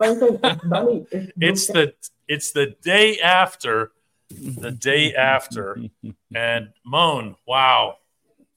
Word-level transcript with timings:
it's 0.00 1.66
the 1.68 1.94
it's 2.28 2.52
the 2.52 2.74
day 2.82 3.18
after, 3.20 3.92
the 4.30 4.70
day 4.70 5.14
after, 5.14 5.78
and 6.34 6.70
Moan, 6.84 7.36
wow, 7.46 7.96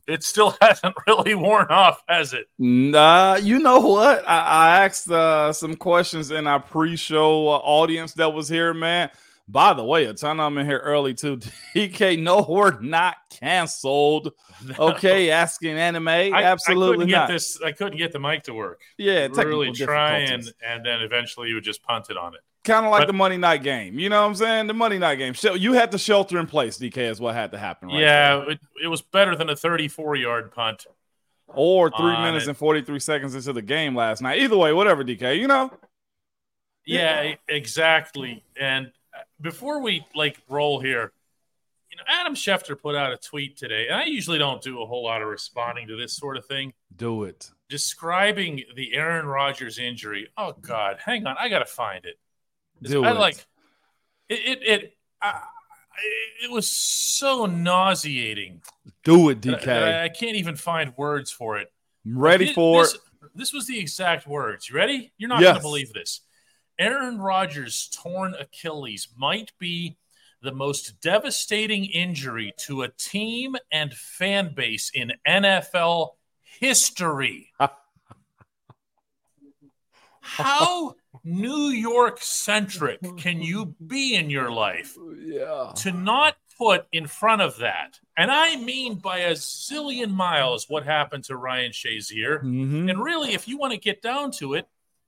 it 0.07 0.23
still 0.23 0.55
hasn't 0.61 0.95
really 1.05 1.35
worn 1.35 1.67
off, 1.69 2.01
has 2.07 2.33
it? 2.33 2.47
Nah, 2.57 3.35
you 3.35 3.59
know 3.59 3.79
what? 3.79 4.27
I, 4.27 4.39
I 4.39 4.85
asked 4.85 5.11
uh, 5.11 5.53
some 5.53 5.75
questions 5.75 6.31
in 6.31 6.47
our 6.47 6.59
pre-show 6.59 7.47
uh, 7.49 7.57
audience 7.57 8.13
that 8.13 8.33
was 8.33 8.47
here, 8.47 8.73
man. 8.73 9.09
By 9.50 9.73
the 9.73 9.84
way, 9.84 10.05
a 10.05 10.14
ton 10.14 10.41
of 10.41 10.52
them 10.52 10.57
in 10.57 10.66
here 10.66 10.80
early 10.80 11.13
too. 11.13 11.38
DK, 11.75 12.21
no, 12.21 12.45
we're 12.48 12.80
not 12.80 13.16
canceled. 13.30 14.34
No. 14.66 14.89
Okay, 14.89 15.30
asking 15.30 15.77
anime, 15.77 16.07
I, 16.07 16.31
absolutely 16.31 16.88
I 16.88 16.98
couldn't 16.98 17.12
not. 17.12 17.27
Get 17.27 17.34
this, 17.36 17.62
I 17.62 17.71
couldn't 17.73 17.99
get 17.99 18.12
the 18.12 18.20
mic 18.20 18.41
to 18.45 18.55
work. 18.55 18.81
Yeah, 18.98 19.27
really 19.27 19.71
try 19.71 20.18
and 20.21 20.52
and 20.68 20.84
then 20.84 21.02
eventually 21.02 21.49
you 21.49 21.55
would 21.55 21.63
just 21.63 21.84
punt 21.84 22.07
it 22.09 22.18
on 22.18 22.34
it. 22.34 22.39
Kind 22.63 22.85
of 22.85 22.91
like 22.91 23.02
but, 23.02 23.05
the 23.05 23.13
Monday 23.13 23.38
night 23.38 23.62
game. 23.62 23.99
You 23.99 24.09
know 24.09 24.21
what 24.23 24.30
I'm 24.30 24.35
saying? 24.35 24.66
The 24.66 24.73
Monday 24.73 24.98
night 24.98 25.16
game. 25.16 25.35
So 25.35 25.54
you 25.54 25.73
had 25.73 25.91
to 25.91 25.99
shelter 25.99 26.40
in 26.40 26.48
place, 26.48 26.79
DK, 26.79 26.98
is 26.98 27.21
what 27.21 27.35
had 27.35 27.52
to 27.52 27.59
happen. 27.59 27.90
Right 27.90 27.99
yeah, 27.99 28.45
it, 28.49 28.59
it, 28.84 28.88
was 28.88 29.04
better 29.04 29.35
than 29.35 29.48
a 29.49 29.55
34 29.55 30.16
yard 30.16 30.52
punt. 30.52 30.88
Or 31.48 31.91
three 31.95 32.18
minutes 32.18 32.45
it. 32.45 32.49
and 32.49 32.57
43 32.57 32.99
seconds 32.99 33.35
into 33.35 33.54
the 33.54 33.62
game 33.62 33.95
last 33.95 34.23
night. 34.23 34.40
Either 34.40 34.57
way, 34.57 34.73
whatever, 34.73 35.04
DK, 35.04 35.40
you 35.40 35.48
know? 35.48 35.71
Yeah, 36.85 37.21
yeah. 37.21 37.35
exactly. 37.48 38.43
And 38.59 38.91
before 39.41 39.81
we 39.81 40.05
like 40.16 40.41
roll 40.49 40.80
here, 40.80 41.12
you 41.91 41.98
know, 41.98 42.03
Adam 42.07 42.35
Schefter 42.35 42.80
put 42.80 42.95
out 42.95 43.13
a 43.13 43.17
tweet 43.17 43.57
today, 43.57 43.88
and 43.88 43.95
I 43.95 44.05
usually 44.05 44.38
don't 44.38 44.62
do 44.62 44.81
a 44.81 44.85
whole 44.85 45.03
lot 45.03 45.21
of 45.21 45.27
responding 45.27 45.88
to 45.88 45.95
this 45.95 46.13
sort 46.16 46.38
of 46.38 46.45
thing. 46.45 46.73
Do 46.95 47.23
it. 47.23 47.49
Describing 47.70 48.63
the 48.76 48.93
Aaron 48.93 49.26
Rodgers 49.26 49.80
injury. 49.80 50.30
Oh 50.38 50.53
God, 50.62 50.98
hang 51.03 51.26
on, 51.26 51.35
I 51.40 51.49
gotta 51.49 51.66
find 51.66 52.05
it. 52.05 52.20
Do 52.81 53.03
I 53.03 53.12
it. 53.12 53.17
like 53.17 53.45
it. 54.30 54.40
It 54.40 54.63
it, 54.63 54.98
uh, 55.21 55.40
it 56.43 56.51
was 56.51 56.70
so 56.70 57.45
nauseating. 57.45 58.62
Do 59.04 59.29
it, 59.29 59.41
DK. 59.41 59.68
I, 59.68 60.04
I, 60.05 60.10
can't 60.10 60.35
even 60.35 60.55
find 60.55 60.93
words 60.95 61.32
for 61.32 61.57
it. 61.57 61.71
I'm 62.05 62.18
ready 62.18 62.45
this, 62.45 62.55
for 62.55 62.84
this, 62.84 62.98
this 63.35 63.54
was 63.54 63.68
the 63.68 63.79
exact 63.79 64.28
words. 64.28 64.69
You 64.69 64.75
ready? 64.75 65.12
You're 65.18 65.29
not 65.29 65.41
yes. 65.41 65.53
gonna 65.53 65.62
believe 65.62 65.94
this. 65.94 66.22
Aaron 66.79 67.19
Rodgers' 67.19 67.89
torn 67.94 68.35
Achilles 68.39 69.07
might 69.16 69.51
be 69.59 69.97
the 70.41 70.51
most 70.51 71.01
devastating 71.01 71.85
injury 71.85 72.53
to 72.57 72.83
a 72.83 72.89
team 72.89 73.56
and 73.72 73.94
fan 73.94 74.53
base 74.53 74.91
in 74.94 75.13
NFL 75.28 76.09
history. 76.44 77.51
How 80.22 80.95
New 81.23 81.69
York 81.69 82.22
centric 82.22 83.00
can 83.17 83.41
you 83.41 83.75
be 83.85 84.16
in 84.16 84.29
your 84.29 84.51
life 84.51 84.95
yeah. 85.19 85.72
to 85.78 85.91
not 85.91 86.35
put 86.57 86.85
in 86.91 87.07
front 87.07 87.41
of 87.41 87.57
that? 87.59 88.00
And 88.17 88.29
I 88.29 88.57
mean 88.57 88.95
by 88.95 89.19
a 89.19 89.31
zillion 89.31 90.11
miles 90.11 90.66
what 90.67 90.83
happened 90.83 91.23
to 91.25 91.38
Ryan 91.38 91.72
Shazier. 91.72 92.44
Mm-hmm. 92.44 92.89
And 92.89 93.01
really, 93.01 93.33
if 93.33 93.47
you 93.47 93.57
want 93.57 93.73
to 93.73 93.79
get 93.79 94.01
down 94.01 94.31
to 94.31 94.53
it, 94.53 94.67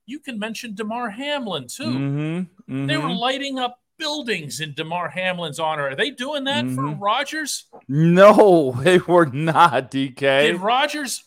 you 0.10 0.20
can 0.20 0.40
mention 0.40 0.76
Damar 0.76 1.10
Hamlin 1.10 1.68
too. 1.68 1.84
Mm-hmm, 1.84 2.38
mm-hmm. 2.40 2.86
They 2.88 2.98
were 2.98 3.12
lighting 3.12 3.60
up 3.60 3.80
buildings 3.98 4.60
in 4.60 4.74
Damar 4.74 5.10
Hamlin's 5.10 5.60
honor. 5.60 5.90
Are 5.90 5.96
they 5.96 6.10
doing 6.10 6.46
that 6.46 6.66
mm-hmm. 6.66 6.76
for 6.76 6.96
Rodgers? 6.96 7.66
No, 7.88 8.72
they 8.84 8.98
were 8.98 9.28
not. 9.28 9.92
DK. 9.92 10.20
Did 10.20 10.62
Rodgers 10.62 11.26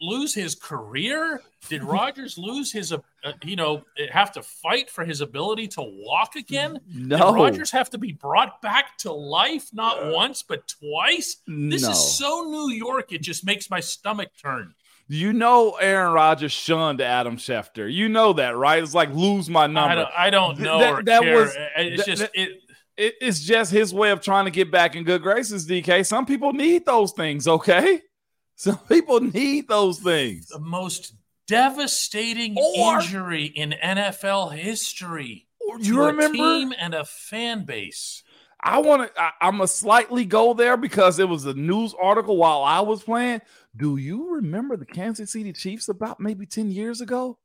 lose 0.00 0.34
his 0.34 0.56
career? 0.56 1.40
Did 1.68 1.84
Rodgers 1.84 2.36
lose 2.36 2.72
his, 2.72 2.92
uh, 2.92 2.98
uh, 3.22 3.32
you 3.44 3.54
know, 3.54 3.84
have 4.10 4.32
to 4.32 4.42
fight 4.42 4.90
for 4.90 5.04
his 5.04 5.20
ability 5.20 5.68
to 5.68 5.82
walk 5.82 6.34
again? 6.34 6.80
No. 6.92 7.16
Did 7.16 7.40
Rodgers 7.40 7.70
have 7.70 7.88
to 7.90 7.98
be 7.98 8.12
brought 8.12 8.60
back 8.60 8.98
to 8.98 9.12
life 9.12 9.68
not 9.72 10.10
once 10.10 10.42
but 10.42 10.66
twice? 10.66 11.36
This 11.46 11.82
no. 11.82 11.90
is 11.90 12.18
so 12.18 12.42
New 12.50 12.70
York. 12.70 13.12
It 13.12 13.22
just 13.22 13.46
makes 13.46 13.70
my 13.70 13.78
stomach 13.78 14.30
turn. 14.42 14.74
You 15.12 15.34
know 15.34 15.72
Aaron 15.72 16.12
Rodgers 16.12 16.52
shunned 16.52 17.02
Adam 17.02 17.36
Schefter. 17.36 17.92
You 17.92 18.08
know 18.08 18.32
that, 18.32 18.56
right? 18.56 18.82
It's 18.82 18.94
like 18.94 19.12
lose 19.12 19.50
my 19.50 19.66
number. 19.66 19.90
I 19.90 19.94
don't, 19.94 20.10
I 20.16 20.30
don't 20.30 20.58
know. 20.58 20.78
That, 20.78 21.04
that 21.04 21.24
was 21.24 21.54
uh, 21.54 21.68
it's 21.76 22.06
just 22.06 22.22
that, 22.22 22.30
it, 22.32 22.48
it, 22.96 23.14
It's 23.20 23.40
just 23.40 23.72
his 23.72 23.92
way 23.92 24.10
of 24.10 24.22
trying 24.22 24.46
to 24.46 24.50
get 24.50 24.70
back 24.70 24.96
in 24.96 25.04
good 25.04 25.22
graces. 25.22 25.68
DK. 25.68 26.06
Some 26.06 26.24
people 26.24 26.54
need 26.54 26.86
those 26.86 27.12
things. 27.12 27.46
Okay, 27.46 28.00
some 28.56 28.78
people 28.88 29.20
need 29.20 29.68
those 29.68 29.98
things. 29.98 30.46
The 30.46 30.58
most 30.58 31.14
devastating 31.46 32.56
or, 32.56 33.00
injury 33.00 33.44
in 33.44 33.74
NFL 33.84 34.54
history. 34.54 35.46
You 35.78 36.06
remember 36.06 36.36
A 36.36 36.38
team 36.38 36.72
and 36.78 36.94
a 36.94 37.04
fan 37.04 37.64
base. 37.64 38.22
I 38.62 38.78
want 38.78 39.14
to. 39.14 39.30
I'm 39.40 39.60
a 39.60 39.66
slightly 39.66 40.24
go 40.24 40.54
there 40.54 40.76
because 40.76 41.18
it 41.18 41.28
was 41.28 41.44
a 41.46 41.54
news 41.54 41.94
article 42.00 42.36
while 42.36 42.62
I 42.62 42.80
was 42.80 43.02
playing. 43.02 43.40
Do 43.76 43.96
you 43.96 44.34
remember 44.34 44.76
the 44.76 44.86
Kansas 44.86 45.32
City 45.32 45.52
Chiefs 45.52 45.88
about 45.88 46.20
maybe 46.20 46.46
10 46.46 46.70
years 46.70 47.00
ago? 47.00 47.38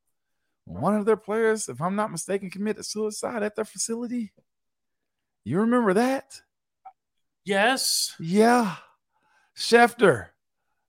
One 0.65 0.95
of 0.95 1.05
their 1.05 1.15
players, 1.15 1.69
if 1.69 1.81
I'm 1.81 1.95
not 1.95 2.11
mistaken, 2.11 2.49
committed 2.49 2.85
suicide 2.85 3.43
at 3.43 3.55
their 3.55 3.63
facility. 3.63 4.33
You 5.45 5.61
remember 5.61 5.93
that? 5.93 6.41
Yes. 7.45 8.13
Yeah. 8.19 8.75
Schefter. 9.55 10.27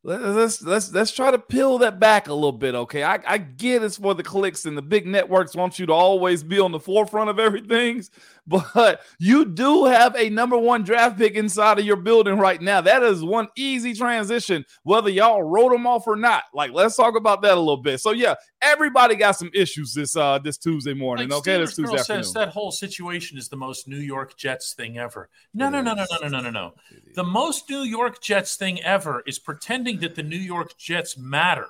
Let's 0.05 0.63
let's 0.63 0.93
let's 0.93 1.11
try 1.11 1.33
to 1.33 1.41
peel 1.41 1.79
that 1.79 1.99
back 1.99 2.29
a 2.29 2.33
little 2.33 2.53
bit, 2.53 2.77
okay? 2.77 3.03
I, 3.03 3.19
I 3.27 3.39
get 3.39 3.83
it's 3.83 3.97
for 3.97 4.15
the 4.15 4.23
clicks 4.23 4.65
and 4.65 4.79
the 4.79 4.83
big 4.83 5.07
networks 5.09 5.57
want 5.57 5.81
you 5.81 5.87
to 5.87 5.93
always 5.93 6.45
be 6.45 6.61
on 6.61 6.71
the 6.71 6.79
forefront 6.79 7.31
of 7.31 7.41
everything, 7.41 8.05
but 8.47 9.01
you 9.19 9.45
do 9.45 9.87
have 9.87 10.15
a 10.15 10.31
number 10.31 10.57
one 10.57 10.85
draft 10.85 11.19
pick 11.19 11.35
inside 11.35 11.81
of 11.81 11.85
your 11.85 11.97
building 11.97 12.39
right 12.39 12.63
now. 12.63 12.81
That 12.81 13.03
is 13.03 13.25
one 13.25 13.49
easy 13.57 13.93
transition, 13.93 14.65
whether 14.85 15.11
y'all 15.11 15.43
wrote 15.43 15.73
them 15.73 15.87
off 15.87 16.07
or 16.07 16.17
not. 16.17 16.45
Like, 16.55 16.71
let's 16.73 16.97
talk 16.97 17.17
about 17.17 17.43
that 17.43 17.55
a 17.55 17.61
little 17.61 17.77
bit. 17.77 18.01
So, 18.01 18.13
yeah, 18.13 18.37
everybody 18.63 19.15
got 19.15 19.33
some 19.33 19.51
issues 19.55 19.95
this 19.95 20.17
uh 20.17 20.39
this 20.39 20.57
Tuesday 20.57 20.95
morning. 20.95 21.29
Like 21.29 21.39
okay, 21.39 21.59
this 21.59 21.77
Tuesday 21.77 21.93
Girl 21.93 22.01
afternoon. 22.01 22.25
Says 22.25 22.33
that 22.35 22.49
whole 22.49 22.71
situation 22.71 23.39
is 23.39 23.49
the 23.49 23.57
most 23.57 23.89
New 23.89 23.99
York 23.99 24.37
Jets 24.37 24.75
thing 24.75 24.99
ever. 24.99 25.29
No, 25.55 25.69
no, 25.69 25.81
no, 25.81 25.95
no, 25.95 26.07
no, 26.11 26.19
no, 26.23 26.29
no, 26.29 26.41
no, 26.41 26.51
no. 26.51 26.75
The 27.15 27.25
most 27.25 27.69
New 27.69 27.83
York 27.83 28.21
Jets 28.21 28.57
thing 28.57 28.83
ever 28.83 29.23
is 29.27 29.39
pretending 29.39 29.98
that 30.01 30.15
the 30.15 30.23
New 30.23 30.39
York 30.39 30.77
Jets 30.79 31.17
matter. 31.17 31.69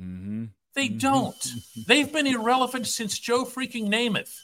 Mm-hmm. 0.00 0.46
They 0.74 0.88
don't. 0.88 1.52
They've 1.86 2.12
been 2.12 2.26
irrelevant 2.26 2.86
since 2.86 3.18
Joe 3.18 3.44
freaking 3.44 3.88
Namath. 3.88 4.36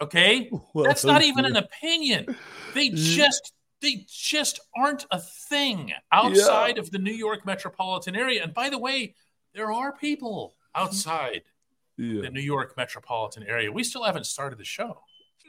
Okay, 0.00 0.50
well, 0.74 0.84
that's 0.84 1.04
not 1.04 1.22
even 1.30 1.44
an 1.44 1.56
opinion. 1.56 2.36
They 2.74 2.90
just 2.90 3.52
they 3.80 4.06
just 4.08 4.60
aren't 4.76 5.06
a 5.10 5.20
thing 5.20 5.92
outside 6.10 6.76
yeah. 6.76 6.82
of 6.82 6.90
the 6.90 6.98
New 6.98 7.12
York 7.12 7.46
metropolitan 7.46 8.16
area. 8.16 8.42
And 8.42 8.52
by 8.52 8.70
the 8.70 8.78
way, 8.78 9.14
there 9.54 9.72
are 9.72 9.92
people 9.92 10.54
outside 10.74 11.42
yeah. 11.96 12.22
the 12.22 12.30
New 12.30 12.40
York 12.40 12.76
metropolitan 12.76 13.44
area. 13.44 13.70
We 13.70 13.84
still 13.84 14.04
haven't 14.04 14.26
started 14.26 14.58
the 14.58 14.64
show. 14.64 15.02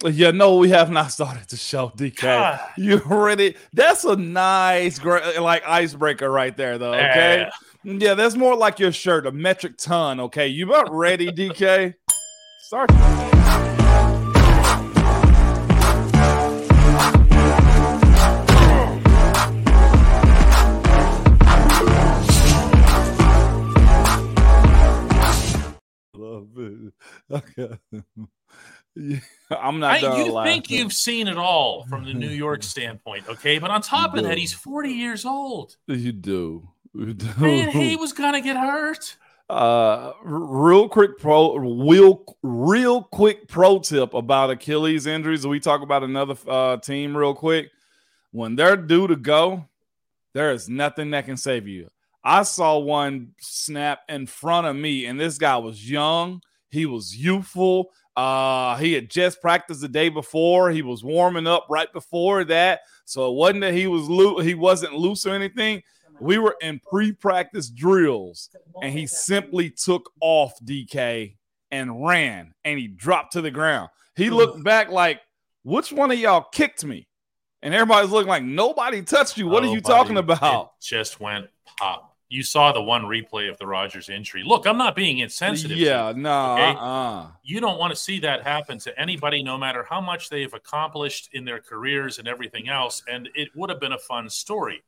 Yeah, 0.05 0.31
no, 0.31 0.55
we 0.55 0.69
have 0.69 0.89
not 0.89 1.11
started 1.11 1.47
the 1.49 1.57
show, 1.57 1.89
DK. 1.89 2.21
God. 2.21 2.59
You 2.77 2.97
ready? 3.05 3.55
That's 3.73 4.05
a 4.05 4.15
nice, 4.15 5.03
like 5.03 5.67
icebreaker 5.67 6.29
right 6.31 6.55
there, 6.55 6.77
though. 6.77 6.93
Okay, 6.93 7.49
yeah. 7.83 7.93
yeah, 7.99 8.13
that's 8.13 8.35
more 8.35 8.55
like 8.55 8.79
your 8.79 8.93
shirt, 8.93 9.27
a 9.27 9.31
metric 9.31 9.77
ton. 9.77 10.19
Okay, 10.21 10.47
you 10.47 10.67
about 10.67 10.93
ready, 10.93 11.27
DK? 11.31 11.95
Start. 12.61 12.91
Love 26.15 26.47
it. 26.57 26.93
Okay. 27.31 27.77
Yeah, 28.95 29.19
I'm 29.49 29.79
not. 29.79 30.03
I, 30.03 30.23
you 30.23 30.43
think 30.43 30.69
you've 30.69 30.93
seen 30.93 31.27
it 31.27 31.37
all 31.37 31.85
from 31.85 32.05
the 32.05 32.13
New 32.13 32.29
York 32.29 32.63
standpoint, 32.63 33.27
okay? 33.29 33.59
But 33.59 33.71
on 33.71 33.81
top 33.81 34.15
of 34.15 34.23
that, 34.23 34.37
he's 34.37 34.53
40 34.53 34.89
years 34.89 35.25
old. 35.25 35.77
You 35.87 36.11
do. 36.11 36.69
You 36.93 37.13
do. 37.13 37.27
Man, 37.37 37.69
he 37.69 37.95
was 37.97 38.13
gonna 38.13 38.41
get 38.41 38.57
hurt. 38.57 39.15
Uh, 39.49 40.13
real 40.23 40.87
quick 40.87 41.17
pro, 41.17 41.55
real, 41.55 42.23
real 42.43 43.01
quick 43.01 43.47
pro 43.47 43.79
tip 43.79 44.13
about 44.13 44.51
Achilles 44.51 45.07
injuries. 45.07 45.45
We 45.47 45.59
talk 45.59 45.81
about 45.81 46.03
another 46.03 46.35
uh, 46.47 46.77
team 46.77 47.17
real 47.17 47.33
quick. 47.33 47.71
When 48.31 48.55
they're 48.55 48.77
due 48.77 49.07
to 49.07 49.15
go, 49.15 49.65
there 50.33 50.51
is 50.51 50.69
nothing 50.69 51.09
that 51.11 51.25
can 51.25 51.35
save 51.35 51.67
you. 51.67 51.89
I 52.23 52.43
saw 52.43 52.77
one 52.77 53.33
snap 53.39 54.01
in 54.07 54.27
front 54.27 54.67
of 54.67 54.75
me, 54.75 55.05
and 55.05 55.19
this 55.19 55.39
guy 55.39 55.57
was 55.57 55.89
young. 55.89 56.41
He 56.69 56.85
was 56.85 57.15
youthful. 57.15 57.89
Uh, 58.19 58.75
he 58.75 58.91
had 58.91 59.09
just 59.09 59.41
practiced 59.41 59.79
the 59.79 59.87
day 59.87 60.09
before. 60.09 60.71
He 60.71 60.81
was 60.81 61.05
warming 61.05 61.47
up 61.47 61.67
right 61.69 61.91
before 61.93 62.43
that, 62.43 62.81
so 63.05 63.31
it 63.31 63.35
wasn't 63.35 63.61
that 63.61 63.73
he 63.73 63.87
was 63.87 64.09
lo- 64.09 64.39
he 64.39 64.55
wasn't 64.55 64.93
loose 64.93 65.25
or 65.25 65.33
anything. 65.33 65.81
We 66.19 66.37
were 66.37 66.57
in 66.59 66.81
pre-practice 66.89 67.69
drills, 67.69 68.49
and 68.83 68.91
he 68.91 69.07
simply 69.07 69.69
took 69.69 70.11
off 70.19 70.51
DK 70.65 71.37
and 71.71 72.05
ran 72.05 72.53
and 72.65 72.77
he 72.77 72.87
dropped 72.87 73.33
to 73.33 73.41
the 73.41 73.51
ground. 73.51 73.89
He 74.17 74.29
looked 74.29 74.65
back 74.65 74.89
like, 74.89 75.21
which 75.63 75.93
one 75.93 76.11
of 76.11 76.19
y'all 76.19 76.45
kicked 76.51 76.83
me? 76.83 77.07
And 77.61 77.73
everybody's 77.73 78.11
looking 78.11 78.27
like 78.27 78.43
nobody 78.43 79.01
touched 79.01 79.37
you. 79.37 79.47
What 79.47 79.63
nobody, 79.63 79.71
are 79.71 79.75
you 79.75 79.81
talking 79.81 80.17
about? 80.17 80.73
just 80.81 81.21
went 81.21 81.47
pop. 81.77 82.08
You 82.29 82.43
saw 82.43 82.71
the 82.71 82.81
one 82.81 83.03
replay 83.03 83.49
of 83.49 83.57
the 83.57 83.65
Rodgers 83.65 84.07
injury. 84.07 84.43
Look, 84.45 84.67
I'm 84.67 84.77
not 84.77 84.95
being 84.95 85.17
insensitive. 85.17 85.77
Yeah, 85.77 86.13
no. 86.15 86.21
Nah, 86.21 86.53
okay? 86.53 86.77
uh-uh. 86.77 87.27
You 87.43 87.59
don't 87.59 87.79
want 87.79 87.91
to 87.91 87.99
see 87.99 88.19
that 88.19 88.43
happen 88.43 88.77
to 88.79 88.99
anybody, 88.99 89.41
no 89.41 89.57
matter 89.57 89.83
how 89.83 89.99
much 89.99 90.29
they've 90.29 90.53
accomplished 90.53 91.29
in 91.33 91.45
their 91.45 91.59
careers 91.59 92.19
and 92.19 92.27
everything 92.27 92.69
else. 92.69 93.01
And 93.11 93.29
it 93.33 93.49
would 93.55 93.71
have 93.71 93.79
been 93.79 93.93
a 93.93 93.97
fun 93.97 94.29
story 94.29 94.83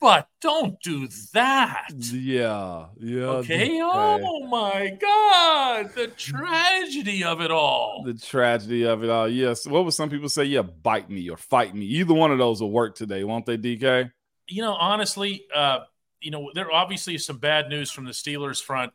but 0.00 0.28
don't 0.40 0.80
do 0.80 1.08
that. 1.32 1.88
Yeah. 1.90 2.86
Yeah. 3.00 3.22
Okay. 3.24 3.80
Oh 3.82 4.46
my 4.46 4.90
God. 4.90 5.92
The 5.94 6.08
tragedy 6.08 7.24
of 7.24 7.40
it 7.40 7.50
all. 7.50 8.02
The 8.04 8.14
tragedy 8.14 8.84
of 8.84 9.02
it 9.02 9.10
all. 9.10 9.28
Yes. 9.28 9.66
What 9.66 9.84
would 9.84 9.94
some 9.94 10.10
people 10.10 10.28
say? 10.28 10.44
Yeah, 10.44 10.62
bite 10.62 11.10
me 11.10 11.28
or 11.28 11.36
fight 11.36 11.74
me. 11.74 11.86
Either 11.86 12.14
one 12.14 12.30
of 12.30 12.38
those 12.38 12.60
will 12.60 12.70
work 12.70 12.94
today, 12.94 13.24
won't 13.24 13.46
they, 13.46 13.58
DK? 13.58 14.10
You 14.46 14.62
know, 14.62 14.74
honestly, 14.74 15.44
uh, 15.54 15.80
you 16.20 16.30
know, 16.30 16.50
there 16.54 16.70
obviously 16.70 17.14
is 17.14 17.24
some 17.24 17.38
bad 17.38 17.68
news 17.68 17.90
from 17.90 18.04
the 18.04 18.12
Steelers 18.12 18.62
front 18.62 18.92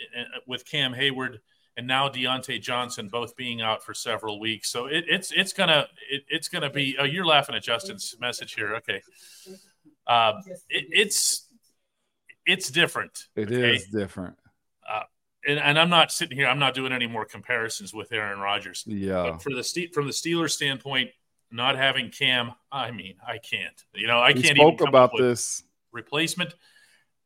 uh, 0.00 0.20
uh, 0.20 0.40
with 0.46 0.64
Cam 0.64 0.92
Hayward 0.92 1.40
and 1.78 1.86
now 1.86 2.08
Diontae 2.08 2.60
Johnson 2.60 3.08
both 3.08 3.36
being 3.36 3.62
out 3.62 3.84
for 3.84 3.94
several 3.94 4.40
weeks. 4.40 4.68
So 4.68 4.86
it, 4.86 5.04
it's 5.08 5.32
it's 5.32 5.52
gonna 5.52 5.86
it, 6.10 6.24
it's 6.28 6.48
gonna 6.48 6.68
be. 6.68 6.96
Oh, 6.98 7.04
you're 7.04 7.24
laughing 7.24 7.54
at 7.54 7.62
Justin's 7.62 8.16
message 8.20 8.54
here. 8.54 8.74
Okay, 8.76 9.00
uh, 10.06 10.34
it, 10.68 10.86
it's 10.90 11.48
it's 12.44 12.68
different. 12.70 13.28
It 13.36 13.46
okay? 13.46 13.76
is 13.76 13.86
different. 13.86 14.36
Uh, 14.90 15.02
and, 15.46 15.60
and, 15.60 15.78
I'm 15.78 15.90
not 15.90 16.10
sitting 16.10 16.36
here. 16.36 16.48
I'm 16.48 16.58
not 16.58 16.74
doing 16.74 16.92
any 16.92 17.06
more 17.06 17.24
comparisons 17.24 17.94
with 17.94 18.10
Aaron 18.10 18.40
Rodgers. 18.40 18.82
Yeah. 18.86 19.30
But 19.30 19.42
for 19.42 19.50
the 19.50 19.90
from 19.94 20.06
the 20.06 20.12
Steelers 20.12 20.50
standpoint, 20.50 21.10
not 21.52 21.76
having 21.76 22.10
Cam, 22.10 22.52
I 22.72 22.90
mean, 22.90 23.14
I 23.24 23.38
can't. 23.38 23.84
You 23.94 24.08
know, 24.08 24.18
I 24.18 24.32
we 24.32 24.42
can't 24.42 24.56
spoke 24.56 24.74
even 24.74 24.88
about 24.88 25.12
this 25.16 25.62
replacement. 25.92 26.54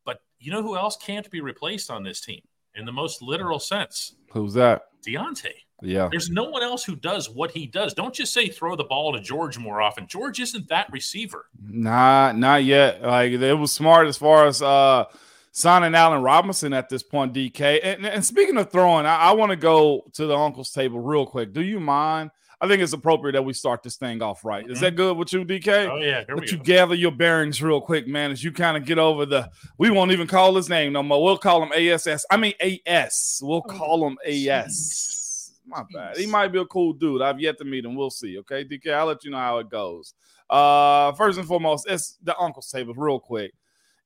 But 0.05 0.21
you 0.39 0.53
know 0.53 0.63
who 0.63 0.77
else 0.77 0.97
can't 0.97 1.31
be 1.31 1.41
replaced 1.41 1.91
on 1.91 2.03
this 2.03 2.21
team 2.21 2.43
in 2.75 2.85
the 2.85 2.93
most 2.93 3.23
literal 3.23 3.59
sense? 3.59 4.15
Who's 4.33 4.55
that? 4.55 4.83
Diontae. 5.07 5.53
Yeah. 5.83 6.09
There's 6.11 6.31
no 6.31 6.45
one 6.45 6.63
else 6.63 6.85
who 6.85 6.95
does 6.95 7.29
what 7.29 7.51
he 7.51 7.67
does. 7.67 7.93
Don't 7.93 8.15
just 8.15 8.33
say 8.33 8.49
throw 8.49 8.77
the 8.77 8.85
ball 8.85 9.13
to 9.13 9.21
George 9.21 9.59
more 9.59 9.83
often. 9.83 10.07
George 10.07 10.39
isn't 10.41 10.69
that 10.69 10.91
receiver. 10.93 11.47
Nah, 11.61 12.33
not 12.33 12.65
yet. 12.65 13.03
Like 13.03 13.33
it 13.33 13.55
was 13.55 13.73
smart 13.73 14.07
as 14.07 14.17
far 14.17 14.47
as 14.47 14.63
uh 14.63 15.05
signing 15.53 15.95
Allen 15.95 16.23
Robinson 16.23 16.73
at 16.73 16.89
this 16.89 17.03
point, 17.03 17.35
DK. 17.35 17.81
And, 17.83 18.07
and 18.07 18.25
speaking 18.25 18.57
of 18.57 18.71
throwing, 18.71 19.07
I, 19.07 19.17
I 19.17 19.33
want 19.33 19.51
to 19.51 19.57
go 19.57 20.05
to 20.15 20.27
the 20.27 20.37
uncle's 20.37 20.71
table 20.71 21.01
real 21.01 21.27
quick. 21.27 21.53
Do 21.53 21.63
you 21.63 21.79
mind? 21.79 22.31
I 22.63 22.69
think 22.69 22.81
it's 22.81 22.93
appropriate 22.93 23.33
that 23.33 23.43
we 23.43 23.53
start 23.53 23.83
this 23.83 23.97
thing 23.97 24.23
off 24.23 24.45
right. 24.45 24.65
Is 24.65 24.77
mm-hmm. 24.77 24.85
that 24.85 24.97
good 24.97 25.17
with 25.17 25.33
you, 25.33 25.45
DK? 25.45 25.91
Oh 25.91 25.97
yeah, 25.97 26.25
Here 26.25 26.37
but 26.37 26.51
you 26.51 26.59
gather 26.59 26.95
your 26.95 27.11
bearings 27.11 27.61
real 27.61 27.81
quick, 27.81 28.07
man, 28.07 28.31
as 28.31 28.43
you 28.43 28.53
kind 28.53 28.77
of 28.77 28.85
get 28.87 28.99
over 28.99 29.27
the. 29.27 29.51
We 29.79 29.91
won't 29.91 30.13
even 30.13 30.29
call 30.29 30.55
his 30.55 30.69
name 30.69 30.93
no 30.93 31.03
more. 31.03 31.23
We'll 31.23 31.39
call 31.39 31.63
him 31.63 31.73
ASS. 31.73 32.25
I 32.31 32.37
mean 32.37 32.55
AS. 32.87 33.41
We'll 33.43 33.59
oh, 33.59 33.63
call 33.63 34.07
him 34.07 34.17
AS 34.25 35.23
my 35.67 35.83
bad. 35.93 36.17
He 36.17 36.27
might 36.27 36.49
be 36.49 36.61
a 36.61 36.65
cool 36.67 36.93
dude. 36.93 37.23
I've 37.23 37.41
yet 37.41 37.59
to 37.59 37.65
meet 37.65 37.85
him. 37.85 37.95
We'll 37.95 38.11
see. 38.11 38.39
Okay, 38.39 38.65
DK, 38.65 38.93
I'll 38.93 39.07
let 39.07 39.25
you 39.25 39.31
know 39.31 39.39
how 39.39 39.59
it 39.59 39.71
goes. 39.71 40.15
Uh, 40.49 41.13
first 41.13 41.39
and 41.39 41.49
foremost, 41.49 41.87
it's 41.89 42.19
the 42.23 42.37
uncle's 42.39 42.71
table, 42.71 42.95
real 42.95 43.19
quick. 43.19 43.53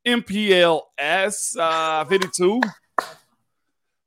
MPLS 0.06 1.56
uh, 1.58 2.04
52 2.04 2.60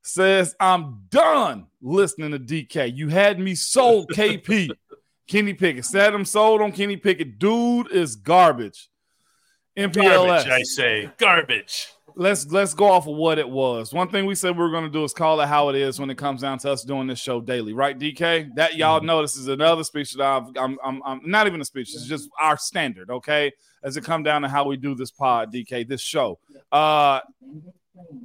says, 0.02 0.54
I'm 0.60 1.02
done 1.10 1.66
listening 1.80 2.32
to 2.32 2.38
DK. 2.38 2.96
You 2.96 3.08
had 3.08 3.38
me 3.38 3.54
sold, 3.54 4.08
KP. 4.12 4.70
Kenny 5.26 5.54
Pickett. 5.54 5.84
Said 5.84 6.12
I'm 6.12 6.24
sold 6.24 6.60
on 6.60 6.72
Kenny 6.72 6.96
Pickett. 6.96 7.38
Dude 7.38 7.92
is 7.92 8.16
garbage. 8.16 8.88
MPLS. 9.78 10.26
Garbage, 10.26 10.48
I 10.48 10.62
say. 10.62 11.10
Garbage 11.18 11.86
let's 12.16 12.46
let's 12.50 12.74
go 12.74 12.86
off 12.86 13.06
of 13.06 13.16
what 13.16 13.38
it 13.38 13.48
was. 13.48 13.92
One 13.92 14.08
thing 14.08 14.26
we 14.26 14.34
said 14.34 14.56
we 14.56 14.64
are 14.64 14.70
going 14.70 14.84
to 14.84 14.90
do 14.90 15.04
is 15.04 15.12
call 15.12 15.40
it 15.40 15.46
how 15.46 15.68
it 15.68 15.76
is 15.76 15.98
when 15.98 16.10
it 16.10 16.18
comes 16.18 16.42
down 16.42 16.58
to 16.58 16.70
us 16.70 16.84
doing 16.84 17.06
this 17.06 17.18
show 17.18 17.40
daily, 17.40 17.72
right? 17.72 17.98
DK, 17.98 18.54
that 18.56 18.76
y'all 18.76 18.98
mm-hmm. 18.98 19.06
know 19.06 19.22
this 19.22 19.36
is 19.36 19.48
another 19.48 19.84
speech 19.84 20.12
that 20.14 20.22
I've, 20.22 20.48
I'm, 20.56 20.78
I'm, 20.84 21.02
I'm 21.04 21.20
not 21.24 21.46
even 21.46 21.60
a 21.60 21.64
speech. 21.64 21.94
It's 21.94 22.06
just 22.06 22.28
our 22.38 22.56
standard, 22.56 23.10
okay? 23.10 23.52
As 23.82 23.96
it 23.96 24.04
come 24.04 24.22
down 24.22 24.42
to 24.42 24.48
how 24.48 24.64
we 24.64 24.76
do 24.76 24.94
this 24.94 25.10
pod, 25.10 25.52
DK, 25.52 25.88
this 25.88 26.02
show. 26.02 26.38
Uh, 26.70 27.20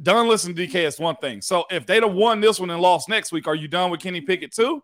done 0.01 0.27
listening 0.27 0.55
to 0.55 0.67
DK 0.67 0.85
is 0.85 0.99
one 0.99 1.15
thing. 1.17 1.41
So 1.41 1.65
if 1.69 1.85
they'd 1.85 2.03
have 2.03 2.13
won 2.13 2.41
this 2.41 2.59
one 2.59 2.69
and 2.69 2.81
lost 2.81 3.09
next 3.09 3.31
week, 3.31 3.47
are 3.47 3.55
you 3.55 3.67
done 3.67 3.91
with 3.91 4.01
Kenny 4.01 4.21
Pickett 4.21 4.53
too? 4.53 4.83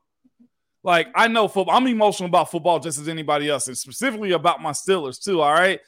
Like 0.83 1.09
I 1.15 1.27
know 1.27 1.47
football. 1.47 1.75
I'm 1.75 1.88
emotional 1.88 2.27
about 2.27 2.51
football 2.51 2.79
just 2.79 2.99
as 2.99 3.07
anybody 3.07 3.49
else, 3.49 3.67
and 3.67 3.77
specifically 3.77 4.31
about 4.31 4.61
my 4.61 4.71
Steelers 4.71 5.23
too. 5.23 5.41
All 5.41 5.53
right. 5.53 5.79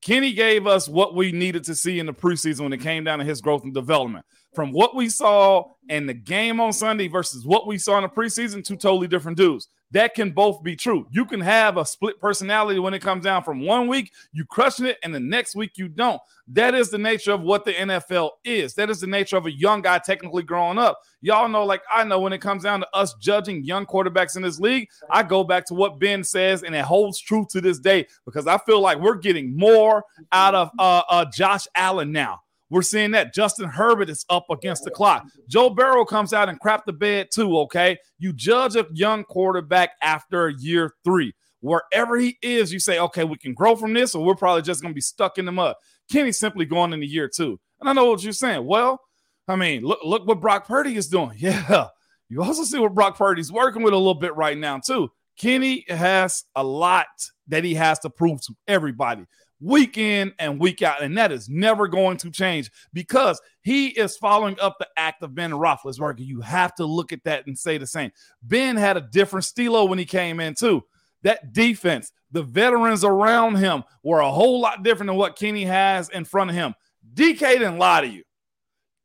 Kenny 0.00 0.32
gave 0.32 0.66
us 0.66 0.88
what 0.88 1.16
we 1.16 1.32
needed 1.32 1.64
to 1.64 1.74
see 1.74 1.98
in 1.98 2.06
the 2.06 2.12
preseason 2.12 2.60
when 2.60 2.72
it 2.72 2.80
came 2.80 3.02
down 3.02 3.18
to 3.18 3.24
his 3.24 3.40
growth 3.40 3.64
and 3.64 3.74
development. 3.74 4.24
From 4.54 4.70
what 4.70 4.94
we 4.94 5.08
saw 5.08 5.64
in 5.88 6.06
the 6.06 6.14
game 6.14 6.60
on 6.60 6.72
Sunday 6.72 7.08
versus 7.08 7.44
what 7.44 7.66
we 7.66 7.78
saw 7.78 7.96
in 7.96 8.04
the 8.04 8.08
preseason, 8.08 8.64
two 8.64 8.76
totally 8.76 9.08
different 9.08 9.36
dudes 9.36 9.68
that 9.92 10.14
can 10.14 10.32
both 10.32 10.62
be 10.62 10.76
true. 10.76 11.06
You 11.10 11.24
can 11.24 11.40
have 11.40 11.76
a 11.76 11.86
split 11.86 12.20
personality 12.20 12.78
when 12.78 12.94
it 12.94 13.00
comes 13.00 13.24
down 13.24 13.42
from 13.42 13.64
one 13.64 13.88
week, 13.88 14.12
you 14.32 14.44
crushing 14.44 14.86
it, 14.86 14.98
and 15.02 15.14
the 15.14 15.20
next 15.20 15.54
week 15.54 15.72
you 15.76 15.88
don't. 15.88 16.20
That 16.48 16.74
is 16.74 16.90
the 16.90 16.98
nature 16.98 17.32
of 17.32 17.42
what 17.42 17.64
the 17.64 17.72
NFL 17.72 18.30
is. 18.44 18.74
That 18.74 18.90
is 18.90 19.00
the 19.00 19.06
nature 19.06 19.36
of 19.36 19.46
a 19.46 19.50
young 19.50 19.82
guy 19.82 19.98
technically 19.98 20.42
growing 20.42 20.78
up. 20.78 21.00
Y'all 21.20 21.48
know, 21.48 21.64
like 21.64 21.82
I 21.90 22.04
know, 22.04 22.20
when 22.20 22.32
it 22.32 22.40
comes 22.40 22.62
down 22.62 22.80
to 22.80 22.88
us 22.94 23.14
judging 23.14 23.64
young 23.64 23.86
quarterbacks 23.86 24.36
in 24.36 24.42
this 24.42 24.60
league, 24.60 24.88
I 25.10 25.22
go 25.22 25.42
back 25.42 25.64
to 25.66 25.74
what 25.74 25.98
Ben 25.98 26.22
says, 26.22 26.62
and 26.62 26.74
it 26.74 26.84
holds 26.84 27.20
true 27.20 27.46
to 27.50 27.60
this 27.60 27.78
day 27.78 28.06
because 28.24 28.46
I 28.46 28.58
feel 28.58 28.80
like 28.80 28.98
we're 28.98 29.16
getting 29.16 29.56
more 29.56 30.04
out 30.32 30.54
of 30.54 30.70
uh, 30.78 31.02
uh, 31.08 31.24
Josh 31.32 31.66
Allen 31.74 32.12
now. 32.12 32.40
We're 32.70 32.82
seeing 32.82 33.12
that 33.12 33.34
Justin 33.34 33.68
Herbert 33.68 34.10
is 34.10 34.24
up 34.28 34.46
against 34.50 34.84
the 34.84 34.90
clock. 34.90 35.26
Joe 35.48 35.70
Burrow 35.70 36.04
comes 36.04 36.32
out 36.32 36.48
and 36.48 36.60
crap 36.60 36.84
the 36.84 36.92
bed 36.92 37.28
too. 37.32 37.58
Okay, 37.60 37.96
you 38.18 38.32
judge 38.32 38.76
a 38.76 38.86
young 38.92 39.24
quarterback 39.24 39.90
after 40.02 40.50
year 40.50 40.92
three. 41.04 41.34
Wherever 41.60 42.16
he 42.16 42.38
is, 42.40 42.72
you 42.72 42.78
say, 42.78 43.00
okay, 43.00 43.24
we 43.24 43.36
can 43.36 43.52
grow 43.52 43.74
from 43.74 43.92
this, 43.92 44.14
or 44.14 44.24
we're 44.24 44.36
probably 44.36 44.62
just 44.62 44.80
going 44.80 44.92
to 44.92 44.94
be 44.94 45.00
stuck 45.00 45.38
in 45.38 45.44
the 45.44 45.52
mud. 45.52 45.74
Kenny's 46.10 46.38
simply 46.38 46.64
going 46.64 46.92
into 46.92 47.06
year 47.06 47.28
two. 47.28 47.58
And 47.80 47.88
I 47.88 47.92
know 47.92 48.10
what 48.10 48.22
you're 48.22 48.32
saying. 48.32 48.64
Well, 48.64 49.00
I 49.48 49.56
mean, 49.56 49.82
look, 49.82 50.00
look 50.04 50.26
what 50.26 50.40
Brock 50.40 50.66
Purdy 50.66 50.96
is 50.96 51.08
doing. 51.08 51.32
Yeah. 51.38 51.88
You 52.30 52.42
also 52.42 52.62
see 52.62 52.78
what 52.78 52.94
Brock 52.94 53.16
Purdy's 53.16 53.50
working 53.50 53.82
with 53.82 53.94
a 53.94 53.96
little 53.96 54.12
bit 54.12 54.36
right 54.36 54.56
now, 54.56 54.78
too. 54.78 55.10
Kenny 55.38 55.86
has 55.88 56.44
a 56.54 56.62
lot 56.62 57.06
that 57.46 57.64
he 57.64 57.74
has 57.74 57.98
to 58.00 58.10
prove 58.10 58.42
to 58.42 58.54
everybody 58.66 59.24
week 59.60 59.98
in 59.98 60.32
and 60.38 60.60
week 60.60 60.82
out. 60.82 61.02
And 61.02 61.16
that 61.18 61.32
is 61.32 61.48
never 61.48 61.88
going 61.88 62.16
to 62.18 62.30
change 62.30 62.70
because 62.92 63.40
he 63.62 63.88
is 63.88 64.16
following 64.16 64.58
up 64.60 64.76
the 64.78 64.88
act 64.96 65.22
of 65.22 65.34
Ben 65.34 65.50
Roethlisberger. 65.50 66.24
You 66.24 66.40
have 66.40 66.74
to 66.76 66.84
look 66.84 67.12
at 67.12 67.24
that 67.24 67.46
and 67.46 67.58
say 67.58 67.78
the 67.78 67.86
same. 67.86 68.10
Ben 68.42 68.76
had 68.76 68.96
a 68.96 69.08
different 69.12 69.44
stilo 69.44 69.84
when 69.84 69.98
he 69.98 70.04
came 70.04 70.40
in, 70.40 70.54
too. 70.54 70.82
That 71.22 71.52
defense, 71.52 72.12
the 72.30 72.42
veterans 72.42 73.04
around 73.04 73.56
him 73.56 73.82
were 74.02 74.20
a 74.20 74.30
whole 74.30 74.60
lot 74.60 74.84
different 74.84 75.08
than 75.08 75.16
what 75.16 75.36
Kenny 75.36 75.64
has 75.64 76.08
in 76.10 76.24
front 76.24 76.50
of 76.50 76.56
him. 76.56 76.74
DK 77.14 77.38
didn't 77.38 77.78
lie 77.78 78.02
to 78.02 78.06
you. 78.06 78.22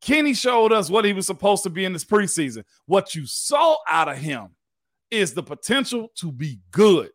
Kenny 0.01 0.33
showed 0.33 0.73
us 0.73 0.89
what 0.89 1.05
he 1.05 1.13
was 1.13 1.25
supposed 1.25 1.63
to 1.63 1.69
be 1.69 1.85
in 1.85 1.93
this 1.93 2.03
preseason. 2.03 2.65
What 2.85 3.15
you 3.15 3.25
saw 3.25 3.77
out 3.87 4.09
of 4.09 4.17
him 4.17 4.49
is 5.09 5.33
the 5.33 5.43
potential 5.43 6.09
to 6.15 6.31
be 6.31 6.59
good. 6.71 7.09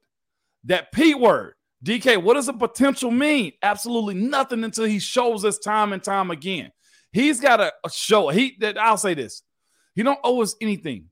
That 0.65 0.91
P 0.93 1.15
word, 1.15 1.55
DK, 1.85 2.23
what 2.23 2.35
does 2.35 2.47
the 2.47 2.53
potential 2.53 3.11
mean? 3.11 3.53
Absolutely 3.63 4.15
nothing 4.15 4.65
until 4.65 4.85
he 4.85 4.99
shows 4.99 5.45
us 5.45 5.59
time 5.59 5.93
and 5.93 6.03
time 6.03 6.31
again. 6.31 6.73
He's 7.13 7.41
got 7.41 7.61
a, 7.61 7.73
a 7.85 7.91
show. 7.91 8.29
He 8.29 8.57
that 8.61 8.79
I'll 8.79 8.97
say 8.97 9.15
this. 9.15 9.43
He 9.95 10.03
don't 10.03 10.19
owe 10.25 10.43
us 10.43 10.57
anything 10.61 11.07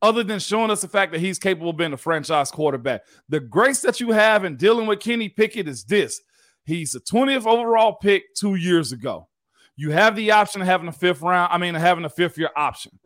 other 0.00 0.24
than 0.24 0.40
showing 0.40 0.70
us 0.70 0.80
the 0.80 0.88
fact 0.88 1.12
that 1.12 1.20
he's 1.20 1.38
capable 1.38 1.70
of 1.70 1.76
being 1.76 1.92
a 1.92 1.96
franchise 1.96 2.50
quarterback. 2.50 3.02
The 3.28 3.40
grace 3.40 3.80
that 3.82 4.00
you 4.00 4.10
have 4.10 4.44
in 4.44 4.56
dealing 4.56 4.86
with 4.86 5.00
Kenny 5.00 5.28
Pickett 5.28 5.68
is 5.68 5.84
this. 5.84 6.20
He's 6.64 6.94
a 6.94 7.00
20th 7.00 7.46
overall 7.46 7.94
pick 7.94 8.34
two 8.34 8.56
years 8.56 8.92
ago. 8.92 9.28
You 9.76 9.90
have 9.90 10.16
the 10.16 10.32
option 10.32 10.60
of 10.60 10.66
having 10.66 10.88
a 10.88 10.92
fifth 10.92 11.22
round, 11.22 11.52
I 11.52 11.58
mean, 11.58 11.74
having 11.74 12.04
a 12.04 12.10
fifth 12.10 12.36
year 12.36 12.50
option. 12.56 12.98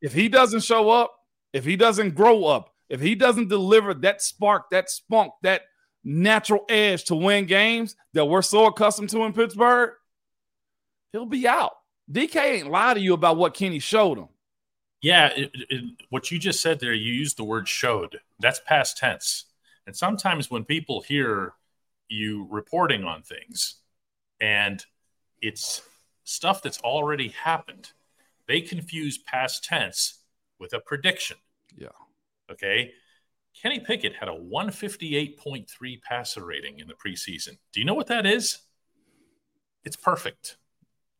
If 0.00 0.12
he 0.12 0.28
doesn't 0.28 0.62
show 0.62 0.90
up, 0.90 1.12
if 1.52 1.64
he 1.64 1.76
doesn't 1.76 2.14
grow 2.14 2.44
up, 2.44 2.70
if 2.88 3.00
he 3.00 3.14
doesn't 3.14 3.48
deliver 3.48 3.94
that 3.94 4.22
spark, 4.22 4.70
that 4.70 4.90
spunk, 4.90 5.32
that 5.42 5.62
natural 6.04 6.64
edge 6.68 7.04
to 7.04 7.14
win 7.14 7.46
games 7.46 7.96
that 8.14 8.24
we're 8.24 8.42
so 8.42 8.66
accustomed 8.66 9.10
to 9.10 9.24
in 9.24 9.32
Pittsburgh, 9.32 9.92
he'll 11.12 11.26
be 11.26 11.46
out. 11.46 11.72
DK 12.10 12.36
ain't 12.36 12.70
lie 12.70 12.94
to 12.94 13.00
you 13.00 13.14
about 13.14 13.36
what 13.36 13.54
Kenny 13.54 13.78
showed 13.78 14.18
him. 14.18 14.28
Yeah, 15.00 15.28
it, 15.28 15.50
it, 15.68 15.84
what 16.10 16.30
you 16.30 16.38
just 16.38 16.60
said 16.60 16.80
there, 16.80 16.94
you 16.94 17.12
used 17.12 17.36
the 17.36 17.44
word 17.44 17.68
showed. 17.68 18.18
That's 18.40 18.60
past 18.66 18.96
tense. 18.96 19.44
And 19.86 19.94
sometimes 19.94 20.50
when 20.50 20.64
people 20.64 21.02
hear 21.02 21.54
you 22.08 22.46
reporting 22.50 23.04
on 23.04 23.22
things 23.22 23.76
and 24.40 24.84
it's 25.40 25.82
stuff 26.24 26.62
that's 26.62 26.80
already 26.80 27.28
happened, 27.28 27.92
they 28.48 28.60
confuse 28.60 29.18
past 29.18 29.64
tense 29.64 30.18
with 30.58 30.72
a 30.72 30.80
prediction. 30.80 31.36
Yeah. 31.76 31.88
Okay. 32.50 32.92
Kenny 33.60 33.80
Pickett 33.80 34.14
had 34.14 34.28
a 34.28 34.32
158.3 34.32 36.02
passer 36.02 36.44
rating 36.44 36.78
in 36.78 36.86
the 36.86 36.94
preseason. 36.94 37.58
Do 37.72 37.80
you 37.80 37.86
know 37.86 37.94
what 37.94 38.06
that 38.06 38.26
is? 38.26 38.58
It's 39.84 39.96
perfect. 39.96 40.56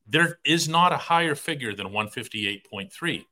There 0.07 0.39
is 0.45 0.69
not 0.69 0.93
a 0.93 0.97
higher 0.97 1.35
figure 1.35 1.75
than 1.75 1.89
158.3. 1.89 3.25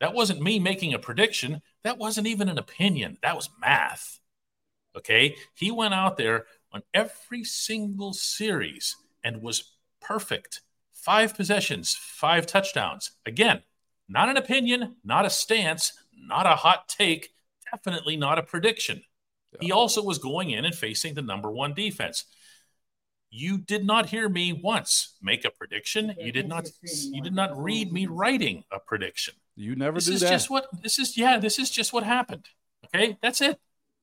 That 0.00 0.14
wasn't 0.14 0.42
me 0.42 0.58
making 0.58 0.92
a 0.92 0.98
prediction. 0.98 1.62
That 1.82 1.98
wasn't 1.98 2.26
even 2.26 2.48
an 2.48 2.58
opinion. 2.58 3.18
That 3.22 3.36
was 3.36 3.48
math. 3.60 4.20
Okay. 4.96 5.36
He 5.54 5.70
went 5.70 5.94
out 5.94 6.16
there 6.16 6.46
on 6.72 6.82
every 6.92 7.44
single 7.44 8.12
series 8.12 8.96
and 9.22 9.42
was 9.42 9.72
perfect. 10.00 10.60
Five 10.92 11.34
possessions, 11.34 11.94
five 11.94 12.46
touchdowns. 12.46 13.12
Again, 13.26 13.62
not 14.08 14.28
an 14.28 14.36
opinion, 14.36 14.96
not 15.04 15.24
a 15.24 15.30
stance, 15.30 15.92
not 16.16 16.46
a 16.46 16.56
hot 16.56 16.88
take, 16.88 17.33
definitely 17.74 18.16
not 18.16 18.38
a 18.38 18.42
prediction. 18.42 19.02
Yeah. 19.52 19.58
He 19.66 19.72
also 19.72 20.02
was 20.02 20.18
going 20.18 20.50
in 20.50 20.64
and 20.64 20.74
facing 20.74 21.14
the 21.14 21.22
number 21.22 21.50
one 21.50 21.74
defense. 21.74 22.24
You 23.30 23.58
did 23.58 23.84
not 23.84 24.06
hear 24.06 24.28
me 24.28 24.52
once 24.52 25.16
make 25.20 25.44
a 25.44 25.50
prediction. 25.50 26.14
You 26.20 26.30
did 26.30 26.48
not 26.48 26.68
you 26.82 27.20
did 27.20 27.34
not 27.34 27.60
read 27.60 27.92
me 27.92 28.06
writing 28.06 28.64
a 28.70 28.78
prediction. 28.78 29.34
You 29.56 29.74
never 29.74 29.96
this 29.96 30.08
is 30.08 30.20
that. 30.20 30.30
just 30.30 30.50
what 30.50 30.68
this 30.82 30.98
is 30.98 31.16
yeah, 31.16 31.38
this 31.38 31.58
is 31.58 31.70
just 31.70 31.92
what 31.92 32.04
happened. 32.04 32.48
Okay? 32.86 33.16
That's 33.20 33.40
it. 33.40 33.58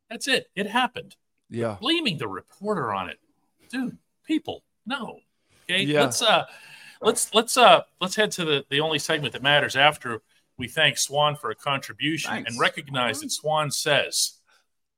That's 0.09 0.27
it. 0.27 0.47
It 0.55 0.67
happened. 0.67 1.15
Yeah. 1.49 1.77
Blaming 1.79 2.17
the 2.17 2.27
reporter 2.27 2.93
on 2.93 3.09
it. 3.09 3.19
Dude, 3.69 3.97
people, 4.25 4.63
no. 4.85 5.19
Okay? 5.63 5.83
Yeah. 5.83 6.01
Let's 6.01 6.21
uh 6.21 6.43
let's 7.01 7.33
let's 7.33 7.55
uh 7.55 7.83
let's 8.01 8.15
head 8.15 8.31
to 8.31 8.43
the 8.43 8.65
the 8.69 8.81
only 8.81 8.99
segment 8.99 9.31
that 9.31 9.43
matters 9.43 9.77
after 9.77 10.21
we 10.58 10.67
thank 10.67 10.98
Swan 10.98 11.36
for 11.36 11.51
a 11.51 11.55
contribution 11.55 12.31
Thanks. 12.31 12.51
and 12.51 12.60
recognize 12.60 13.22
that 13.22 13.31
Swan 13.31 13.72
says 13.72 14.41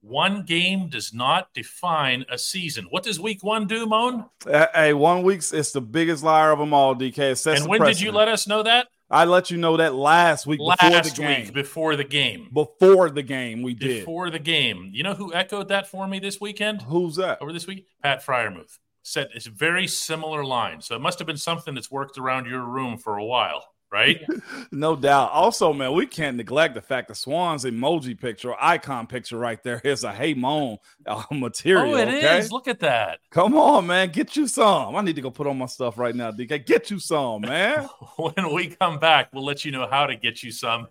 one 0.04 0.44
game 0.44 0.90
does 0.90 1.14
not 1.14 1.54
define 1.54 2.26
a 2.30 2.38
season. 2.38 2.88
What 2.90 3.04
does 3.04 3.22
week 3.22 3.42
one 3.42 3.68
do, 3.68 3.86
Moan? 3.86 4.26
Uh, 4.46 4.68
hey, 4.76 4.94
one 4.94 5.24
week's 5.24 5.54
it's 5.54 5.72
the 5.72 5.80
biggest 5.80 6.24
liar 6.24 6.52
of 6.52 6.60
them 6.60 6.74
all, 6.74 6.94
DK. 6.94 7.18
It 7.18 7.46
and 7.46 7.70
when 7.70 7.82
did 7.82 8.02
you 8.02 8.12
let 8.12 8.28
us 8.28 8.46
know 8.46 8.64
that? 8.64 8.88
I 9.10 9.26
let 9.26 9.50
you 9.50 9.58
know 9.58 9.78
that 9.78 9.94
last 9.94 10.46
week 10.46 10.60
last 10.60 10.82
before 10.82 11.02
the 11.02 11.10
game. 11.10 11.46
week 11.46 11.54
before 11.54 11.96
the 11.96 12.04
game. 12.04 12.50
Before 12.52 13.10
the 13.10 13.24
game, 13.24 13.62
we 13.62 13.76
did. 13.76 14.00
Before 14.00 14.30
the 14.30 14.40
game. 14.40 14.90
You 14.92 15.04
know 15.04 15.14
who 15.14 15.34
echoed 15.34 15.70
that 15.70 15.88
for 15.88 16.08
me 16.08 16.20
this 16.20 16.42
weekend? 16.42 16.82
Who's 16.82 17.16
that? 17.16 17.42
Over 17.42 17.54
this 17.54 17.68
week? 17.68 17.88
Pat 18.02 18.26
Freiermuth. 18.26 18.80
Said 19.04 19.30
it's 19.36 19.48
a 19.48 19.52
very 19.52 19.88
similar 19.88 20.44
line. 20.44 20.82
So 20.82 20.96
it 20.96 21.02
must 21.02 21.20
have 21.20 21.28
been 21.28 21.38
something 21.38 21.76
that's 21.76 21.92
worked 21.92 22.18
around 22.18 22.48
your 22.48 22.64
room 22.64 22.98
for 22.98 23.18
a 23.18 23.24
while 23.24 23.64
right? 23.94 24.26
no 24.72 24.96
doubt. 24.96 25.32
Also, 25.32 25.72
man, 25.72 25.94
we 25.94 26.08
can't 26.08 26.36
neglect 26.36 26.74
the 26.74 26.82
fact 26.82 27.08
the 27.08 27.16
Swans 27.16 27.64
emoji 27.64 28.20
picture, 28.20 28.56
icon 28.60 29.06
picture 29.06 29.38
right 29.38 29.62
there 29.64 29.80
is 29.84 30.04
a 30.04 30.12
hey 30.12 30.34
moan 30.34 30.78
uh, 31.06 31.24
material. 31.32 31.94
Oh, 31.94 31.98
it 31.98 32.08
okay? 32.08 32.40
is. 32.40 32.52
Look 32.52 32.68
at 32.68 32.80
that. 32.80 33.20
Come 33.30 33.56
on, 33.56 33.88
man. 33.88 34.10
Get 34.10 34.36
you 34.36 34.48
some. 34.48 34.96
I 34.96 35.02
need 35.02 35.16
to 35.16 35.22
go 35.22 35.30
put 35.30 35.48
on 35.48 35.58
my 35.58 35.68
stuff 35.68 35.98
right 35.98 36.16
now, 36.16 36.32
DK. 36.32 36.66
Get 36.66 36.90
you 36.90 37.00
some, 37.00 37.42
man. 37.42 37.88
when 38.18 38.54
we 38.54 38.68
come 38.68 38.98
back, 39.00 39.30
we'll 39.32 39.46
let 39.46 39.64
you 39.64 39.72
know 39.72 39.88
how 39.90 40.08
to 40.08 40.16
get 40.16 40.42
you 40.44 40.52
some 40.52 40.88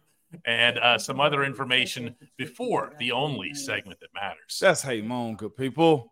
and 0.47 0.79
uh, 0.79 0.99
some 0.99 1.21
other 1.21 1.45
information 1.45 2.15
before 2.39 2.95
the 2.99 3.13
only 3.13 3.53
segment 3.53 4.01
that 4.01 4.09
matters. 4.15 4.59
That's 4.61 4.83
hey 4.83 5.03
moan, 5.03 5.37
good 5.37 5.57
people. 5.57 6.12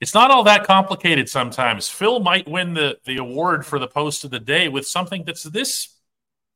It's 0.00 0.14
not 0.14 0.30
all 0.30 0.44
that 0.44 0.64
complicated 0.64 1.28
sometimes. 1.28 1.88
Phil 1.88 2.20
might 2.20 2.48
win 2.48 2.74
the, 2.74 2.98
the 3.04 3.16
award 3.18 3.66
for 3.66 3.78
the 3.78 3.88
post 3.88 4.24
of 4.24 4.30
the 4.30 4.38
day 4.38 4.68
with 4.68 4.86
something 4.86 5.24
that's 5.24 5.42
this 5.44 5.96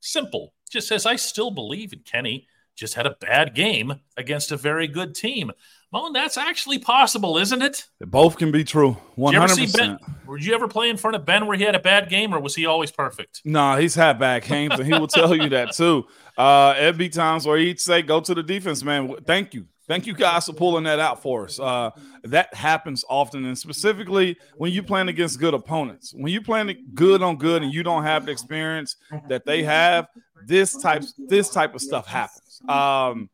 simple. 0.00 0.54
Just 0.70 0.88
says, 0.88 1.06
I 1.06 1.16
still 1.16 1.50
believe 1.50 1.92
in 1.92 2.00
Kenny. 2.00 2.46
Just 2.75 2.94
had 2.94 3.06
a 3.06 3.16
bad 3.20 3.54
game 3.54 4.00
against 4.16 4.50
a 4.50 4.56
very 4.56 4.88
good 4.88 5.14
team. 5.14 5.52
Moan, 5.92 6.14
that's 6.14 6.38
actually 6.38 6.78
possible, 6.78 7.37
isn't 7.37 7.61
it? 7.61 7.87
both 8.00 8.38
can 8.38 8.50
be 8.50 8.64
true. 8.64 8.96
One 9.14 9.34
hundred 9.34 9.58
percent. 9.58 10.00
Did 10.26 10.44
you 10.46 10.54
ever 10.54 10.66
play 10.66 10.88
in 10.88 10.96
front 10.96 11.16
of 11.16 11.26
Ben 11.26 11.46
where 11.46 11.56
he 11.56 11.64
had 11.64 11.75
a 11.75 11.80
bad 11.80 12.08
game, 12.08 12.34
or 12.34 12.40
was 12.40 12.54
he 12.54 12.64
always 12.64 12.90
perfect? 12.90 13.42
No, 13.44 13.61
nah, 13.61 13.76
he's 13.76 13.94
had 13.94 14.18
bad 14.18 14.44
games, 14.44 14.72
and 14.72 14.87
he 14.87 14.99
will 14.99 15.06
tell 15.06 15.37
you 15.37 15.50
that 15.50 15.75
too. 15.75 16.06
Uh, 16.38 16.75
it'd 16.78 16.96
be 16.96 17.11
times 17.11 17.46
where 17.46 17.58
he'd 17.58 17.78
say, 17.78 18.00
"Go 18.00 18.20
to 18.20 18.34
the 18.34 18.42
defense, 18.42 18.82
man. 18.82 19.14
Thank 19.26 19.52
you, 19.52 19.66
Thank 19.92 20.06
you 20.06 20.14
guys 20.14 20.46
for 20.46 20.54
pulling 20.54 20.84
that 20.84 21.00
out 21.00 21.20
for 21.20 21.44
us. 21.44 21.61
Uh, 21.61 21.90
that 22.25 22.54
happens 22.54 23.04
often, 23.11 23.44
and 23.44 23.58
specifically 23.58 24.38
when 24.56 24.72
you're 24.72 24.84
playing 24.84 25.08
against 25.08 25.38
good 25.38 25.52
opponents. 25.52 26.14
When 26.14 26.32
you're 26.32 26.40
playing 26.40 26.75
good 26.94 27.22
on 27.22 27.37
good 27.37 27.62
and 27.62 27.70
you 27.70 27.82
don't 27.82 28.02
have 28.02 28.25
the 28.25 28.32
experience 28.32 28.96
that 29.28 29.44
they 29.44 29.62
have, 29.64 30.06
this 30.46 30.80
type 30.80 31.04
this 31.18 31.50
type 31.50 31.75
of 31.75 31.82
stuff 31.82 32.06
happens. 32.06 32.62
Um, 32.66 33.28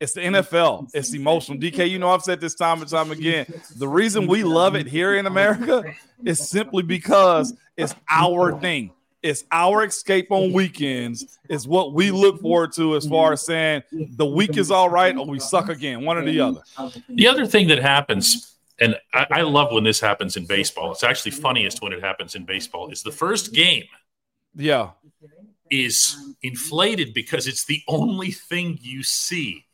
it's 0.00 0.12
the 0.12 0.20
NFL. 0.20 0.90
It's 0.92 1.14
emotional. 1.14 1.56
DK, 1.56 1.88
you 1.88 1.98
know 1.98 2.10
I've 2.10 2.22
said 2.22 2.42
this 2.42 2.56
time 2.56 2.82
and 2.82 2.90
time 2.90 3.10
again. 3.10 3.46
The 3.78 3.88
reason 3.88 4.26
we 4.26 4.44
love 4.44 4.76
it 4.76 4.86
here 4.86 5.16
in 5.16 5.24
America 5.24 5.82
is 6.26 6.46
simply 6.46 6.82
because 6.82 7.54
it's 7.78 7.94
our 8.10 8.60
thing. 8.60 8.92
It's 9.22 9.44
our 9.52 9.84
escape 9.84 10.32
on 10.32 10.52
weekends. 10.52 11.38
Is 11.48 11.66
what 11.68 11.92
we 11.92 12.10
look 12.10 12.40
forward 12.40 12.72
to 12.72 12.96
as 12.96 13.06
far 13.06 13.32
as 13.32 13.46
saying 13.46 13.82
the 13.92 14.26
week 14.26 14.56
is 14.56 14.70
all 14.70 14.88
right 14.88 15.16
or 15.16 15.26
we 15.26 15.38
suck 15.38 15.68
again, 15.68 16.04
one 16.04 16.16
or 16.18 16.24
the 16.24 16.40
other. 16.40 16.60
The 17.08 17.28
other 17.28 17.46
thing 17.46 17.68
that 17.68 17.78
happens, 17.78 18.56
and 18.80 18.96
I, 19.14 19.26
I 19.30 19.40
love 19.42 19.72
when 19.72 19.84
this 19.84 20.00
happens 20.00 20.36
in 20.36 20.46
baseball. 20.46 20.90
It's 20.90 21.04
actually 21.04 21.32
funniest 21.32 21.82
when 21.82 21.92
it 21.92 22.02
happens 22.02 22.34
in 22.34 22.44
baseball. 22.44 22.90
Is 22.90 23.02
the 23.02 23.12
first 23.12 23.52
game. 23.52 23.84
Yeah. 24.56 24.90
Is 25.70 26.34
inflated 26.42 27.14
because 27.14 27.46
it's 27.46 27.64
the 27.64 27.82
only 27.88 28.32
thing 28.32 28.78
you 28.82 29.02
see. 29.02 29.64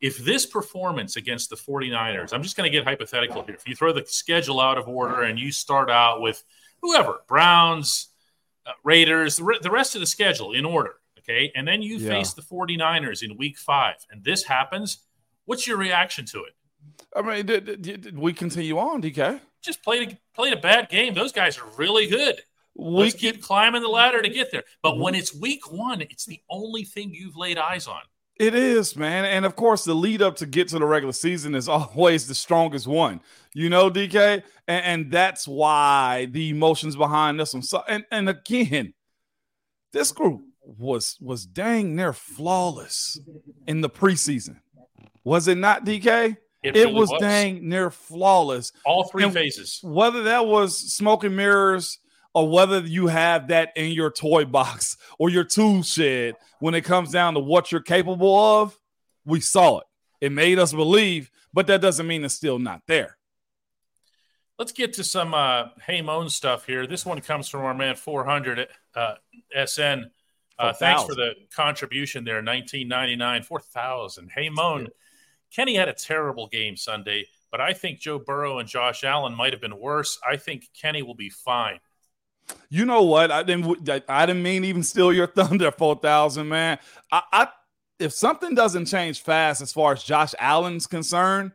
If 0.00 0.18
this 0.18 0.46
performance 0.46 1.16
against 1.16 1.50
the 1.50 1.56
49ers, 1.56 2.32
I'm 2.32 2.42
just 2.42 2.56
going 2.56 2.70
to 2.70 2.76
get 2.76 2.84
hypothetical 2.84 3.42
here. 3.42 3.54
If 3.54 3.66
you 3.66 3.74
throw 3.74 3.92
the 3.92 4.04
schedule 4.06 4.60
out 4.60 4.78
of 4.78 4.86
order 4.88 5.22
and 5.22 5.38
you 5.38 5.50
start 5.50 5.90
out 5.90 6.20
with 6.20 6.44
whoever, 6.82 7.20
Browns, 7.26 8.07
uh, 8.68 8.72
Raiders, 8.84 9.36
the, 9.36 9.70
rest 9.70 9.94
of 9.94 10.00
the 10.00 10.06
schedule 10.06 10.52
in 10.52 10.64
order. 10.64 10.96
Okay. 11.18 11.50
And 11.54 11.66
then 11.66 11.82
you 11.82 11.96
yeah. 11.96 12.10
face 12.10 12.32
the 12.32 12.42
49ers 12.42 13.22
in 13.22 13.36
week 13.36 13.58
five, 13.58 13.96
and 14.10 14.22
this 14.24 14.44
happens. 14.44 14.98
What's 15.46 15.66
your 15.66 15.76
reaction 15.76 16.24
to 16.26 16.44
it? 16.44 16.54
I 17.16 17.22
mean, 17.22 17.46
did, 17.46 17.82
did, 17.82 18.00
did 18.02 18.18
we 18.18 18.32
continue 18.32 18.78
on, 18.78 19.02
DK? 19.02 19.40
Just 19.62 19.82
played 19.82 20.12
a, 20.12 20.18
played 20.34 20.52
a 20.52 20.60
bad 20.60 20.88
game. 20.88 21.14
Those 21.14 21.32
guys 21.32 21.58
are 21.58 21.66
really 21.76 22.06
good. 22.06 22.42
We 22.76 23.04
Let's 23.04 23.14
keep 23.14 23.42
climbing 23.42 23.82
the 23.82 23.88
ladder 23.88 24.22
to 24.22 24.28
get 24.28 24.52
there. 24.52 24.62
But 24.82 24.98
when 24.98 25.14
it's 25.14 25.34
week 25.34 25.72
one, 25.72 26.00
it's 26.00 26.26
the 26.26 26.40
only 26.48 26.84
thing 26.84 27.12
you've 27.12 27.36
laid 27.36 27.58
eyes 27.58 27.88
on. 27.88 28.02
It 28.38 28.54
is, 28.54 28.96
man. 28.96 29.24
And 29.24 29.44
of 29.44 29.56
course, 29.56 29.84
the 29.84 29.94
lead 29.94 30.22
up 30.22 30.36
to 30.36 30.46
get 30.46 30.68
to 30.68 30.78
the 30.78 30.86
regular 30.86 31.12
season 31.12 31.54
is 31.54 31.68
always 31.68 32.28
the 32.28 32.34
strongest 32.34 32.86
one, 32.86 33.20
you 33.52 33.68
know, 33.68 33.90
DK. 33.90 34.42
And, 34.68 34.84
and 34.84 35.10
that's 35.10 35.48
why 35.48 36.26
the 36.30 36.50
emotions 36.50 36.94
behind 36.94 37.40
this 37.40 37.52
one. 37.52 37.62
So, 37.62 37.82
and, 37.88 38.04
and 38.12 38.28
again, 38.28 38.94
this 39.92 40.12
group 40.12 40.42
was 40.62 41.16
was 41.20 41.46
dang 41.46 41.96
near 41.96 42.12
flawless 42.12 43.18
in 43.66 43.80
the 43.80 43.88
preseason. 43.88 44.60
Was 45.24 45.48
it 45.48 45.56
not, 45.56 45.84
DK? 45.84 46.36
It, 46.62 46.76
it 46.76 46.92
was, 46.92 47.08
was, 47.10 47.20
dang 47.20 47.68
near 47.68 47.90
flawless. 47.90 48.72
All 48.84 49.04
three 49.04 49.24
and 49.24 49.32
phases. 49.32 49.80
Whether 49.82 50.24
that 50.24 50.46
was 50.46 50.76
smoke 50.92 51.24
and 51.24 51.36
mirrors 51.36 51.98
or 52.34 52.48
whether 52.48 52.80
you 52.80 53.06
have 53.08 53.48
that 53.48 53.72
in 53.76 53.92
your 53.92 54.10
toy 54.10 54.44
box 54.44 54.96
or 55.18 55.30
your 55.30 55.44
tool 55.44 55.82
shed 55.82 56.34
when 56.60 56.74
it 56.74 56.82
comes 56.82 57.10
down 57.10 57.34
to 57.34 57.40
what 57.40 57.72
you're 57.72 57.80
capable 57.80 58.38
of, 58.38 58.78
we 59.24 59.40
saw 59.40 59.78
it. 59.78 59.84
It 60.20 60.32
made 60.32 60.58
us 60.58 60.72
believe, 60.72 61.30
but 61.52 61.66
that 61.68 61.80
doesn't 61.80 62.06
mean 62.06 62.24
it's 62.24 62.34
still 62.34 62.58
not 62.58 62.82
there. 62.86 63.16
Let's 64.58 64.72
get 64.72 64.94
to 64.94 65.04
some 65.04 65.34
uh, 65.34 65.66
Hey 65.86 66.02
Moan 66.02 66.28
stuff 66.28 66.66
here. 66.66 66.86
This 66.86 67.06
one 67.06 67.20
comes 67.20 67.48
from 67.48 67.60
our 67.60 67.74
man 67.74 67.94
400 67.94 68.66
uh, 68.96 69.14
SN. 69.66 70.10
Uh, 70.58 70.72
thanks 70.72 71.04
for 71.04 71.14
the 71.14 71.34
contribution 71.54 72.24
there. 72.24 72.36
1999, 72.36 73.44
4,000. 73.44 74.30
Hey 74.34 74.48
Moan. 74.48 74.88
Kenny 75.54 75.76
had 75.76 75.88
a 75.88 75.94
terrible 75.94 76.48
game 76.48 76.76
Sunday, 76.76 77.26
but 77.50 77.60
I 77.60 77.72
think 77.72 78.00
Joe 78.00 78.18
Burrow 78.18 78.58
and 78.58 78.68
Josh 78.68 79.04
Allen 79.04 79.34
might 79.34 79.52
have 79.52 79.62
been 79.62 79.78
worse. 79.78 80.18
I 80.28 80.36
think 80.36 80.68
Kenny 80.78 81.02
will 81.02 81.14
be 81.14 81.30
fine. 81.30 81.78
You 82.70 82.84
know 82.84 83.02
what? 83.02 83.30
I 83.30 83.42
didn't. 83.42 83.88
I 84.08 84.26
didn't 84.26 84.42
mean 84.42 84.64
even 84.64 84.82
steal 84.82 85.12
your 85.12 85.26
thunder, 85.36 85.70
four 85.70 85.96
thousand 85.96 86.48
man. 86.48 86.78
I, 87.10 87.22
I 87.32 87.48
if 87.98 88.12
something 88.12 88.54
doesn't 88.54 88.86
change 88.86 89.22
fast 89.22 89.60
as 89.60 89.72
far 89.72 89.92
as 89.92 90.02
Josh 90.02 90.34
Allen's 90.38 90.86
concerned, 90.86 91.52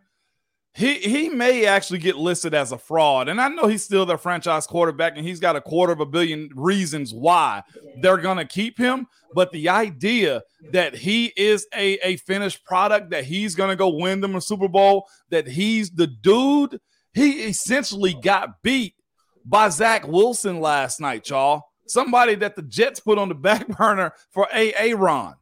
he 0.74 0.96
he 0.96 1.30
may 1.30 1.66
actually 1.66 2.00
get 2.00 2.16
listed 2.16 2.54
as 2.54 2.72
a 2.72 2.78
fraud. 2.78 3.30
And 3.30 3.40
I 3.40 3.48
know 3.48 3.68
he's 3.68 3.84
still 3.84 4.06
their 4.06 4.18
franchise 4.18 4.66
quarterback, 4.66 5.14
and 5.16 5.26
he's 5.26 5.40
got 5.40 5.56
a 5.56 5.62
quarter 5.62 5.94
of 5.94 6.00
a 6.00 6.06
billion 6.06 6.50
reasons 6.56 7.14
why 7.14 7.62
they're 8.02 8.18
gonna 8.18 8.46
keep 8.46 8.78
him. 8.78 9.08
But 9.36 9.52
the 9.52 9.70
idea 9.70 10.42
that 10.72 10.96
he 10.96 11.32
is 11.38 11.68
a, 11.76 11.94
a 12.06 12.18
finished 12.18 12.66
product, 12.66 13.12
that 13.12 13.24
he's 13.24 13.54
gonna 13.56 13.76
go 13.76 13.90
win 13.90 14.20
them 14.20 14.36
a 14.36 14.42
Super 14.42 14.68
Bowl, 14.68 15.08
that 15.30 15.48
he's 15.48 15.92
the 15.92 16.08
dude, 16.08 16.80
he 17.14 17.44
essentially 17.44 18.16
got 18.16 18.62
beat 18.64 18.96
by 19.46 19.70
Zach 19.70 20.08
Wilson 20.08 20.60
last 20.60 21.00
night, 21.00 21.30
y'all. 21.30 21.64
Somebody 21.88 22.36
that 22.36 22.56
the 22.56 22.62
Jets 22.62 23.00
put 23.00 23.18
on 23.18 23.30
the 23.30 23.36
back 23.36 23.68
burner 23.78 24.14
for 24.32 24.48
Aaron. 24.52 25.34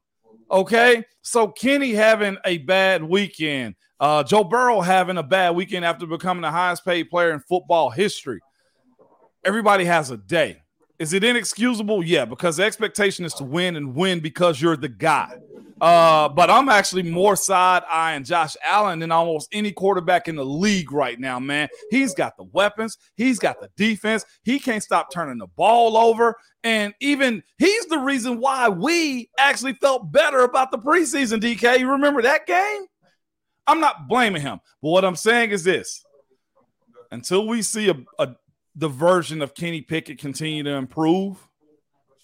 Okay, 0.49 1.03
so 1.21 1.47
Kenny 1.47 1.93
having 1.93 2.37
a 2.45 2.57
bad 2.59 3.03
weekend. 3.03 3.75
Uh, 3.99 4.23
Joe 4.23 4.43
Burrow 4.43 4.81
having 4.81 5.17
a 5.17 5.23
bad 5.23 5.55
weekend 5.55 5.85
after 5.85 6.05
becoming 6.05 6.41
the 6.41 6.51
highest 6.51 6.83
paid 6.83 7.09
player 7.09 7.31
in 7.31 7.39
football 7.39 7.89
history. 7.89 8.39
Everybody 9.45 9.85
has 9.85 10.11
a 10.11 10.17
day. 10.17 10.61
Is 10.99 11.13
it 11.13 11.23
inexcusable? 11.23 12.03
Yeah, 12.03 12.25
because 12.25 12.57
the 12.57 12.63
expectation 12.63 13.25
is 13.25 13.33
to 13.35 13.43
win 13.43 13.75
and 13.75 13.95
win 13.95 14.19
because 14.19 14.61
you're 14.61 14.77
the 14.77 14.89
guy. 14.89 15.33
Uh, 15.81 16.29
but 16.29 16.51
I'm 16.51 16.69
actually 16.69 17.01
more 17.01 17.35
side 17.35 17.81
eyeing 17.91 18.23
Josh 18.23 18.55
Allen 18.63 18.99
than 18.99 19.11
almost 19.11 19.49
any 19.51 19.71
quarterback 19.71 20.27
in 20.27 20.35
the 20.35 20.45
league 20.45 20.91
right 20.91 21.19
now, 21.19 21.39
man. 21.39 21.69
He's 21.89 22.13
got 22.13 22.37
the 22.37 22.43
weapons, 22.43 22.99
he's 23.15 23.39
got 23.39 23.59
the 23.59 23.69
defense, 23.75 24.23
he 24.43 24.59
can't 24.59 24.83
stop 24.83 25.11
turning 25.11 25.39
the 25.39 25.47
ball 25.47 25.97
over. 25.97 26.35
And 26.63 26.93
even 26.99 27.41
he's 27.57 27.87
the 27.87 27.97
reason 27.97 28.39
why 28.39 28.69
we 28.69 29.31
actually 29.39 29.73
felt 29.73 30.11
better 30.11 30.41
about 30.41 30.69
the 30.69 30.77
preseason, 30.77 31.41
DK. 31.41 31.79
You 31.79 31.89
remember 31.89 32.21
that 32.21 32.45
game? 32.45 32.85
I'm 33.65 33.79
not 33.79 34.07
blaming 34.07 34.43
him, 34.43 34.59
but 34.83 34.89
what 34.89 35.03
I'm 35.03 35.15
saying 35.15 35.49
is 35.49 35.63
this 35.63 36.03
until 37.09 37.47
we 37.47 37.63
see 37.63 37.89
a, 37.89 37.95
a 38.19 38.35
the 38.75 38.87
version 38.87 39.41
of 39.41 39.55
Kenny 39.55 39.81
Pickett 39.81 40.19
continue 40.19 40.61
to 40.61 40.73
improve, 40.73 41.37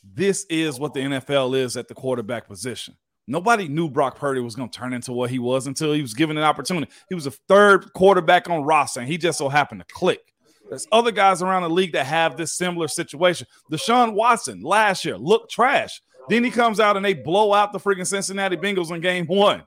this 0.04 0.46
is 0.48 0.80
what 0.80 0.94
the 0.94 1.00
NFL 1.00 1.58
is 1.58 1.76
at 1.76 1.88
the 1.88 1.96
quarterback 1.96 2.48
position. 2.48 2.96
Nobody 3.28 3.68
knew 3.68 3.90
Brock 3.90 4.18
Purdy 4.18 4.40
was 4.40 4.56
going 4.56 4.70
to 4.70 4.78
turn 4.78 4.94
into 4.94 5.12
what 5.12 5.30
he 5.30 5.38
was 5.38 5.68
until 5.68 5.94
he 5.94 6.02
was 6.02 6.14
given 6.14 6.38
an 6.38 6.44
opportunity. 6.44 6.92
He 7.10 7.16
was 7.16 7.28
a 7.28 7.32
third 7.32 7.92
quarterback 7.94 8.50
on 8.50 8.64
roster, 8.64 9.02
and 9.02 9.10
he 9.10 9.18
just 9.18 9.38
so 9.38 9.50
happened 9.50 9.82
to 9.82 9.94
click. 9.94 10.34
There's 10.70 10.88
other 10.92 11.12
guys 11.12 11.42
around 11.42 11.64
the 11.64 11.70
league 11.70 11.94
that 11.94 12.06
have 12.06 12.38
this 12.38 12.54
similar 12.54 12.88
situation. 12.88 13.48
Deshaun 13.72 14.14
Watson 14.14 14.62
last 14.62 15.06
year 15.06 15.18
looked 15.18 15.52
trash. 15.52 16.02
Then 16.30 16.44
he 16.44 16.52
comes 16.52 16.80
out 16.80 16.98
and 16.98 17.06
they 17.06 17.14
blow 17.14 17.54
out 17.54 17.72
the 17.72 17.80
freaking 17.80 18.08
Cincinnati 18.08 18.58
Bengals 18.58 18.92
in 18.92 19.00
game 19.02 19.26
one. 19.28 19.64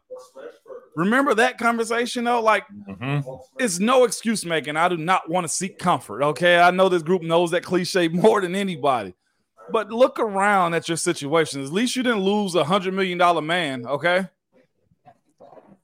Remember 0.96 1.34
that 1.34 1.56
conversation 1.56 2.24
though? 2.24 2.42
Like, 2.42 2.64
mm-hmm. 2.86 3.28
it's 3.58 3.78
no 3.78 4.04
excuse 4.04 4.44
making. 4.44 4.76
I 4.76 4.88
do 4.88 4.98
not 4.98 5.30
want 5.30 5.44
to 5.44 5.48
seek 5.48 5.78
comfort. 5.78 6.22
Okay. 6.22 6.58
I 6.58 6.70
know 6.70 6.88
this 6.88 7.02
group 7.02 7.22
knows 7.22 7.52
that 7.52 7.62
cliche 7.62 8.08
more 8.08 8.40
than 8.40 8.54
anybody. 8.54 9.14
But 9.72 9.90
look 9.90 10.18
around 10.18 10.74
at 10.74 10.88
your 10.88 10.96
situation. 10.96 11.62
At 11.64 11.72
least 11.72 11.96
you 11.96 12.02
didn't 12.02 12.20
lose 12.20 12.54
a 12.54 12.64
hundred 12.64 12.94
million 12.94 13.18
dollar 13.18 13.42
man. 13.42 13.86
Okay. 13.86 14.26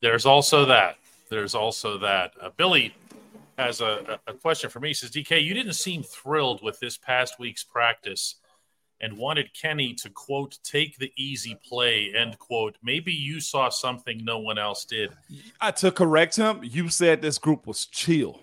There's 0.01 0.27
also 0.27 0.67
that. 0.67 0.99
There's 1.31 1.55
also 1.55 1.99
that. 1.99 2.33
Uh, 2.41 2.51
Billy 2.57 2.95
has 3.59 3.81
a, 3.81 4.19
a 4.27 4.35
question 4.35 4.71
for 4.71 4.81
me. 4.81 4.89
He 4.89 4.95
says, 4.95 5.11
DK, 5.11 5.43
you 5.43 5.55
didn't 5.55 5.73
seem 5.73 6.03
thrilled 6.03 6.63
with 6.63 6.79
this 6.79 6.97
past 6.97 7.39
week's 7.39 7.65
practice 7.65 8.37
and 9.01 9.17
wanted 9.17 9.53
Kenny 9.53 9.95
to 9.95 10.11
quote 10.11 10.59
take 10.63 10.99
the 10.99 11.13
easy 11.17 11.59
play 11.67 12.13
end 12.17 12.39
quote. 12.39 12.77
Maybe 12.83 13.13
you 13.13 13.41
saw 13.41 13.69
something 13.69 14.25
no 14.25 14.39
one 14.39 14.59
else 14.59 14.85
did. 14.85 15.13
Uh, 15.61 15.73
to 15.73 15.91
correct 15.91 16.37
him, 16.37 16.61
you 16.63 16.89
said 16.89 17.21
this 17.21 17.39
group 17.39 17.67
was 17.67 17.87
chill, 17.87 18.41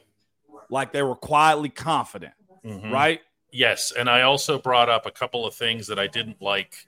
like 0.69 0.91
they 0.91 1.01
were 1.01 1.15
quietly 1.15 1.69
confident, 1.69 2.33
mm-hmm. 2.65 2.91
right? 2.91 3.21
Yes, 3.53 3.93
and 3.97 4.09
I 4.09 4.23
also 4.23 4.57
brought 4.57 4.89
up 4.89 5.05
a 5.05 5.11
couple 5.11 5.45
of 5.45 5.53
things 5.53 5.85
that 5.87 5.99
I 5.99 6.07
didn't 6.07 6.41
like, 6.41 6.87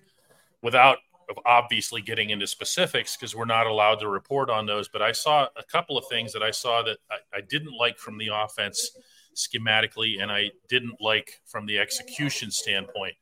without 0.63 0.97
obviously 1.45 2.01
getting 2.01 2.31
into 2.31 2.47
specifics 2.47 3.15
because 3.15 3.35
we're 3.35 3.45
not 3.45 3.67
allowed 3.67 3.99
to 3.99 4.07
report 4.07 4.49
on 4.49 4.65
those. 4.65 4.87
But 4.87 5.03
I 5.03 5.11
saw 5.11 5.47
a 5.55 5.63
couple 5.63 5.95
of 5.95 6.05
things 6.09 6.33
that 6.33 6.41
I 6.41 6.49
saw 6.51 6.81
that 6.81 6.97
I, 7.11 7.37
I 7.37 7.41
didn't 7.41 7.73
like 7.77 7.99
from 7.99 8.17
the 8.17 8.29
offense 8.33 8.97
schematically, 9.35 10.21
and 10.21 10.31
I 10.31 10.51
didn't 10.67 10.99
like 10.99 11.39
from 11.45 11.67
the 11.67 11.77
execution 11.77 12.49
standpoint. 12.49 13.15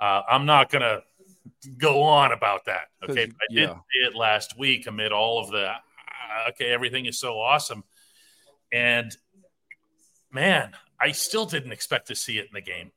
Uh, 0.00 0.22
I'm 0.28 0.46
not 0.46 0.70
going 0.70 0.82
to 0.82 1.02
go 1.76 2.02
on 2.02 2.32
about 2.32 2.64
that. 2.64 2.88
Okay. 3.04 3.24
I 3.24 3.54
did 3.54 3.68
yeah. 3.68 3.76
it 4.06 4.14
last 4.14 4.58
week 4.58 4.86
amid 4.86 5.12
all 5.12 5.38
of 5.38 5.50
the, 5.50 5.66
uh, 5.66 6.50
okay, 6.50 6.72
everything 6.72 7.06
is 7.06 7.18
so 7.18 7.38
awesome. 7.38 7.84
And 8.72 9.14
man, 10.32 10.72
I 11.02 11.12
still 11.12 11.46
didn't 11.46 11.72
expect 11.72 12.08
to 12.08 12.14
see 12.14 12.38
it 12.38 12.46
in 12.46 12.54
the 12.54 12.60
game. 12.60 12.92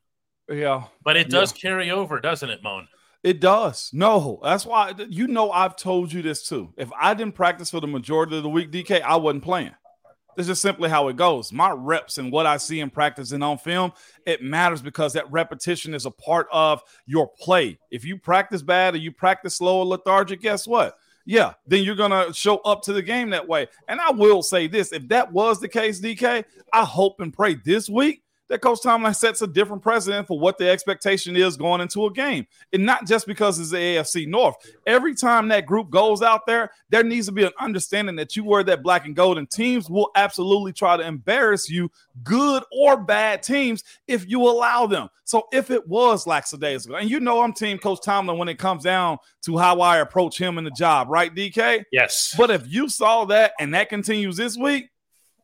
Yeah. 0.49 0.83
But 1.03 1.17
it 1.17 1.29
does 1.29 1.51
yeah. 1.51 1.69
carry 1.69 1.91
over, 1.91 2.19
doesn't 2.19 2.49
it, 2.49 2.61
Moan? 2.61 2.87
It 3.23 3.41
does. 3.41 3.89
No, 3.91 4.39
that's 4.43 4.67
why 4.67 4.93
you 5.09 5.27
know 5.27 5.49
I've 5.49 5.75
told 5.75 6.13
you 6.13 6.21
this 6.21 6.47
too. 6.47 6.71
If 6.77 6.91
I 6.99 7.15
didn't 7.15 7.33
practice 7.33 7.71
for 7.71 7.79
the 7.79 7.87
majority 7.87 8.37
of 8.37 8.43
the 8.43 8.49
week, 8.49 8.71
DK, 8.71 9.01
I 9.01 9.15
wasn't 9.15 9.43
playing. 9.43 9.71
This 10.37 10.49
is 10.49 10.61
simply 10.61 10.89
how 10.89 11.07
it 11.07 11.15
goes. 11.15 11.51
My 11.51 11.71
reps 11.71 12.19
and 12.19 12.31
what 12.31 12.45
I 12.45 12.57
see 12.57 12.81
in 12.81 12.91
practice 12.91 13.31
and 13.31 13.43
on 13.43 13.57
film, 13.57 13.93
it 14.27 14.43
matters 14.43 14.81
because 14.81 15.13
that 15.13 15.31
repetition 15.31 15.95
is 15.95 16.05
a 16.05 16.11
part 16.11 16.47
of 16.51 16.83
your 17.07 17.27
play. 17.39 17.79
If 17.89 18.05
you 18.05 18.17
practice 18.17 18.61
bad 18.61 18.93
or 18.93 18.97
you 18.97 19.11
practice 19.11 19.55
slow 19.55 19.79
or 19.79 19.85
lethargic, 19.85 20.41
guess 20.41 20.67
what? 20.67 20.95
Yeah, 21.25 21.53
then 21.65 21.83
you're 21.83 21.95
gonna 21.95 22.33
show 22.33 22.57
up 22.57 22.83
to 22.83 22.93
the 22.93 23.01
game 23.01 23.31
that 23.31 23.47
way. 23.47 23.67
And 23.87 23.99
I 23.99 24.11
will 24.11 24.43
say 24.43 24.67
this: 24.67 24.91
if 24.91 25.07
that 25.07 25.31
was 25.31 25.59
the 25.59 25.67
case, 25.67 25.99
DK, 25.99 26.43
I 26.71 26.85
hope 26.85 27.19
and 27.19 27.33
pray 27.33 27.55
this 27.55 27.89
week 27.89 28.23
that 28.49 28.61
Coach 28.61 28.81
Tomlin 28.81 29.13
sets 29.13 29.41
a 29.41 29.47
different 29.47 29.81
precedent 29.81 30.27
for 30.27 30.39
what 30.39 30.57
the 30.57 30.69
expectation 30.69 31.35
is 31.35 31.57
going 31.57 31.81
into 31.81 32.05
a 32.05 32.11
game. 32.11 32.45
And 32.73 32.85
not 32.85 33.07
just 33.07 33.27
because 33.27 33.59
it's 33.59 33.71
the 33.71 33.77
AFC 33.77 34.27
North. 34.27 34.55
Every 34.85 35.15
time 35.15 35.47
that 35.49 35.65
group 35.65 35.89
goes 35.89 36.21
out 36.21 36.45
there, 36.45 36.71
there 36.89 37.03
needs 37.03 37.25
to 37.27 37.31
be 37.31 37.43
an 37.43 37.51
understanding 37.59 38.15
that 38.17 38.35
you 38.35 38.43
wear 38.43 38.63
that 38.63 38.83
black 38.83 39.05
and 39.05 39.15
gold, 39.15 39.37
and 39.37 39.49
teams 39.49 39.89
will 39.89 40.11
absolutely 40.15 40.73
try 40.73 40.97
to 40.97 41.05
embarrass 41.05 41.69
you, 41.69 41.89
good 42.23 42.63
or 42.71 42.97
bad 42.97 43.43
teams, 43.43 43.83
if 44.07 44.27
you 44.29 44.41
allow 44.41 44.85
them. 44.85 45.09
So 45.23 45.47
if 45.51 45.71
it 45.71 45.87
was 45.87 46.27
lackadaisical, 46.27 46.97
and 46.97 47.09
you 47.09 47.19
know 47.19 47.41
I'm 47.41 47.53
team 47.53 47.79
Coach 47.79 47.99
Tomlin 48.03 48.37
when 48.37 48.47
it 48.47 48.59
comes 48.59 48.83
down 48.83 49.17
to 49.43 49.57
how 49.57 49.81
I 49.81 49.97
approach 49.97 50.39
him 50.39 50.57
in 50.57 50.63
the 50.63 50.71
job, 50.71 51.09
right, 51.09 51.33
DK? 51.33 51.83
Yes. 51.91 52.35
But 52.37 52.51
if 52.51 52.71
you 52.71 52.89
saw 52.89 53.25
that 53.25 53.53
and 53.59 53.73
that 53.73 53.89
continues 53.89 54.37
this 54.37 54.55
week, 54.55 54.89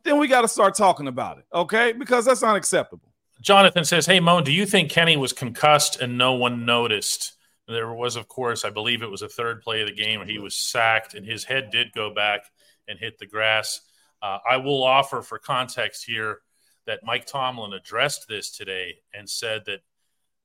then 0.04 0.18
we 0.18 0.28
got 0.28 0.42
to 0.42 0.48
start 0.48 0.76
talking 0.76 1.08
about 1.08 1.38
it, 1.38 1.46
okay? 1.54 1.92
Because 1.94 2.26
that's 2.26 2.44
unacceptable. 2.44 3.14
Jonathan 3.42 3.84
says, 3.86 4.06
Hey, 4.06 4.20
Moan, 4.20 4.44
do 4.44 4.52
you 4.52 4.66
think 4.66 4.92
Kenny 4.92 5.18
was 5.18 5.34
concussed 5.34 6.00
and 6.00 6.18
no 6.18 6.34
one 6.34 6.66
noticed? 6.66 7.34
There 7.68 7.94
was, 7.94 8.16
of 8.16 8.28
course, 8.28 8.66
I 8.66 8.70
believe 8.70 9.02
it 9.02 9.10
was 9.10 9.22
a 9.22 9.30
third 9.30 9.62
play 9.62 9.82
of 9.82 9.88
the 9.88 9.96
game 9.96 10.20
where 10.20 10.28
he 10.28 10.40
was 10.40 10.56
sacked 10.56 11.14
and 11.14 11.26
his 11.26 11.44
head 11.44 11.70
did 11.72 11.94
go 11.94 12.14
back 12.14 12.42
and 12.88 13.00
hit 13.00 13.18
the 13.18 13.26
grass. 13.26 13.82
Uh, 14.22 14.38
I 14.48 14.58
will 14.58 14.84
offer 14.84 15.22
for 15.22 15.40
context 15.40 16.06
here 16.06 16.40
that 16.86 17.00
Mike 17.04 17.26
Tomlin 17.26 17.74
addressed 17.74 18.28
this 18.28 18.56
today 18.56 18.96
and 19.14 19.30
said 19.30 19.64
that 19.66 19.82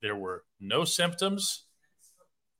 there 0.01 0.15
were 0.15 0.43
no 0.59 0.85
symptoms, 0.85 1.65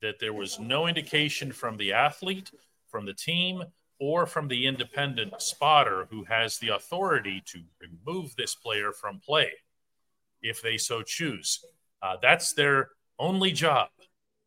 that 0.02 0.20
there 0.20 0.34
was 0.34 0.60
no 0.60 0.88
indication 0.88 1.52
from 1.52 1.78
the 1.78 1.94
athlete, 1.94 2.52
from 2.90 3.06
the 3.06 3.14
team, 3.14 3.64
or 4.00 4.26
from 4.26 4.48
the 4.48 4.68
independent 4.68 5.42
spotter 5.42 6.08
who 6.10 6.24
has 6.26 6.58
the 6.60 6.70
authority 6.70 7.42
to 7.46 7.62
remove 7.82 8.36
this 8.36 8.56
player 8.56 8.92
from 8.92 9.20
play 9.20 9.52
if 10.42 10.62
they 10.62 10.78
so 10.78 11.02
choose. 11.02 11.66
Uh, 12.02 12.16
that's 12.22 12.54
their 12.54 12.90
only 13.20 13.52
job. 13.52 13.90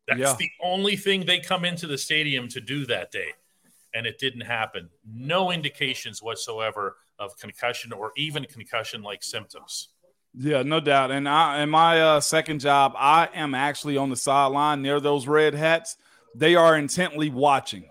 That's 0.07 0.19
yeah. 0.19 0.35
the 0.37 0.49
only 0.63 0.95
thing 0.95 1.25
they 1.25 1.39
come 1.39 1.65
into 1.65 1.87
the 1.87 1.97
stadium 1.97 2.47
to 2.49 2.61
do 2.61 2.85
that 2.87 3.11
day. 3.11 3.31
And 3.93 4.07
it 4.07 4.19
didn't 4.19 4.41
happen. 4.41 4.89
No 5.05 5.51
indications 5.51 6.23
whatsoever 6.23 6.95
of 7.19 7.37
concussion 7.37 7.91
or 7.91 8.11
even 8.15 8.45
concussion 8.45 9.03
like 9.03 9.21
symptoms. 9.21 9.89
Yeah, 10.33 10.63
no 10.63 10.79
doubt. 10.79 11.11
And 11.11 11.27
I, 11.27 11.61
in 11.61 11.69
my 11.69 12.01
uh, 12.01 12.19
second 12.21 12.61
job, 12.61 12.93
I 12.95 13.27
am 13.33 13.53
actually 13.53 13.97
on 13.97 14.09
the 14.09 14.15
sideline 14.15 14.81
near 14.81 15.01
those 15.01 15.27
red 15.27 15.53
hats. 15.53 15.97
They 16.35 16.55
are 16.55 16.77
intently 16.77 17.29
watching 17.29 17.89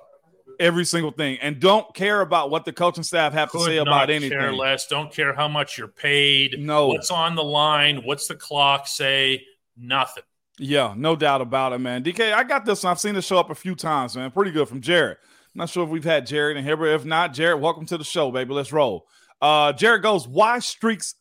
every 0.61 0.85
single 0.85 1.11
thing 1.11 1.39
and 1.41 1.59
don't 1.59 1.93
care 1.95 2.21
about 2.21 2.51
what 2.51 2.65
the 2.65 2.73
coaching 2.73 3.03
staff 3.03 3.33
have 3.33 3.51
Could 3.51 3.59
to 3.61 3.65
say 3.65 3.77
about 3.79 4.11
anything. 4.11 4.39
Care 4.39 4.53
less. 4.53 4.87
Don't 4.87 5.13
care 5.13 5.35
how 5.35 5.49
much 5.49 5.79
you're 5.79 5.89
paid. 5.89 6.57
No. 6.61 6.89
What's 6.89 7.11
on 7.11 7.35
the 7.35 7.43
line? 7.43 8.03
What's 8.05 8.29
the 8.29 8.37
clock 8.37 8.87
say? 8.87 9.45
Nothing. 9.77 10.23
Yeah, 10.59 10.95
no 10.97 11.17
doubt 11.17 11.41
about 11.41 11.73
it, 11.73 11.79
man. 11.79 12.05
DK, 12.05 12.35
I 12.35 12.45
got 12.45 12.67
this 12.67 12.85
one. 12.85 12.91
I've 12.91 13.01
seen 13.01 13.15
this 13.15 13.25
show 13.25 13.39
up 13.39 13.51
a 13.51 13.55
few 13.55 13.75
times, 13.75 14.15
man. 14.15 14.31
Pretty 14.31 14.51
good 14.51 14.69
from 14.69 14.83
Jared. 14.83 15.17
I'm 15.55 15.59
not 15.59 15.71
sure 15.71 15.83
if 15.83 15.91
we've 15.91 16.05
had 16.05 16.27
Jared 16.27 16.59
in 16.59 16.65
here, 16.65 16.77
but 16.77 16.89
if 16.89 17.05
not, 17.05 17.33
Jared, 17.33 17.61
welcome 17.61 17.87
to 17.87 17.99
the 17.99 18.05
show, 18.05 18.31
baby. 18.31 18.53
Let's 18.53 18.73
roll. 18.73 19.09
Uh, 19.41 19.73
Jared 19.73 20.03
goes, 20.03 20.29
why 20.29 20.59
streaks 20.59 21.15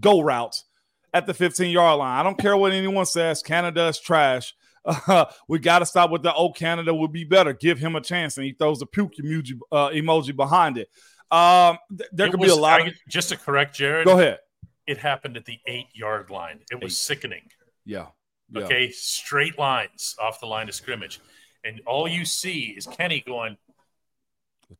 go 0.00 0.22
routes 0.22 0.64
at 1.12 1.26
the 1.26 1.34
15 1.34 1.70
yard 1.70 1.98
line. 1.98 2.18
I 2.18 2.22
don't 2.22 2.38
care 2.38 2.56
what 2.56 2.72
anyone 2.72 3.06
says. 3.06 3.42
Canada 3.42 3.88
is 3.88 4.00
trash. 4.00 4.54
Uh, 4.84 5.26
we 5.48 5.58
got 5.58 5.80
to 5.80 5.86
stop 5.86 6.10
with 6.10 6.22
the 6.22 6.34
oh 6.34 6.50
Canada 6.52 6.94
would 6.94 7.12
be 7.12 7.24
better. 7.24 7.52
Give 7.52 7.78
him 7.78 7.96
a 7.96 8.00
chance, 8.00 8.36
and 8.36 8.44
he 8.46 8.52
throws 8.52 8.80
a 8.82 8.86
puke 8.86 9.14
emoji, 9.22 9.58
uh, 9.72 9.88
emoji 9.90 10.34
behind 10.34 10.78
it. 10.78 10.88
Um, 11.30 11.78
th- 11.96 12.10
there 12.12 12.26
It 12.26 12.30
could 12.30 12.40
was- 12.40 12.52
be 12.52 12.58
a 12.58 12.60
lot. 12.60 12.86
Of, 12.86 12.94
just 13.08 13.28
to 13.30 13.36
correct 13.36 13.76
Jared. 13.76 14.06
go 14.06 14.18
ahead. 14.18 14.38
It 14.86 14.98
happened 14.98 15.36
at 15.36 15.44
the 15.44 15.58
eight 15.66 15.86
yard 15.94 16.30
line. 16.30 16.60
It 16.72 16.82
was 16.82 16.92
Eight. 16.92 16.96
sickening. 16.96 17.42
Yeah. 17.84 18.06
yeah. 18.50 18.64
Okay, 18.64 18.90
straight 18.90 19.56
lines 19.58 20.16
off 20.20 20.40
the 20.40 20.46
line 20.46 20.68
of 20.68 20.74
scrimmage, 20.74 21.20
and 21.64 21.80
all 21.86 22.08
you 22.08 22.24
see 22.24 22.74
is 22.76 22.86
Kenny 22.86 23.22
going, 23.24 23.56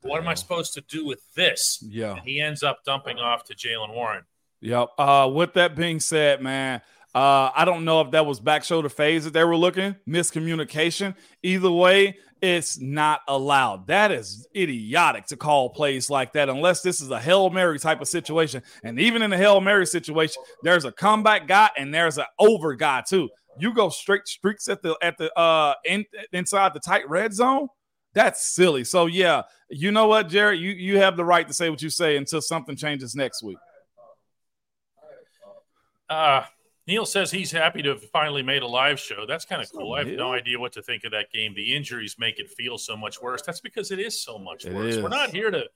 the 0.03 0.09
"What 0.09 0.21
am 0.21 0.27
I 0.29 0.35
supposed 0.35 0.75
to 0.75 0.81
do 0.81 1.05
with 1.07 1.23
this?" 1.35 1.79
Yeah. 1.87 2.13
And 2.17 2.21
he 2.21 2.41
ends 2.41 2.63
up 2.65 2.81
dumping 2.85 3.19
off 3.19 3.45
to 3.45 3.55
Jaylen 3.55 3.95
Warren. 3.95 4.25
Yep. 4.63 4.89
Uh, 4.99 5.31
with 5.33 5.53
that 5.55 5.75
being 5.77 6.01
said, 6.01 6.43
man, 6.43 6.83
uh, 7.15 7.51
I 7.55 7.65
don't 7.65 7.85
know 7.85 8.01
if 8.03 8.13
that 8.13 8.25
was 8.25 8.39
back 8.39 8.63
shoulder 8.63 8.89
phase 8.89 9.25
that 9.25 9.33
they 9.33 9.43
were 9.45 9.57
looking, 9.57 9.97
miscommunication. 10.09 11.17
Either 11.43 11.71
way, 11.71 12.17
it's 12.41 12.79
not 12.81 13.21
allowed. 13.27 13.89
That 13.89 14.13
is 14.13 14.47
idiotic 14.57 15.27
to 15.27 15.37
call 15.37 15.71
plays 15.71 16.09
like 16.09 16.33
that 16.35 16.49
unless 16.49 16.83
this 16.83 17.01
is 17.01 17.11
a 17.11 17.21
Hail 17.21 17.51
Mary 17.51 17.79
type 17.79 18.01
of 18.01 18.09
situation. 18.09 18.63
And 18.85 18.99
even 19.01 19.23
in 19.23 19.33
a 19.33 19.37
Hail 19.37 19.61
Mary 19.61 19.87
situation, 19.87 20.43
there's 20.63 20.85
a 20.85 20.93
comeback 20.93 21.49
guy 21.49 21.71
and 21.77 21.93
there's 21.93 22.17
an 22.17 22.27
over 22.39 22.75
guy 22.75 23.03
too. 23.07 23.29
You 23.59 23.75
go 23.75 23.89
straight 23.89 24.27
streaks 24.27 24.69
at 24.69 24.81
the 24.81 24.97
at 25.03 25.19
the 25.19 25.33
uh 25.39 25.75
in, 25.85 26.05
inside 26.33 26.73
the 26.73 26.81
tight 26.81 27.09
red 27.11 27.35
zone. 27.35 27.69
That's 28.15 28.47
silly. 28.47 28.85
So 28.85 29.07
yeah, 29.07 29.43
you 29.69 29.91
know 29.91 30.07
what, 30.07 30.29
Jared? 30.29 30.61
You 30.61 30.71
you 30.71 30.99
have 30.99 31.17
the 31.17 31.25
right 31.25 31.47
to 31.47 31.53
say 31.53 31.69
what 31.69 31.83
you 31.83 31.91
say 31.91 32.17
until 32.17 32.41
something 32.41 32.77
changes 32.77 33.15
next 33.15 33.43
week. 33.43 33.59
Uh, 36.09 36.43
Neil 36.91 37.07
says 37.07 37.31
he's 37.31 37.53
happy 37.53 37.83
to 37.83 37.91
have 37.91 38.03
finally 38.11 38.43
made 38.43 38.63
a 38.63 38.67
live 38.67 38.99
show. 38.99 39.25
That's 39.25 39.45
kind 39.45 39.63
of 39.63 39.71
cool. 39.71 39.93
I 39.93 40.01
have 40.01 40.09
no 40.09 40.33
idea 40.33 40.59
what 40.59 40.73
to 40.73 40.83
think 40.83 41.05
of 41.05 41.13
that 41.13 41.31
game. 41.31 41.55
The 41.55 41.73
injuries 41.73 42.17
make 42.19 42.41
it 42.41 42.51
feel 42.51 42.79
so 42.79 42.97
much 42.97 43.23
worse. 43.23 43.43
That's 43.43 43.61
because 43.61 43.93
it 43.93 44.01
is 44.01 44.21
so 44.21 44.39
much 44.39 44.65
It 44.65 44.75
worse. 44.75 44.97
We're 44.97 45.09
not 45.09 45.31
here 45.31 45.53
to, 45.53 45.67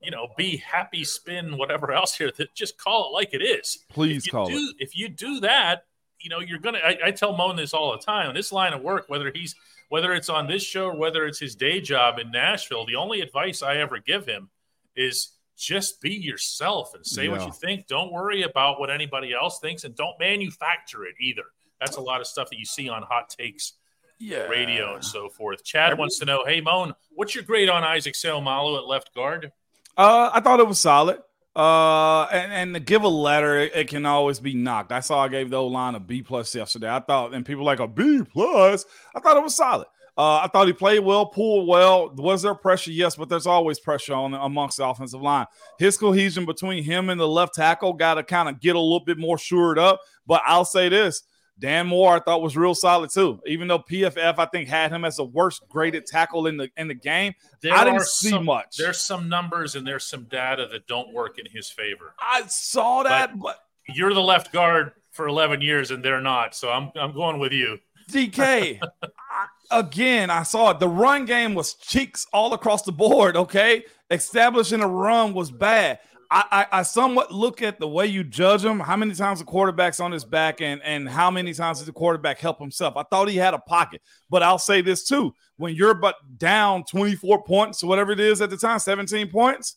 you 0.00 0.12
know, 0.12 0.28
be 0.36 0.58
happy, 0.58 1.02
spin, 1.02 1.58
whatever 1.58 1.90
else 1.90 2.14
here. 2.14 2.30
That 2.36 2.54
just 2.54 2.78
call 2.78 3.08
it 3.08 3.12
like 3.12 3.34
it 3.34 3.42
is. 3.42 3.80
Please 3.90 4.28
call 4.28 4.46
do, 4.46 4.54
it. 4.54 4.76
If 4.78 4.96
you 4.96 5.08
do 5.08 5.40
that, 5.40 5.86
you 6.20 6.30
know, 6.30 6.38
you're 6.38 6.60
gonna. 6.60 6.78
I, 6.78 6.98
I 7.06 7.10
tell 7.10 7.36
Moan 7.36 7.56
this 7.56 7.74
all 7.74 7.90
the 7.90 7.98
time. 7.98 8.32
This 8.32 8.52
line 8.52 8.74
of 8.74 8.80
work, 8.80 9.06
whether 9.08 9.32
he's 9.34 9.56
whether 9.88 10.12
it's 10.12 10.28
on 10.28 10.46
this 10.46 10.62
show 10.62 10.86
or 10.86 10.96
whether 10.96 11.26
it's 11.26 11.40
his 11.40 11.56
day 11.56 11.80
job 11.80 12.20
in 12.20 12.30
Nashville, 12.30 12.86
the 12.86 12.94
only 12.94 13.22
advice 13.22 13.60
I 13.60 13.78
ever 13.78 13.98
give 13.98 14.24
him 14.24 14.50
is 14.94 15.32
just 15.56 16.00
be 16.00 16.14
yourself 16.14 16.94
and 16.94 17.04
say 17.06 17.28
what 17.28 17.44
you 17.46 17.52
think. 17.52 17.86
Don't 17.86 18.12
worry 18.12 18.42
about 18.42 18.80
what 18.80 18.90
anybody 18.90 19.32
else 19.32 19.58
thinks, 19.60 19.84
and 19.84 19.94
don't 19.94 20.18
manufacture 20.18 21.04
it 21.04 21.14
either. 21.20 21.44
That's 21.80 21.96
a 21.96 22.00
lot 22.00 22.20
of 22.20 22.26
stuff 22.26 22.50
that 22.50 22.58
you 22.58 22.64
see 22.64 22.88
on 22.88 23.02
hot 23.02 23.28
takes 23.28 23.74
Yeah. 24.18 24.44
radio 24.46 24.94
and 24.94 25.04
so 25.04 25.28
forth. 25.28 25.64
Chad 25.64 25.98
wants 25.98 26.18
to 26.20 26.24
know, 26.24 26.44
hey 26.46 26.60
Moan, 26.60 26.94
what's 27.10 27.34
your 27.34 27.44
grade 27.44 27.68
on 27.68 27.84
Isaac 27.84 28.14
Seumalo 28.14 28.78
at 28.78 28.86
left 28.86 29.14
guard? 29.14 29.52
Uh, 29.96 30.30
I 30.32 30.40
thought 30.40 30.60
it 30.60 30.66
was 30.66 30.80
solid. 30.80 31.18
Uh, 31.56 32.24
and, 32.32 32.52
and 32.52 32.74
to 32.74 32.80
give 32.80 33.04
a 33.04 33.08
letter, 33.08 33.58
it, 33.60 33.76
it 33.76 33.88
can 33.88 34.04
always 34.06 34.40
be 34.40 34.54
knocked. 34.54 34.90
I 34.90 34.98
saw 35.00 35.22
I 35.22 35.28
gave 35.28 35.50
the 35.50 35.56
old 35.56 35.72
line 35.72 35.94
a 35.94 36.00
B 36.00 36.20
plus 36.22 36.52
yesterday. 36.52 36.90
I 36.90 36.98
thought, 36.98 37.32
and 37.32 37.46
people 37.46 37.64
like 37.64 37.78
a 37.78 37.86
B 37.86 38.22
plus. 38.28 38.84
I 39.14 39.20
thought 39.20 39.36
it 39.36 39.42
was 39.42 39.54
solid. 39.54 39.86
Uh, 40.16 40.42
I 40.44 40.48
thought 40.52 40.68
he 40.68 40.72
played 40.72 41.00
well, 41.00 41.26
pulled 41.26 41.66
well. 41.66 42.10
Was 42.16 42.42
there 42.42 42.54
pressure? 42.54 42.92
Yes, 42.92 43.16
but 43.16 43.28
there's 43.28 43.46
always 43.46 43.80
pressure 43.80 44.14
on 44.14 44.32
amongst 44.34 44.76
the 44.76 44.86
offensive 44.86 45.20
line. 45.20 45.46
His 45.78 45.96
cohesion 45.96 46.46
between 46.46 46.84
him 46.84 47.10
and 47.10 47.20
the 47.20 47.26
left 47.26 47.54
tackle 47.54 47.92
got 47.94 48.14
to 48.14 48.22
kind 48.22 48.48
of 48.48 48.60
get 48.60 48.76
a 48.76 48.80
little 48.80 49.04
bit 49.04 49.18
more 49.18 49.38
shored 49.38 49.78
up. 49.78 50.00
But 50.26 50.42
I'll 50.46 50.64
say 50.64 50.88
this: 50.88 51.24
Dan 51.58 51.86
Moore, 51.86 52.16
I 52.16 52.20
thought 52.20 52.42
was 52.42 52.56
real 52.56 52.74
solid 52.74 53.10
too. 53.10 53.40
Even 53.46 53.68
though 53.68 53.78
PFF, 53.78 54.38
I 54.38 54.46
think, 54.46 54.68
had 54.68 54.90
him 54.90 55.04
as 55.04 55.16
the 55.16 55.24
worst 55.24 55.62
graded 55.68 56.06
tackle 56.06 56.46
in 56.46 56.56
the 56.56 56.70
in 56.76 56.88
the 56.88 56.94
game. 56.94 57.34
There 57.60 57.72
I 57.72 57.84
didn't 57.84 58.02
see 58.02 58.30
some, 58.30 58.44
much. 58.44 58.76
There's 58.76 59.00
some 59.00 59.28
numbers 59.28 59.74
and 59.74 59.86
there's 59.86 60.04
some 60.04 60.24
data 60.24 60.68
that 60.72 60.86
don't 60.86 61.12
work 61.12 61.38
in 61.38 61.46
his 61.46 61.68
favor. 61.68 62.14
I 62.18 62.44
saw 62.48 63.04
that, 63.04 63.38
but 63.38 63.58
You're 63.88 64.14
the 64.14 64.20
left 64.20 64.52
guard 64.52 64.92
for 65.12 65.28
11 65.28 65.60
years 65.60 65.90
and 65.90 66.04
they're 66.04 66.20
not, 66.20 66.54
so 66.54 66.70
I'm 66.70 66.90
I'm 66.96 67.12
going 67.12 67.38
with 67.38 67.52
you. 67.52 67.78
DK, 68.10 68.80
again, 69.70 70.30
I 70.30 70.42
saw 70.42 70.70
it. 70.70 70.80
The 70.80 70.88
run 70.88 71.24
game 71.24 71.54
was 71.54 71.74
cheeks 71.74 72.26
all 72.32 72.54
across 72.54 72.82
the 72.82 72.92
board. 72.92 73.36
Okay, 73.36 73.84
establishing 74.10 74.80
a 74.80 74.88
run 74.88 75.34
was 75.34 75.50
bad. 75.50 75.98
I, 76.30 76.66
I, 76.72 76.78
I 76.78 76.82
somewhat 76.82 77.32
look 77.32 77.62
at 77.62 77.78
the 77.78 77.88
way 77.88 78.06
you 78.06 78.24
judge 78.24 78.64
him. 78.64 78.80
How 78.80 78.96
many 78.96 79.14
times 79.14 79.38
the 79.38 79.44
quarterback's 79.44 80.00
on 80.00 80.12
his 80.12 80.24
back, 80.24 80.60
and 80.60 80.82
and 80.82 81.08
how 81.08 81.30
many 81.30 81.52
times 81.52 81.78
did 81.78 81.86
the 81.86 81.92
quarterback 81.92 82.38
help 82.38 82.58
himself? 82.58 82.96
I 82.96 83.04
thought 83.04 83.28
he 83.28 83.36
had 83.36 83.54
a 83.54 83.58
pocket, 83.58 84.02
but 84.30 84.42
I'll 84.42 84.58
say 84.58 84.80
this 84.80 85.04
too: 85.04 85.34
when 85.56 85.74
you're 85.74 85.94
but 85.94 86.16
down 86.38 86.84
24 86.84 87.44
points, 87.44 87.84
whatever 87.84 88.12
it 88.12 88.20
is 88.20 88.40
at 88.40 88.50
the 88.50 88.56
time, 88.56 88.78
17 88.78 89.30
points, 89.30 89.76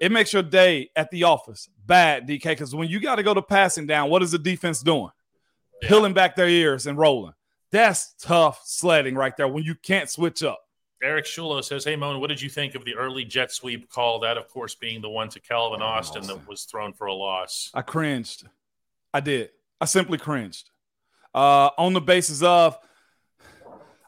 it 0.00 0.12
makes 0.12 0.32
your 0.32 0.42
day 0.42 0.90
at 0.96 1.10
the 1.10 1.24
office 1.24 1.68
bad, 1.86 2.26
DK. 2.26 2.44
Because 2.44 2.74
when 2.74 2.88
you 2.88 3.00
got 3.00 3.16
to 3.16 3.22
go 3.22 3.34
to 3.34 3.42
passing 3.42 3.86
down, 3.86 4.08
what 4.08 4.22
is 4.22 4.32
the 4.32 4.38
defense 4.38 4.82
doing? 4.82 5.10
Yeah. 5.82 5.88
Peeling 5.88 6.14
back 6.14 6.36
their 6.36 6.48
ears 6.48 6.86
and 6.86 6.96
rolling. 6.96 7.34
That's 7.72 8.14
tough 8.20 8.62
sledding 8.64 9.14
right 9.14 9.36
there 9.36 9.48
when 9.48 9.64
you 9.64 9.74
can't 9.74 10.08
switch 10.08 10.42
up. 10.42 10.60
Eric 11.02 11.24
Shulo 11.24 11.64
says, 11.64 11.84
Hey 11.84 11.96
Moan, 11.96 12.20
what 12.20 12.28
did 12.28 12.40
you 12.40 12.48
think 12.48 12.76
of 12.76 12.84
the 12.84 12.94
early 12.94 13.24
jet 13.24 13.50
sweep 13.50 13.90
call? 13.90 14.20
That, 14.20 14.36
of 14.36 14.46
course, 14.48 14.76
being 14.76 15.00
the 15.00 15.08
one 15.08 15.28
to 15.30 15.40
Calvin 15.40 15.82
Austin 15.82 16.26
that 16.28 16.46
was 16.46 16.62
thrown 16.64 16.92
for 16.92 17.08
a 17.08 17.14
loss. 17.14 17.70
I 17.74 17.82
cringed. 17.82 18.46
I 19.12 19.20
did. 19.20 19.50
I 19.80 19.86
simply 19.86 20.18
cringed. 20.18 20.70
Uh, 21.34 21.70
on 21.76 21.92
the 21.92 22.00
basis 22.00 22.42
of, 22.42 22.78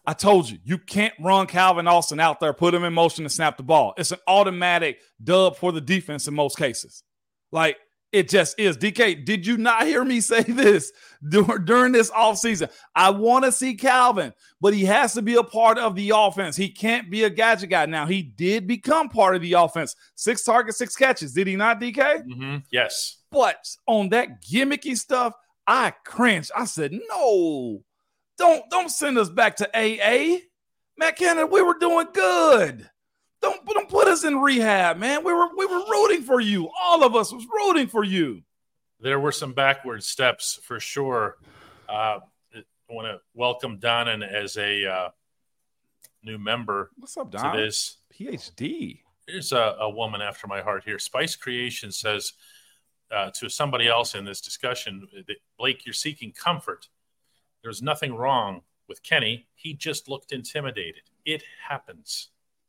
I 0.06 0.12
told 0.12 0.48
you, 0.48 0.58
you 0.62 0.78
can't 0.78 1.14
run 1.18 1.46
Calvin 1.46 1.88
Austin 1.88 2.20
out 2.20 2.38
there, 2.38 2.52
put 2.52 2.74
him 2.74 2.84
in 2.84 2.92
motion, 2.92 3.24
and 3.24 3.32
snap 3.32 3.56
the 3.56 3.62
ball. 3.62 3.94
It's 3.96 4.12
an 4.12 4.18
automatic 4.28 5.00
dub 5.22 5.56
for 5.56 5.72
the 5.72 5.80
defense 5.80 6.28
in 6.28 6.34
most 6.34 6.58
cases. 6.58 7.02
Like, 7.50 7.78
it 8.14 8.28
just 8.28 8.58
is. 8.60 8.76
DK, 8.76 9.24
did 9.24 9.44
you 9.46 9.56
not 9.56 9.86
hear 9.86 10.04
me 10.04 10.20
say 10.20 10.42
this 10.48 10.92
during 11.28 11.92
this 11.92 12.10
offseason? 12.12 12.70
I 12.94 13.10
want 13.10 13.44
to 13.44 13.52
see 13.52 13.74
Calvin, 13.74 14.32
but 14.60 14.72
he 14.72 14.84
has 14.84 15.12
to 15.14 15.22
be 15.22 15.34
a 15.34 15.42
part 15.42 15.78
of 15.78 15.96
the 15.96 16.12
offense. 16.14 16.56
He 16.56 16.68
can't 16.68 17.10
be 17.10 17.24
a 17.24 17.30
gadget 17.30 17.70
guy. 17.70 17.86
Now, 17.86 18.06
he 18.06 18.22
did 18.22 18.66
become 18.68 19.08
part 19.08 19.34
of 19.34 19.42
the 19.42 19.54
offense. 19.54 19.96
Six 20.14 20.44
targets, 20.44 20.78
six 20.78 20.94
catches. 20.94 21.32
Did 21.32 21.48
he 21.48 21.56
not, 21.56 21.80
DK? 21.80 22.22
hmm 22.22 22.56
Yes. 22.70 23.18
But 23.32 23.66
on 23.86 24.10
that 24.10 24.42
gimmicky 24.42 24.96
stuff, 24.96 25.34
I 25.66 25.92
cringed. 26.04 26.52
I 26.56 26.66
said, 26.66 26.92
no, 26.92 27.82
don't 28.38 28.62
don't 28.70 28.90
send 28.90 29.18
us 29.18 29.28
back 29.28 29.56
to 29.56 29.68
AA. 29.74 30.38
Matt 30.96 31.16
Canada, 31.16 31.46
we 31.46 31.62
were 31.62 31.78
doing 31.80 32.06
good. 32.14 32.88
Don't, 33.44 33.66
don't 33.66 33.88
put 33.90 34.08
us 34.08 34.24
in 34.24 34.38
rehab, 34.38 34.96
man. 34.96 35.22
We 35.22 35.34
were 35.34 35.48
we 35.54 35.66
were 35.66 35.84
rooting 35.90 36.22
for 36.22 36.40
you. 36.40 36.70
All 36.82 37.04
of 37.04 37.14
us 37.14 37.30
was 37.30 37.46
rooting 37.46 37.88
for 37.88 38.02
you. 38.02 38.42
There 39.00 39.20
were 39.20 39.32
some 39.32 39.52
backward 39.52 40.02
steps 40.02 40.58
for 40.62 40.80
sure. 40.80 41.36
Uh, 41.86 42.20
I 42.54 42.92
want 42.92 43.06
to 43.06 43.20
welcome 43.34 43.78
Donnan 43.78 44.22
as 44.22 44.56
a 44.56 44.86
uh, 44.86 45.08
new 46.22 46.38
member 46.38 46.90
What's 46.96 47.16
up, 47.18 47.30
to 47.32 47.36
Don? 47.36 47.56
this. 47.56 47.98
PhD. 48.18 49.00
Here's 49.26 49.52
a, 49.52 49.76
a 49.80 49.90
woman 49.90 50.22
after 50.22 50.46
my 50.46 50.62
heart 50.62 50.84
here. 50.84 50.98
Spice 50.98 51.36
Creation 51.36 51.92
says 51.92 52.32
uh, 53.10 53.30
to 53.34 53.50
somebody 53.50 53.88
else 53.88 54.14
in 54.14 54.24
this 54.24 54.40
discussion, 54.40 55.06
that, 55.26 55.36
Blake, 55.58 55.84
you're 55.84 55.92
seeking 55.92 56.32
comfort. 56.32 56.88
There's 57.62 57.82
nothing 57.82 58.14
wrong 58.14 58.62
with 58.88 59.02
Kenny. 59.02 59.48
He 59.54 59.74
just 59.74 60.08
looked 60.08 60.32
intimidated. 60.32 61.02
It 61.24 61.42
happens. 61.68 62.28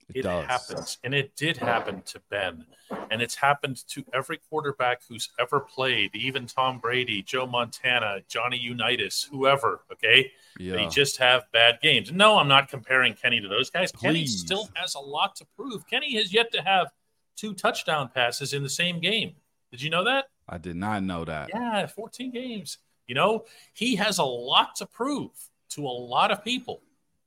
It 0.10 0.18
It, 0.18 0.22
does. 0.24 0.46
happens. 0.46 0.98
And 1.04 1.13
it 1.13 1.36
did 1.36 1.58
happen 1.58 2.02
to 2.04 2.22
Ben. 2.30 2.65
And 3.10 3.22
it's 3.22 3.36
happened 3.36 3.84
to 3.89 4.06
every 4.13 4.38
quarterback 4.38 5.02
who's 5.10 5.30
ever 5.39 5.60
played, 5.60 6.15
even 6.15 6.46
Tom 6.46 6.78
Brady, 6.78 7.24
Joe 7.24 7.48
Montana, 7.48 8.20
Johnny 8.28 8.58
Unitas, 8.58 9.24
whoever. 9.24 9.82
Okay. 9.91 10.32
They 10.60 10.88
just 10.88 11.18
have 11.18 11.52
bad 11.52 11.80
games. 11.82 12.12
No, 12.12 12.38
I'm 12.38 12.48
not 12.48 12.70
comparing 12.70 13.13
Kenny 13.15 13.41
to 13.41 13.48
those 13.48 13.70
guys. 13.72 13.91
Kenny 13.91 14.28
still 14.28 14.70
has 14.76 14.94
a 14.96 15.00
lot 15.00 15.36
to 15.38 15.46
prove. 15.58 15.88
Kenny 15.88 16.15
has 16.15 16.32
yet 16.32 16.52
to 16.54 16.62
have 16.62 16.91
two 17.36 17.54
touchdown 17.56 18.10
passes 18.13 18.54
in 18.54 18.62
the 18.63 18.70
same 18.70 19.00
game. 19.00 19.34
Did 19.72 19.82
you 19.82 19.89
know 19.89 20.04
that? 20.04 20.26
I 20.48 20.60
did 20.60 20.76
not 20.76 21.02
know 21.04 21.26
that. 21.26 21.50
Yeah, 21.54 21.88
14 21.88 22.32
games. 22.32 22.78
You 23.08 23.15
know, 23.15 23.46
he 23.74 23.96
has 23.96 24.20
a 24.20 24.24
lot 24.24 24.76
to 24.76 24.86
prove 24.86 25.32
to 25.70 25.86
a 25.86 25.89
lot 25.89 26.32
of 26.32 26.44
people. 26.44 26.82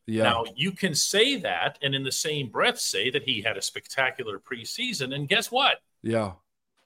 Yeah. 0.08 0.24
Now, 0.24 0.44
you 0.56 0.72
can 0.72 0.94
say 0.94 1.36
that 1.36 1.78
and 1.82 1.94
in 1.94 2.02
the 2.02 2.10
same 2.10 2.48
breath 2.48 2.80
say 2.80 3.10
that 3.10 3.22
he 3.22 3.42
had 3.42 3.56
a 3.56 3.62
spectacular 3.62 4.40
preseason. 4.40 5.14
And 5.14 5.28
guess 5.28 5.50
what? 5.52 5.76
yeah. 6.02 6.32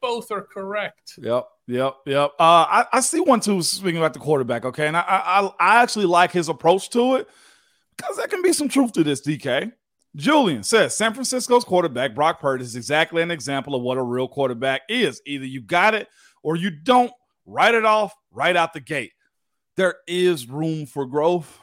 Both 0.00 0.32
are 0.32 0.42
correct. 0.42 1.12
Yep, 1.18 1.46
yep, 1.68 1.94
yep. 2.06 2.32
Uh, 2.36 2.66
I, 2.68 2.86
I 2.94 2.98
see 3.00 3.20
one 3.20 3.38
too. 3.38 3.62
Speaking 3.62 3.98
about 3.98 4.12
the 4.14 4.18
quarterback, 4.18 4.64
okay, 4.64 4.88
and 4.88 4.96
I, 4.96 5.04
I 5.06 5.50
I 5.60 5.80
actually 5.80 6.06
like 6.06 6.32
his 6.32 6.48
approach 6.48 6.90
to 6.90 7.14
it 7.14 7.28
because 7.96 8.16
there 8.16 8.26
can 8.26 8.42
be 8.42 8.52
some 8.52 8.68
truth 8.68 8.90
to 8.94 9.04
this. 9.04 9.20
DK 9.24 9.70
Julian 10.16 10.64
says 10.64 10.96
San 10.96 11.14
Francisco's 11.14 11.62
quarterback 11.62 12.16
Brock 12.16 12.40
Purdy 12.40 12.64
is 12.64 12.74
exactly 12.74 13.22
an 13.22 13.30
example 13.30 13.76
of 13.76 13.82
what 13.82 13.96
a 13.96 14.02
real 14.02 14.26
quarterback 14.26 14.82
is. 14.88 15.22
Either 15.24 15.46
you 15.46 15.60
got 15.60 15.94
it 15.94 16.08
or 16.42 16.56
you 16.56 16.70
don't. 16.70 17.12
write 17.46 17.74
it 17.76 17.84
off 17.84 18.12
right 18.32 18.56
out 18.56 18.72
the 18.72 18.80
gate. 18.80 19.12
There 19.76 19.96
is 20.08 20.48
room 20.48 20.86
for 20.86 21.06
growth. 21.06 21.60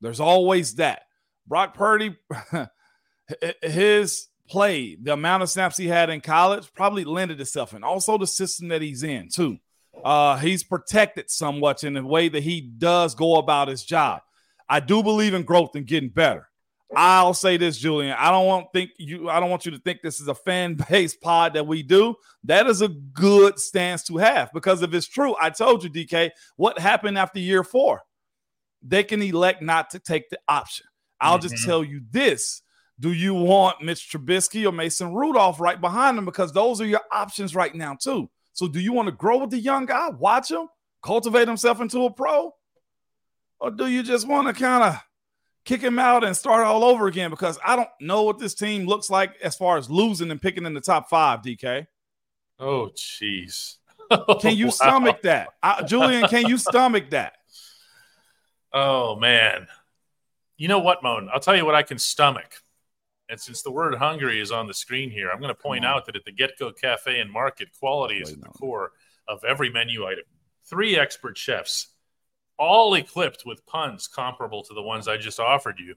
There's 0.00 0.20
always 0.20 0.76
that. 0.76 1.02
Brock 1.46 1.74
Purdy, 1.74 2.16
his 3.62 4.28
play, 4.48 4.96
the 5.00 5.12
amount 5.12 5.42
of 5.42 5.50
snaps 5.50 5.76
he 5.76 5.88
had 5.88 6.10
in 6.10 6.20
college 6.20 6.72
probably 6.74 7.04
lended 7.04 7.40
itself, 7.40 7.72
and 7.72 7.84
also 7.84 8.18
the 8.18 8.26
system 8.26 8.68
that 8.68 8.82
he's 8.82 9.02
in, 9.02 9.28
too. 9.32 9.58
Uh, 10.04 10.36
he's 10.38 10.62
protected 10.62 11.30
somewhat 11.30 11.82
in 11.82 11.94
the 11.94 12.04
way 12.04 12.28
that 12.28 12.42
he 12.42 12.60
does 12.60 13.14
go 13.14 13.36
about 13.36 13.68
his 13.68 13.84
job. 13.84 14.20
I 14.68 14.80
do 14.80 15.02
believe 15.02 15.34
in 15.34 15.42
growth 15.44 15.74
and 15.74 15.86
getting 15.86 16.10
better. 16.10 16.48
I'll 16.94 17.34
say 17.34 17.56
this, 17.56 17.78
Julian. 17.78 18.14
I 18.18 18.30
don't 18.30 18.46
want 18.46 18.66
think 18.72 18.90
you. 18.98 19.28
I 19.28 19.40
don't 19.40 19.50
want 19.50 19.64
you 19.66 19.72
to 19.72 19.78
think 19.78 20.02
this 20.02 20.20
is 20.20 20.28
a 20.28 20.34
fan 20.34 20.74
based 20.88 21.20
pod 21.20 21.54
that 21.54 21.66
we 21.66 21.82
do. 21.82 22.14
That 22.44 22.66
is 22.66 22.80
a 22.80 22.88
good 22.88 23.58
stance 23.58 24.04
to 24.04 24.18
have 24.18 24.52
because 24.52 24.82
if 24.82 24.94
it's 24.94 25.08
true, 25.08 25.34
I 25.40 25.50
told 25.50 25.82
you, 25.82 25.90
DK, 25.90 26.30
what 26.56 26.78
happened 26.78 27.18
after 27.18 27.40
year 27.40 27.64
four? 27.64 28.02
They 28.86 29.04
can 29.04 29.22
elect 29.22 29.62
not 29.62 29.90
to 29.90 29.98
take 29.98 30.30
the 30.30 30.38
option. 30.48 30.86
I'll 31.20 31.38
mm-hmm. 31.38 31.48
just 31.48 31.64
tell 31.64 31.82
you 31.82 32.02
this: 32.10 32.62
Do 33.00 33.12
you 33.12 33.34
want 33.34 33.82
Mitch 33.82 34.10
Trubisky 34.10 34.66
or 34.66 34.72
Mason 34.72 35.12
Rudolph 35.14 35.60
right 35.60 35.80
behind 35.80 36.18
them? 36.18 36.24
Because 36.24 36.52
those 36.52 36.80
are 36.80 36.86
your 36.86 37.02
options 37.10 37.54
right 37.54 37.74
now 37.74 37.96
too. 38.00 38.30
So, 38.52 38.68
do 38.68 38.80
you 38.80 38.92
want 38.92 39.06
to 39.06 39.12
grow 39.12 39.38
with 39.38 39.50
the 39.50 39.58
young 39.58 39.86
guy, 39.86 40.08
watch 40.10 40.50
him, 40.50 40.68
cultivate 41.02 41.48
himself 41.48 41.80
into 41.80 42.04
a 42.04 42.10
pro, 42.10 42.52
or 43.60 43.70
do 43.70 43.86
you 43.86 44.02
just 44.02 44.26
want 44.26 44.48
to 44.48 44.54
kind 44.54 44.84
of 44.84 45.00
kick 45.66 45.82
him 45.82 45.98
out 45.98 46.24
and 46.24 46.34
start 46.34 46.64
all 46.64 46.84
over 46.84 47.08
again 47.08 47.28
because 47.28 47.58
I 47.64 47.76
don't 47.76 47.88
know 48.00 48.22
what 48.22 48.38
this 48.38 48.54
team 48.54 48.86
looks 48.86 49.10
like 49.10 49.34
as 49.42 49.56
far 49.56 49.76
as 49.76 49.90
losing 49.90 50.30
and 50.30 50.40
picking 50.40 50.64
in 50.64 50.72
the 50.72 50.80
top 50.80 51.10
five, 51.10 51.42
DK. 51.42 51.86
Oh, 52.58 52.90
jeez. 52.96 53.76
can 54.40 54.56
you 54.56 54.66
wow. 54.66 54.70
stomach 54.70 55.22
that? 55.22 55.48
Uh, 55.62 55.82
Julian, 55.82 56.28
can 56.28 56.46
you 56.46 56.56
stomach 56.56 57.10
that? 57.10 57.34
Oh, 58.76 59.16
man. 59.16 59.68
You 60.58 60.68
know 60.68 60.80
what, 60.80 61.02
Moan? 61.02 61.30
I'll 61.32 61.40
tell 61.40 61.56
you 61.56 61.64
what 61.64 61.74
I 61.74 61.82
can 61.82 61.98
stomach. 61.98 62.62
And 63.30 63.40
since 63.40 63.62
the 63.62 63.70
word 63.70 63.94
hungry 63.94 64.38
is 64.38 64.52
on 64.52 64.66
the 64.66 64.74
screen 64.74 65.10
here, 65.10 65.30
I'm 65.30 65.40
going 65.40 65.48
to 65.48 65.60
point 65.60 65.86
out 65.86 66.04
that 66.04 66.14
at 66.14 66.26
the 66.26 66.30
Get 66.30 66.58
Go 66.58 66.72
Cafe 66.72 67.18
and 67.18 67.32
Market, 67.32 67.70
quality 67.80 68.16
is 68.16 68.34
at 68.34 68.40
the 68.42 68.48
core 68.48 68.92
of 69.26 69.42
every 69.44 69.70
menu 69.70 70.04
item. 70.06 70.24
Three 70.66 70.98
expert 70.98 71.38
chefs 71.38 71.88
all 72.58 72.92
equipped 72.92 73.44
with 73.46 73.64
puns 73.64 74.08
comparable 74.08 74.62
to 74.64 74.74
the 74.74 74.82
ones 74.82 75.08
I 75.08 75.16
just 75.16 75.40
offered 75.40 75.78
you. 75.78 75.94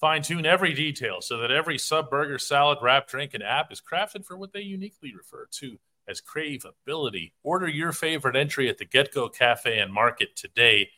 Fine 0.00 0.22
tune 0.22 0.46
every 0.46 0.72
detail 0.72 1.20
so 1.20 1.36
that 1.36 1.50
every 1.50 1.76
sub 1.76 2.08
burger, 2.08 2.38
salad, 2.38 2.78
wrap, 2.80 3.08
drink, 3.08 3.34
and 3.34 3.42
app 3.42 3.70
is 3.70 3.82
crafted 3.82 4.24
for 4.24 4.38
what 4.38 4.54
they 4.54 4.62
uniquely 4.62 5.14
refer 5.14 5.46
to 5.50 5.78
as 6.08 6.22
craveability. 6.22 7.32
Order 7.42 7.68
your 7.68 7.92
favorite 7.92 8.36
entry 8.36 8.70
at 8.70 8.78
the 8.78 8.86
Get 8.86 9.12
Go 9.12 9.28
Cafe 9.28 9.78
and 9.78 9.92
Market 9.92 10.34
today. 10.34 10.88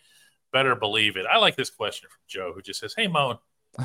Better 0.52 0.74
believe 0.74 1.16
it. 1.16 1.26
I 1.30 1.38
like 1.38 1.56
this 1.56 1.70
question 1.70 2.08
from 2.10 2.20
Joe, 2.26 2.52
who 2.54 2.62
just 2.62 2.80
says, 2.80 2.94
Hey, 2.96 3.06
Moan, 3.06 3.38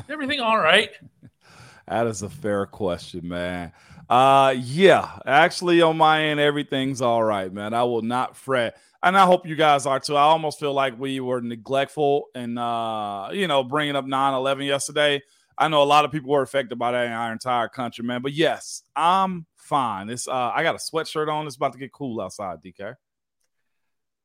everything 0.08 0.40
all 0.40 0.58
right? 0.58 0.90
that 1.88 2.06
is 2.06 2.22
a 2.22 2.28
fair 2.28 2.66
question, 2.66 3.28
man. 3.28 3.72
Uh, 4.08 4.54
yeah, 4.56 5.18
actually, 5.26 5.82
on 5.82 5.96
my 5.96 6.24
end, 6.24 6.38
everything's 6.40 7.02
all 7.02 7.22
right, 7.22 7.52
man. 7.52 7.74
I 7.74 7.82
will 7.84 8.02
not 8.02 8.36
fret 8.36 8.76
and 9.06 9.16
I 9.16 9.24
hope 9.24 9.46
you 9.46 9.54
guys 9.54 9.86
are 9.86 10.00
too. 10.00 10.16
I 10.16 10.22
almost 10.22 10.58
feel 10.58 10.72
like 10.72 10.98
we 10.98 11.20
were 11.20 11.40
neglectful 11.40 12.26
and 12.34 12.58
uh, 12.58 13.28
you 13.32 13.46
know 13.46 13.62
bringing 13.62 13.96
up 13.96 14.04
9/11 14.04 14.66
yesterday. 14.66 15.22
I 15.58 15.68
know 15.68 15.82
a 15.82 15.84
lot 15.84 16.04
of 16.04 16.12
people 16.12 16.30
were 16.30 16.42
affected 16.42 16.78
by 16.78 16.92
that 16.92 17.06
in 17.06 17.12
our 17.12 17.32
entire 17.32 17.68
country, 17.68 18.04
man. 18.04 18.20
But 18.20 18.32
yes, 18.32 18.82
I'm 18.94 19.46
fine. 19.56 20.10
It's 20.10 20.28
uh, 20.28 20.52
I 20.54 20.62
got 20.62 20.74
a 20.74 20.78
sweatshirt 20.78 21.32
on. 21.32 21.46
It's 21.46 21.56
about 21.56 21.72
to 21.72 21.78
get 21.78 21.92
cool 21.92 22.20
outside, 22.20 22.58
DK. 22.62 22.94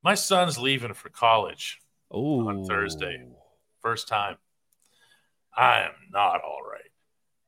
My 0.02 0.14
son's 0.14 0.58
leaving 0.58 0.94
for 0.94 1.10
college 1.10 1.80
Ooh. 2.14 2.48
on 2.48 2.64
Thursday. 2.64 3.26
First 3.80 4.08
time. 4.08 4.36
I 5.56 5.82
am 5.82 5.92
not 6.10 6.40
all 6.42 6.60
right. 6.70 6.80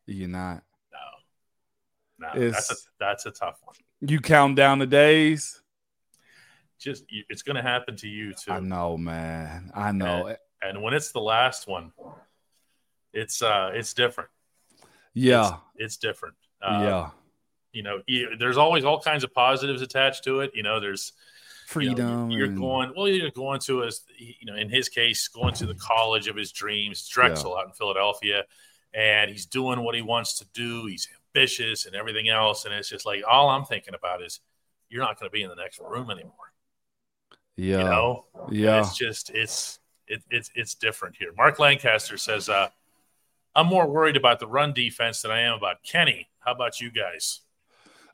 You're 0.07 0.29
not. 0.29 0.62
No. 2.20 2.27
No, 2.27 2.40
it's, 2.40 2.68
that's 2.68 2.70
a 2.70 2.77
that's 3.00 3.27
a 3.27 3.31
tough 3.31 3.61
one. 3.64 3.77
You 4.00 4.20
count 4.20 4.57
down 4.57 4.79
the 4.79 4.87
days 4.87 5.62
just 6.85 7.05
it's 7.09 7.42
going 7.42 7.57
to 7.57 7.62
happen 7.62 7.96
to 7.96 8.09
you 8.09 8.33
too. 8.35 8.53
I 8.53 8.61
know, 8.61 8.96
man. 8.96 9.70
I 9.74 9.90
know. 9.90 10.27
And, 10.27 10.38
and, 10.62 10.83
when 10.83 10.92
it's 10.92 11.12
the 11.12 11.20
last 11.20 11.66
one, 11.66 11.92
it's 13.12 13.42
uh 13.42 13.70
it's 13.72 13.94
different. 13.94 14.31
Yeah, 15.14 15.57
it's, 15.74 15.94
it's 15.94 15.96
different. 15.96 16.35
Uh, 16.61 16.81
yeah, 16.83 17.11
you 17.72 17.83
know, 17.83 18.00
there's 18.38 18.59
always 18.59 18.85
all 18.85 19.00
kinds 19.00 19.24
of 19.24 19.33
positives 19.33 19.83
attached 19.83 20.24
to 20.24 20.40
it. 20.40 20.53
You 20.55 20.62
know, 20.62 20.79
there's 20.79 21.12
freedom. 21.75 22.31
You 22.31 22.45
are 22.45 22.49
going 22.49 22.93
well. 22.97 23.09
You're 23.09 23.31
going 23.31 23.61
to 23.61 23.83
a 23.83 23.91
you 24.17 24.47
know, 24.47 24.57
in 24.57 24.71
his 24.71 24.89
case, 24.89 25.29
going 25.29 25.55
to 25.55 25.67
the 25.67 25.75
college 25.75 26.29
of 26.29 26.37
his 26.37 26.53
dreams, 26.53 27.07
Drexel 27.09 27.51
yeah. 27.51 27.61
out 27.61 27.67
in 27.67 27.73
Philadelphia, 27.73 28.45
and 28.95 29.31
he's 29.31 29.47
doing 29.47 29.81
what 29.83 29.95
he 29.95 30.03
wants 30.03 30.39
to 30.39 30.47
do. 30.55 30.87
He's 30.87 31.09
ambitious 31.35 31.87
and 31.87 31.95
everything 31.95 32.29
else, 32.29 32.65
and 32.65 32.73
it's 32.73 32.89
just 32.89 33.05
like 33.05 33.23
all 33.29 33.51
I'm 33.51 33.65
thinking 33.65 33.95
about 33.95 34.23
is 34.23 34.41
you're 34.89 35.03
not 35.03 35.19
going 35.19 35.29
to 35.29 35.33
be 35.33 35.43
in 35.43 35.49
the 35.49 35.57
next 35.57 35.81
room 35.81 36.11
anymore. 36.11 36.33
Yeah. 37.57 37.79
You 37.79 37.85
know? 37.85 38.25
Yeah. 38.51 38.77
And 38.77 38.87
it's 38.87 38.97
just 38.97 39.31
it's 39.31 39.79
it, 40.07 40.23
it's 40.31 40.51
it's 40.55 40.75
different 40.75 41.17
here. 41.17 41.33
Mark 41.37 41.59
Lancaster 41.59 42.17
says, 42.17 42.49
uh, 42.49 42.69
I'm 43.55 43.67
more 43.67 43.87
worried 43.87 44.17
about 44.17 44.41
the 44.41 44.47
run 44.47 44.73
defense 44.73 45.23
than 45.23 45.31
I 45.31 45.41
am 45.41 45.55
about 45.55 45.83
Kenny. 45.83 46.29
How 46.41 46.53
about 46.53 46.81
you 46.81 46.91
guys? 46.91 47.41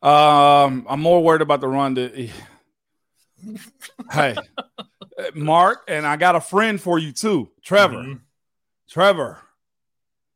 Um, 0.02 0.86
I'm 0.88 1.00
more 1.00 1.22
worried 1.22 1.42
about 1.42 1.60
the 1.60 1.68
run. 1.68 1.94
To, 1.96 2.28
hey, 4.12 4.36
Mark, 5.34 5.84
and 5.88 6.06
I 6.06 6.16
got 6.16 6.36
a 6.36 6.40
friend 6.40 6.80
for 6.80 6.98
you 6.98 7.12
too, 7.12 7.50
Trevor. 7.62 7.96
Mm-hmm. 7.96 8.14
Trevor, 8.88 9.38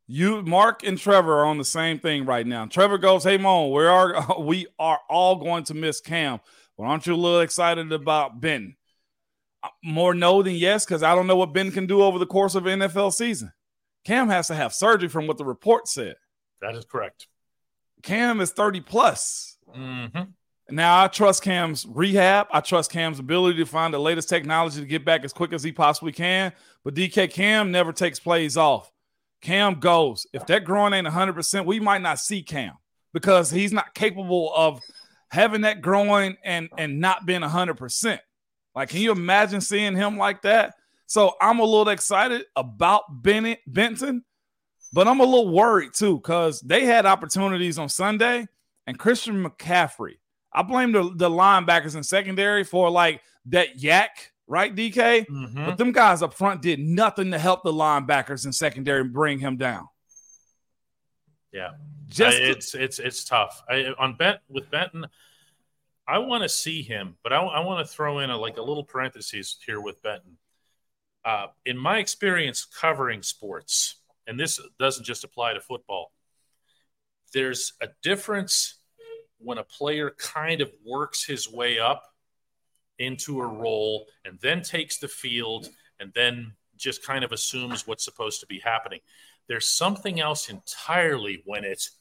you, 0.06 0.42
Mark, 0.42 0.82
and 0.84 0.98
Trevor 0.98 1.40
are 1.40 1.46
on 1.46 1.58
the 1.58 1.64
same 1.64 1.98
thing 1.98 2.24
right 2.26 2.46
now. 2.46 2.66
Trevor 2.66 2.98
goes, 2.98 3.24
"Hey, 3.24 3.38
Mo, 3.38 3.68
we 3.68 3.84
are 3.84 4.40
we 4.40 4.66
are 4.78 5.00
all 5.08 5.36
going 5.36 5.64
to 5.64 5.74
miss 5.74 6.00
Cam. 6.00 6.40
But 6.76 6.84
aren't 6.84 7.06
you 7.06 7.14
a 7.14 7.16
little 7.16 7.40
excited 7.40 7.92
about 7.92 8.40
Ben? 8.40 8.76
more 9.82 10.14
no 10.14 10.42
than 10.42 10.54
yes 10.54 10.84
because 10.84 11.02
I 11.02 11.14
don't 11.14 11.26
know 11.26 11.36
what 11.36 11.52
Ben 11.52 11.70
can 11.70 11.86
do 11.86 12.02
over 12.02 12.18
the 12.18 12.26
course 12.26 12.54
of 12.54 12.66
an 12.66 12.80
NFL 12.80 13.12
season. 13.12 13.52
Cam 14.04 14.28
has 14.28 14.48
to 14.48 14.54
have 14.54 14.74
surgery 14.74 15.08
from 15.08 15.26
what 15.26 15.38
the 15.38 15.44
report 15.44 15.88
said. 15.88 16.16
That 16.60 16.74
is 16.74 16.84
correct. 16.84 17.26
Cam 18.02 18.40
is 18.40 18.50
30 18.50 18.80
plus. 18.82 19.56
Mm-hmm. 19.74 20.22
Now 20.70 21.04
I 21.04 21.08
trust 21.08 21.42
Cam's 21.42 21.86
rehab. 21.88 22.46
I 22.50 22.60
trust 22.60 22.90
Cam's 22.90 23.18
ability 23.18 23.58
to 23.58 23.66
find 23.66 23.92
the 23.92 23.98
latest 23.98 24.28
technology 24.28 24.80
to 24.80 24.86
get 24.86 25.04
back 25.04 25.24
as 25.24 25.32
quick 25.32 25.52
as 25.52 25.62
he 25.62 25.72
possibly 25.72 26.12
can. 26.12 26.52
But 26.84 26.94
DK 26.94 27.30
Cam 27.30 27.70
never 27.70 27.92
takes 27.92 28.18
plays 28.18 28.56
off. 28.56 28.90
Cam 29.42 29.78
goes. 29.78 30.26
If 30.32 30.46
that 30.46 30.64
groin 30.64 30.94
ain't 30.94 31.06
100%, 31.06 31.66
we 31.66 31.80
might 31.80 32.00
not 32.00 32.18
see 32.18 32.42
Cam 32.42 32.72
because 33.12 33.50
he's 33.50 33.72
not 33.72 33.94
capable 33.94 34.52
of 34.54 34.80
having 35.30 35.62
that 35.62 35.82
groin 35.82 36.36
and 36.44 36.70
and 36.78 36.98
not 36.98 37.26
being 37.26 37.42
100%. 37.42 38.18
Like, 38.74 38.88
can 38.88 39.00
you 39.00 39.12
imagine 39.12 39.60
seeing 39.60 39.94
him 39.94 40.16
like 40.16 40.42
that? 40.42 40.74
So 41.06 41.34
I'm 41.40 41.58
a 41.58 41.64
little 41.64 41.90
excited 41.90 42.44
about 42.56 43.22
Bennett 43.22 43.60
Benton, 43.66 44.24
but 44.92 45.06
I'm 45.06 45.20
a 45.20 45.24
little 45.24 45.52
worried 45.52 45.92
too 45.94 46.16
because 46.16 46.60
they 46.60 46.86
had 46.86 47.04
opportunities 47.04 47.78
on 47.78 47.88
Sunday 47.88 48.46
and 48.86 48.98
Christian 48.98 49.44
McCaffrey. 49.44 50.16
I 50.54 50.62
blame 50.62 50.92
the, 50.92 51.10
the 51.14 51.28
linebackers 51.28 51.94
and 51.96 52.06
secondary 52.06 52.62
for 52.64 52.88
like 52.88 53.20
that 53.46 53.80
yak, 53.80 54.32
right, 54.46 54.74
DK? 54.74 55.26
Mm-hmm. 55.26 55.66
But 55.66 55.78
them 55.78 55.92
guys 55.92 56.22
up 56.22 56.34
front 56.34 56.62
did 56.62 56.78
nothing 56.78 57.32
to 57.32 57.38
help 57.38 57.64
the 57.64 57.72
linebackers 57.72 58.44
and 58.44 58.54
secondary 58.54 59.04
bring 59.04 59.40
him 59.40 59.56
down. 59.56 59.88
Yeah, 61.52 61.70
just 62.08 62.38
I, 62.38 62.42
it's 62.42 62.74
it's 62.74 62.98
it's 62.98 63.24
tough. 63.24 63.62
I, 63.68 63.94
on 63.98 64.16
Bent 64.16 64.40
with 64.48 64.70
Benton, 64.70 65.06
I 66.06 66.18
want 66.18 66.42
to 66.42 66.48
see 66.48 66.82
him, 66.82 67.16
but 67.22 67.32
I, 67.32 67.38
I 67.38 67.60
want 67.60 67.86
to 67.86 67.92
throw 67.92 68.18
in 68.20 68.30
a 68.30 68.36
like 68.36 68.56
a 68.56 68.62
little 68.62 68.84
parenthesis 68.84 69.56
here 69.64 69.80
with 69.80 70.02
Benton. 70.02 70.36
Uh, 71.24 71.46
in 71.64 71.78
my 71.78 71.98
experience 71.98 72.64
covering 72.64 73.22
sports, 73.22 73.96
and 74.26 74.38
this 74.38 74.60
doesn't 74.78 75.04
just 75.04 75.24
apply 75.24 75.54
to 75.54 75.60
football, 75.60 76.12
there's 77.32 77.72
a 77.80 77.88
difference 78.02 78.78
when 79.44 79.58
a 79.58 79.64
player 79.64 80.10
kind 80.18 80.60
of 80.60 80.70
works 80.84 81.24
his 81.24 81.50
way 81.50 81.78
up 81.78 82.04
into 82.98 83.40
a 83.40 83.46
role 83.46 84.06
and 84.24 84.38
then 84.40 84.62
takes 84.62 84.98
the 84.98 85.08
field 85.08 85.68
and 86.00 86.12
then 86.14 86.52
just 86.76 87.04
kind 87.04 87.24
of 87.24 87.32
assumes 87.32 87.86
what's 87.86 88.04
supposed 88.04 88.40
to 88.40 88.46
be 88.46 88.58
happening. 88.58 89.00
There's 89.48 89.66
something 89.66 90.20
else 90.20 90.48
entirely 90.48 91.42
when 91.44 91.64
it's 91.64 91.92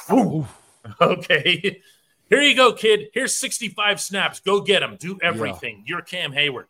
okay. 1.00 1.80
Here 2.28 2.42
you 2.42 2.56
go, 2.56 2.72
kid. 2.72 3.08
Here's 3.12 3.34
65 3.36 4.00
snaps. 4.00 4.40
Go 4.40 4.60
get 4.60 4.80
them. 4.80 4.96
Do 4.98 5.18
everything. 5.22 5.78
Yeah. 5.78 5.96
You're 5.96 6.02
Cam 6.02 6.32
Hayward. 6.32 6.66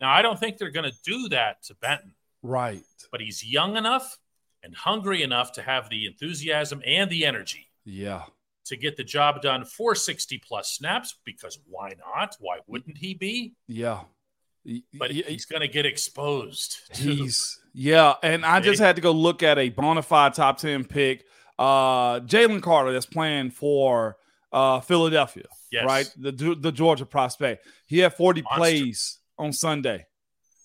Now, 0.00 0.12
I 0.12 0.22
don't 0.22 0.38
think 0.38 0.58
they're 0.58 0.70
going 0.70 0.90
to 0.90 0.96
do 1.04 1.28
that 1.30 1.62
to 1.64 1.74
Benton. 1.74 2.14
Right. 2.42 2.82
But 3.10 3.20
he's 3.20 3.44
young 3.44 3.76
enough 3.76 4.18
and 4.62 4.74
hungry 4.74 5.22
enough 5.22 5.52
to 5.52 5.62
have 5.62 5.88
the 5.88 6.06
enthusiasm 6.06 6.82
and 6.86 7.10
the 7.10 7.24
energy. 7.24 7.68
Yeah. 7.84 8.22
To 8.66 8.76
get 8.76 8.96
the 8.96 9.04
job 9.04 9.42
done 9.42 9.64
for 9.64 9.94
60 9.94 10.38
plus 10.38 10.72
snaps 10.72 11.16
because 11.24 11.58
why 11.66 11.92
not? 12.14 12.36
Why 12.40 12.58
wouldn't 12.66 12.98
he 12.98 13.14
be? 13.14 13.54
Yeah. 13.66 14.00
But 14.94 15.10
he's 15.10 15.44
going 15.44 15.62
to 15.62 15.68
get 15.68 15.86
exposed. 15.86 16.76
He's 16.94 17.58
yeah, 17.74 18.14
and 18.22 18.44
I 18.46 18.60
just 18.60 18.80
had 18.80 18.94
to 18.96 19.02
go 19.02 19.10
look 19.10 19.42
at 19.42 19.58
a 19.58 19.70
bona 19.70 20.02
fide 20.02 20.34
top 20.34 20.58
10 20.58 20.84
pick. 20.84 21.24
Uh 21.58 22.20
Jalen 22.20 22.62
Carter 22.62 22.92
that's 22.92 23.06
playing 23.06 23.50
for 23.50 24.16
uh 24.52 24.80
Philadelphia. 24.80 25.46
Yes. 25.72 25.84
Right? 25.84 26.14
The 26.16 26.56
the 26.58 26.70
Georgia 26.70 27.06
prospect. 27.06 27.66
He 27.86 27.98
had 27.98 28.14
40 28.14 28.42
Monster. 28.42 28.58
plays 28.58 29.18
on 29.38 29.52
Sunday. 29.52 30.06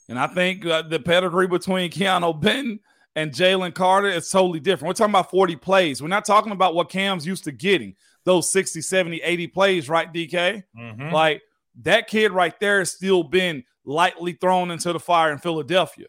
And 0.09 0.17
I 0.19 0.27
think 0.27 0.65
uh, 0.65 0.83
the 0.83 0.99
pedigree 0.99 1.47
between 1.47 1.91
Keanu 1.91 2.39
Benton 2.39 2.79
and 3.17 3.31
Jalen 3.31 3.73
Carter 3.73 4.09
is 4.09 4.29
totally 4.29 4.59
different. 4.59 4.89
We're 4.89 4.93
talking 4.93 5.11
about 5.11 5.31
40 5.31 5.55
plays. 5.55 6.03
We're 6.03 6.07
not 6.07 6.23
talking 6.23 6.51
about 6.51 6.75
what 6.75 6.87
Cam's 6.87 7.25
used 7.25 7.45
to 7.45 7.51
getting, 7.51 7.95
those 8.25 8.51
60, 8.51 8.79
70, 8.79 9.17
80 9.23 9.47
plays, 9.47 9.89
right, 9.89 10.13
DK? 10.13 10.63
Mm-hmm. 10.79 11.11
Like 11.11 11.41
that 11.81 12.07
kid 12.07 12.31
right 12.31 12.53
there 12.59 12.77
has 12.77 12.91
still 12.91 13.23
been 13.23 13.63
lightly 13.85 14.33
thrown 14.33 14.69
into 14.69 14.93
the 14.93 14.99
fire 14.99 15.31
in 15.31 15.39
Philadelphia. 15.39 16.05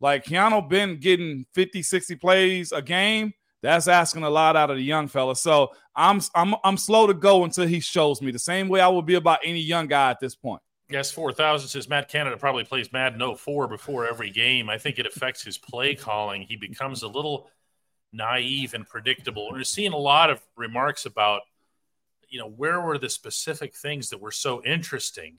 Like 0.00 0.24
Keanu 0.24 0.66
been 0.66 0.98
getting 0.98 1.44
50, 1.52 1.82
60 1.82 2.16
plays 2.16 2.72
a 2.72 2.80
game, 2.80 3.34
that's 3.62 3.86
asking 3.86 4.22
a 4.22 4.30
lot 4.30 4.56
out 4.56 4.70
of 4.70 4.78
the 4.78 4.82
young 4.82 5.06
fella. 5.06 5.36
So 5.36 5.72
I'm 5.94 6.22
I'm 6.34 6.54
I'm 6.64 6.78
slow 6.78 7.08
to 7.08 7.14
go 7.14 7.44
until 7.44 7.66
he 7.66 7.80
shows 7.80 8.22
me 8.22 8.30
the 8.30 8.38
same 8.38 8.68
way 8.68 8.80
I 8.80 8.88
would 8.88 9.04
be 9.04 9.16
about 9.16 9.40
any 9.44 9.60
young 9.60 9.86
guy 9.86 10.10
at 10.12 10.20
this 10.20 10.34
point. 10.34 10.62
Yes, 10.90 11.10
4,000 11.10 11.68
says 11.68 11.88
Matt 11.88 12.08
Canada 12.08 12.36
probably 12.38 12.64
plays 12.64 12.92
Madden 12.92 13.36
04 13.36 13.68
before 13.68 14.06
every 14.06 14.30
game. 14.30 14.70
I 14.70 14.78
think 14.78 14.98
it 14.98 15.06
affects 15.06 15.42
his 15.42 15.58
play 15.58 15.94
calling. 15.94 16.42
He 16.42 16.56
becomes 16.56 17.02
a 17.02 17.08
little 17.08 17.50
naive 18.12 18.72
and 18.72 18.86
predictable. 18.86 19.50
We're 19.52 19.64
seeing 19.64 19.92
a 19.92 19.98
lot 19.98 20.30
of 20.30 20.40
remarks 20.56 21.04
about, 21.04 21.42
you 22.30 22.38
know, 22.38 22.48
where 22.48 22.80
were 22.80 22.96
the 22.96 23.10
specific 23.10 23.74
things 23.76 24.08
that 24.10 24.20
were 24.20 24.30
so 24.30 24.62
interesting 24.64 25.36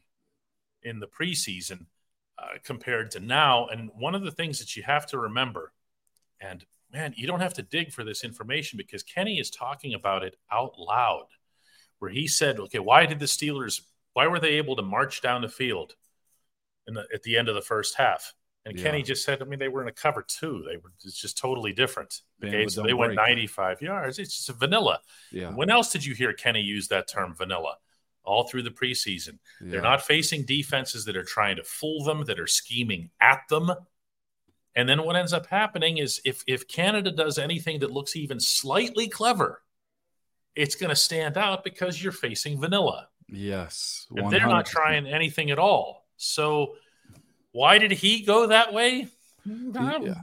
in 0.83 0.99
the 0.99 1.07
preseason 1.07 1.87
uh, 2.37 2.59
compared 2.63 3.09
to 3.11 3.19
now. 3.19 3.67
And 3.67 3.89
one 3.97 4.13
of 4.13 4.23
the 4.23 4.31
things 4.31 4.59
that 4.59 4.75
you 4.75 4.83
have 4.83 5.07
to 5.07 5.17
remember, 5.17 5.73
and 6.39 6.63
man, 6.93 7.13
you 7.17 7.25
don't 7.25 7.41
have 7.41 7.55
to 7.55 7.63
dig 7.63 7.91
for 7.91 8.03
this 8.03 8.23
information 8.23 8.77
because 8.77 9.01
Kenny 9.01 9.39
is 9.39 9.49
talking 9.49 9.95
about 9.95 10.23
it 10.23 10.35
out 10.51 10.77
loud, 10.77 11.25
where 11.97 12.11
he 12.11 12.27
said, 12.27 12.59
okay, 12.59 12.79
why 12.79 13.07
did 13.07 13.19
the 13.19 13.25
Steelers 13.25 13.81
why 14.13 14.27
were 14.27 14.39
they 14.39 14.53
able 14.53 14.75
to 14.75 14.81
march 14.81 15.21
down 15.21 15.41
the 15.41 15.49
field 15.49 15.95
the, 16.87 17.05
at 17.13 17.23
the 17.23 17.37
end 17.37 17.49
of 17.49 17.55
the 17.55 17.61
first 17.61 17.95
half? 17.95 18.33
And 18.65 18.77
yeah. 18.77 18.83
Kenny 18.83 19.03
just 19.03 19.23
said, 19.23 19.41
I 19.41 19.45
mean, 19.45 19.59
they 19.59 19.67
were 19.67 19.81
in 19.81 19.87
a 19.87 19.93
cover 19.93 20.21
two. 20.21 20.63
They 20.67 20.77
were 20.77 20.91
it's 21.03 21.19
just 21.19 21.37
totally 21.37 21.73
different. 21.73 22.21
Okay, 22.43 22.67
so 22.67 22.83
they 22.83 22.93
went 22.93 23.15
95 23.15 23.81
yards. 23.81 24.19
It's 24.19 24.45
just 24.45 24.59
vanilla. 24.59 24.99
Yeah. 25.31 25.51
When 25.51 25.69
else 25.69 25.91
did 25.91 26.05
you 26.05 26.13
hear 26.13 26.33
Kenny 26.33 26.61
use 26.61 26.87
that 26.89 27.07
term 27.07 27.35
vanilla? 27.35 27.77
All 28.23 28.43
through 28.43 28.63
the 28.63 28.69
preseason. 28.69 29.39
Yeah. 29.61 29.71
They're 29.71 29.81
not 29.81 30.01
facing 30.05 30.43
defenses 30.43 31.05
that 31.05 31.15
are 31.15 31.23
trying 31.23 31.55
to 31.55 31.63
fool 31.63 32.03
them, 32.03 32.25
that 32.25 32.39
are 32.39 32.47
scheming 32.47 33.09
at 33.21 33.41
them. 33.49 33.71
And 34.75 34.87
then 34.87 35.03
what 35.03 35.15
ends 35.15 35.33
up 35.33 35.47
happening 35.47 35.97
is 35.97 36.21
if 36.25 36.43
if 36.45 36.67
Canada 36.67 37.11
does 37.11 37.39
anything 37.39 37.79
that 37.79 37.91
looks 37.91 38.15
even 38.15 38.39
slightly 38.39 39.07
clever, 39.07 39.63
it's 40.53 40.75
going 40.75 40.89
to 40.89 40.95
stand 40.95 41.37
out 41.37 41.63
because 41.63 42.03
you're 42.03 42.11
facing 42.11 42.59
vanilla. 42.59 43.07
Yes. 43.31 44.07
100%. 44.11 44.23
And 44.23 44.31
they're 44.31 44.47
not 44.47 44.65
trying 44.65 45.07
anything 45.07 45.51
at 45.51 45.59
all. 45.59 46.05
So 46.17 46.75
why 47.51 47.77
did 47.77 47.91
he 47.91 48.23
go 48.23 48.47
that 48.47 48.73
way? 48.73 49.07
Yeah. 49.45 50.15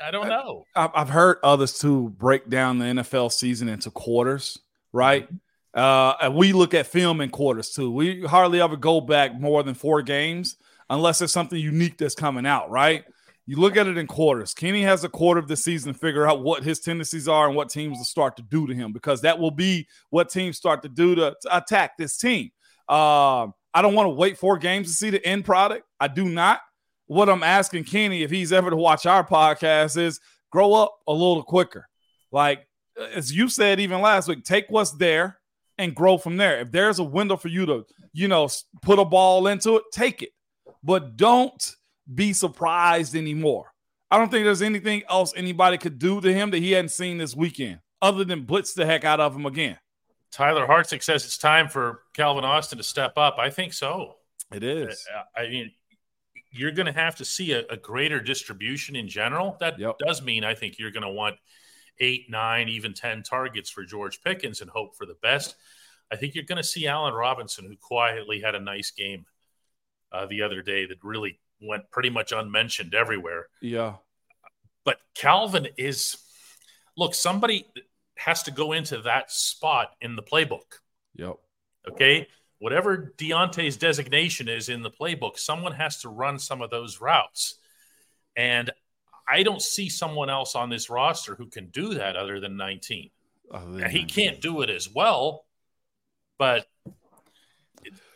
I 0.00 0.10
don't 0.10 0.28
know. 0.28 0.64
I've 0.74 1.08
heard 1.08 1.38
others 1.42 1.78
too 1.78 2.10
break 2.10 2.48
down 2.48 2.78
the 2.78 2.86
NFL 2.86 3.32
season 3.32 3.68
into 3.68 3.90
quarters, 3.90 4.58
right? 4.92 5.24
Mm-hmm. 5.26 5.36
Uh, 5.74 6.14
and 6.20 6.34
we 6.34 6.52
look 6.52 6.74
at 6.74 6.86
film 6.86 7.20
in 7.20 7.30
quarters 7.30 7.70
too. 7.70 7.90
We 7.90 8.22
hardly 8.22 8.60
ever 8.60 8.76
go 8.76 9.00
back 9.00 9.38
more 9.38 9.62
than 9.62 9.74
four 9.74 10.02
games 10.02 10.56
unless 10.90 11.18
there's 11.18 11.32
something 11.32 11.58
unique 11.58 11.96
that's 11.96 12.14
coming 12.14 12.46
out, 12.46 12.70
right? 12.70 13.04
You 13.46 13.56
look 13.56 13.76
at 13.76 13.86
it 13.86 13.98
in 13.98 14.06
quarters. 14.06 14.54
Kenny 14.54 14.82
has 14.82 15.02
a 15.02 15.08
quarter 15.08 15.40
of 15.40 15.48
the 15.48 15.56
season 15.56 15.92
to 15.92 15.98
figure 15.98 16.26
out 16.26 16.42
what 16.42 16.62
his 16.62 16.78
tendencies 16.78 17.26
are 17.26 17.46
and 17.46 17.56
what 17.56 17.70
teams 17.70 17.98
will 17.98 18.04
start 18.04 18.36
to 18.36 18.42
do 18.42 18.66
to 18.66 18.74
him 18.74 18.92
because 18.92 19.22
that 19.22 19.38
will 19.38 19.50
be 19.50 19.88
what 20.10 20.30
teams 20.30 20.56
start 20.56 20.82
to 20.82 20.88
do 20.88 21.14
to, 21.16 21.36
to 21.42 21.56
attack 21.56 21.96
this 21.96 22.16
team. 22.16 22.50
Uh, 22.88 23.48
I 23.74 23.82
don't 23.82 23.94
want 23.94 24.06
to 24.06 24.10
wait 24.10 24.38
four 24.38 24.58
games 24.58 24.88
to 24.88 24.94
see 24.94 25.10
the 25.10 25.24
end 25.26 25.44
product. 25.44 25.84
I 25.98 26.08
do 26.08 26.24
not. 26.24 26.60
What 27.06 27.28
I'm 27.28 27.42
asking 27.42 27.84
Kenny, 27.84 28.22
if 28.22 28.30
he's 28.30 28.52
ever 28.52 28.70
to 28.70 28.76
watch 28.76 29.06
our 29.06 29.26
podcast, 29.26 29.96
is 29.96 30.20
grow 30.50 30.74
up 30.74 30.96
a 31.08 31.12
little 31.12 31.42
quicker. 31.42 31.88
Like 32.30 32.66
as 33.14 33.32
you 33.32 33.48
said 33.48 33.80
even 33.80 34.00
last 34.00 34.28
week, 34.28 34.44
take 34.44 34.66
what's 34.68 34.92
there 34.92 35.38
and 35.78 35.94
grow 35.94 36.18
from 36.18 36.36
there. 36.36 36.60
If 36.60 36.72
there's 36.72 36.98
a 36.98 37.04
window 37.04 37.36
for 37.36 37.48
you 37.48 37.66
to, 37.66 37.86
you 38.12 38.28
know, 38.28 38.48
put 38.82 38.98
a 38.98 39.04
ball 39.04 39.46
into 39.46 39.76
it, 39.76 39.84
take 39.92 40.22
it. 40.22 40.30
But 40.82 41.16
don't 41.16 41.74
be 42.12 42.32
surprised 42.32 43.14
anymore. 43.14 43.72
I 44.10 44.18
don't 44.18 44.30
think 44.30 44.44
there's 44.44 44.62
anything 44.62 45.02
else 45.08 45.32
anybody 45.36 45.78
could 45.78 45.98
do 45.98 46.20
to 46.20 46.32
him 46.32 46.50
that 46.50 46.58
he 46.58 46.72
hadn't 46.72 46.90
seen 46.90 47.18
this 47.18 47.34
weekend 47.34 47.80
other 48.02 48.24
than 48.24 48.42
blitz 48.42 48.74
the 48.74 48.84
heck 48.84 49.04
out 49.04 49.20
of 49.20 49.34
him 49.34 49.46
again. 49.46 49.78
Tyler 50.30 50.66
Hartzick 50.66 51.02
says 51.02 51.24
it's 51.24 51.38
time 51.38 51.68
for 51.68 52.02
Calvin 52.14 52.44
Austin 52.44 52.78
to 52.78 52.84
step 52.84 53.16
up. 53.16 53.36
I 53.38 53.50
think 53.50 53.72
so. 53.72 54.16
It 54.52 54.62
is. 54.62 55.06
I 55.36 55.48
mean, 55.48 55.70
you're 56.50 56.72
going 56.72 56.86
to 56.86 56.92
have 56.92 57.16
to 57.16 57.24
see 57.24 57.52
a, 57.52 57.64
a, 57.68 57.76
greater 57.76 58.20
distribution 58.20 58.96
in 58.96 59.08
general. 59.08 59.56
That 59.60 59.78
yep. 59.78 59.96
does 59.98 60.22
mean 60.22 60.44
I 60.44 60.54
think 60.54 60.78
you're 60.78 60.90
going 60.90 61.04
to 61.04 61.10
want 61.10 61.36
eight, 61.98 62.26
nine, 62.28 62.68
even 62.68 62.92
10 62.92 63.22
targets 63.22 63.70
for 63.70 63.84
George 63.84 64.22
Pickens 64.22 64.60
and 64.60 64.68
hope 64.68 64.94
for 64.96 65.06
the 65.06 65.16
best. 65.22 65.56
I 66.10 66.16
think 66.16 66.34
you're 66.34 66.44
going 66.44 66.58
to 66.58 66.62
see 66.62 66.86
Allen 66.86 67.14
Robinson, 67.14 67.64
who 67.64 67.76
quietly 67.76 68.40
had 68.40 68.54
a 68.54 68.60
nice 68.60 68.90
game 68.90 69.24
uh, 70.12 70.26
the 70.26 70.42
other 70.42 70.60
day 70.60 70.84
that 70.86 70.98
really 71.02 71.38
went 71.62 71.90
pretty 71.90 72.10
much 72.10 72.32
unmentioned 72.32 72.94
everywhere. 72.94 73.48
Yeah. 73.60 73.94
But 74.84 74.98
Calvin 75.14 75.68
is 75.78 76.16
look, 76.96 77.14
somebody 77.14 77.66
has 78.16 78.42
to 78.44 78.50
go 78.50 78.72
into 78.72 78.98
that 79.02 79.30
spot 79.30 79.94
in 80.00 80.16
the 80.16 80.22
playbook. 80.22 80.80
Yep. 81.14 81.36
Okay. 81.90 82.28
Whatever 82.58 83.12
Diontae's 83.16 83.76
designation 83.76 84.48
is 84.48 84.68
in 84.68 84.82
the 84.82 84.90
playbook, 84.90 85.38
someone 85.38 85.72
has 85.72 86.02
to 86.02 86.08
run 86.08 86.38
some 86.38 86.62
of 86.62 86.70
those 86.70 87.00
routes. 87.00 87.56
And 88.36 88.70
I 89.28 89.42
don't 89.42 89.60
see 89.60 89.88
someone 89.88 90.30
else 90.30 90.54
on 90.54 90.70
this 90.70 90.88
roster 90.88 91.34
who 91.34 91.46
can 91.46 91.68
do 91.68 91.94
that 91.94 92.16
other 92.16 92.38
than 92.38 92.56
19. 92.56 93.10
now, 93.52 93.88
he 93.88 94.04
can't 94.04 94.40
do 94.40 94.62
it 94.62 94.70
as 94.70 94.88
well, 94.88 95.44
but 96.38 96.66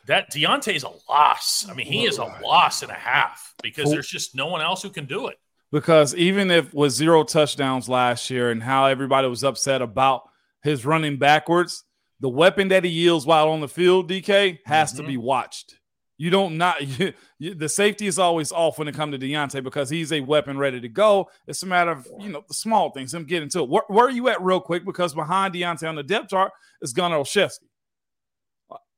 that 0.07 0.33
Diontae's 0.33 0.85
a 0.85 0.93
loss. 1.09 1.67
I 1.69 1.75
mean, 1.75 1.87
he 1.87 2.05
is 2.05 2.19
a 2.19 2.25
loss 2.43 2.83
and 2.83 2.91
a 2.91 2.95
half 2.95 3.55
because 3.63 3.91
there's 3.91 4.09
just 4.09 4.35
no 4.35 4.47
one 4.47 4.61
else 4.61 4.83
who 4.83 4.91
can 4.91 5.07
do 5.07 5.27
it. 5.29 5.39
Because 5.73 6.15
even 6.15 6.51
if 6.51 6.73
with 6.73 6.93
zero 6.93 7.25
touchdowns 7.25 7.89
last 7.89 8.31
year 8.31 8.51
and 8.51 8.63
how 8.63 8.87
everybody 8.87 9.29
was 9.29 9.43
upset 9.43 9.83
about 9.83 10.23
his 10.63 10.87
running 10.87 11.17
backwards, 11.19 11.85
the 12.21 12.29
weapon 12.29 12.69
that 12.69 12.85
he 12.85 12.91
yields 12.91 13.27
while 13.27 13.49
on 13.51 13.61
the 13.61 13.69
field, 13.69 14.09
DK, 14.09 14.61
has 14.65 14.93
mm-hmm. 14.93 15.03
to 15.03 15.09
be 15.09 15.17
watched. 15.17 15.79
You 16.19 16.31
don't 16.31 16.57
not 16.57 16.81
you, 16.99 17.13
you, 17.39 17.55
the 17.55 17.69
safety 17.69 18.07
is 18.07 18.19
always 18.19 18.53
off 18.53 18.79
when 18.79 18.89
it 18.89 18.95
comes 18.95 19.19
to 19.19 19.19
Diontae 19.19 19.63
because 19.63 19.91
he's 19.91 20.13
a 20.13 20.21
weapon 20.21 20.57
ready 20.57 20.81
to 20.81 20.89
go. 20.89 21.29
It's 21.47 21.63
a 21.63 21.67
matter 21.67 21.91
of 21.91 22.09
you 22.21 22.31
know 22.31 22.45
the 22.47 22.55
small 22.55 22.91
things, 22.91 23.13
him 23.13 23.25
getting 23.25 23.49
to 23.51 23.61
it. 23.61 23.69
Where, 23.69 23.83
where 23.89 24.07
are 24.07 24.11
you 24.11 24.29
at, 24.29 24.41
real 24.41 24.61
quick? 24.61 24.85
Because 24.85 25.15
behind 25.15 25.53
Diontae 25.53 25.89
on 25.89 25.97
the 25.97 26.03
depth 26.03 26.31
chart 26.31 26.53
is 26.81 26.93
Gunnar 26.93 27.19
Olszewski. 27.19 27.67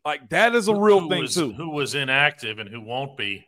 Like 0.05 0.29
that 0.31 0.55
is 0.55 0.69
a 0.69 0.75
real 0.75 1.01
who 1.01 1.09
thing 1.09 1.23
was, 1.23 1.35
too. 1.35 1.53
Who 1.53 1.71
was 1.71 1.95
inactive 1.95 2.59
and 2.59 2.69
who 2.69 2.81
won't 2.81 3.17
be 3.17 3.47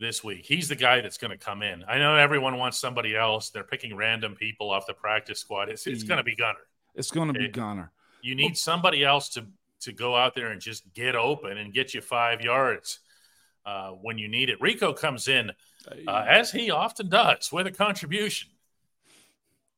this 0.00 0.22
week? 0.24 0.44
He's 0.44 0.68
the 0.68 0.76
guy 0.76 1.00
that's 1.00 1.18
going 1.18 1.32
to 1.32 1.38
come 1.38 1.62
in. 1.62 1.84
I 1.88 1.98
know 1.98 2.14
everyone 2.16 2.56
wants 2.56 2.78
somebody 2.78 3.16
else. 3.16 3.50
They're 3.50 3.64
picking 3.64 3.96
random 3.96 4.34
people 4.34 4.70
off 4.70 4.86
the 4.86 4.94
practice 4.94 5.40
squad. 5.40 5.68
It's, 5.68 5.86
it's 5.86 6.02
going 6.02 6.18
to 6.18 6.24
be 6.24 6.34
Gunnar. 6.34 6.60
It's 6.94 7.10
going 7.10 7.32
to 7.32 7.38
be 7.38 7.48
Gunnar. 7.48 7.92
You 8.22 8.34
need 8.34 8.56
somebody 8.56 9.04
else 9.04 9.28
to 9.30 9.46
to 9.80 9.92
go 9.92 10.16
out 10.16 10.34
there 10.34 10.48
and 10.48 10.60
just 10.60 10.92
get 10.94 11.14
open 11.14 11.58
and 11.58 11.72
get 11.72 11.94
you 11.94 12.00
five 12.00 12.40
yards 12.40 13.00
uh, 13.66 13.90
when 13.90 14.18
you 14.18 14.28
need 14.28 14.48
it. 14.48 14.60
Rico 14.60 14.92
comes 14.92 15.28
in 15.28 15.52
uh, 16.08 16.24
as 16.26 16.50
he 16.50 16.70
often 16.70 17.08
does 17.08 17.52
with 17.52 17.66
a 17.66 17.70
contribution 17.70 18.48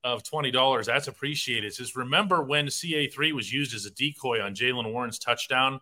of 0.05 0.23
$20. 0.23 0.85
That's 0.85 1.09
appreciated. 1.09 1.67
It 1.67 1.75
says, 1.75 1.97
remember 1.97 2.43
when 2.43 2.67
CA3 2.67 3.33
was 3.33 3.53
used 3.53 3.75
as 3.75 3.85
a 3.85 3.91
decoy 3.91 4.41
on 4.41 4.55
Jaylen 4.55 4.93
Warren's 4.93 5.19
touchdown 5.19 5.81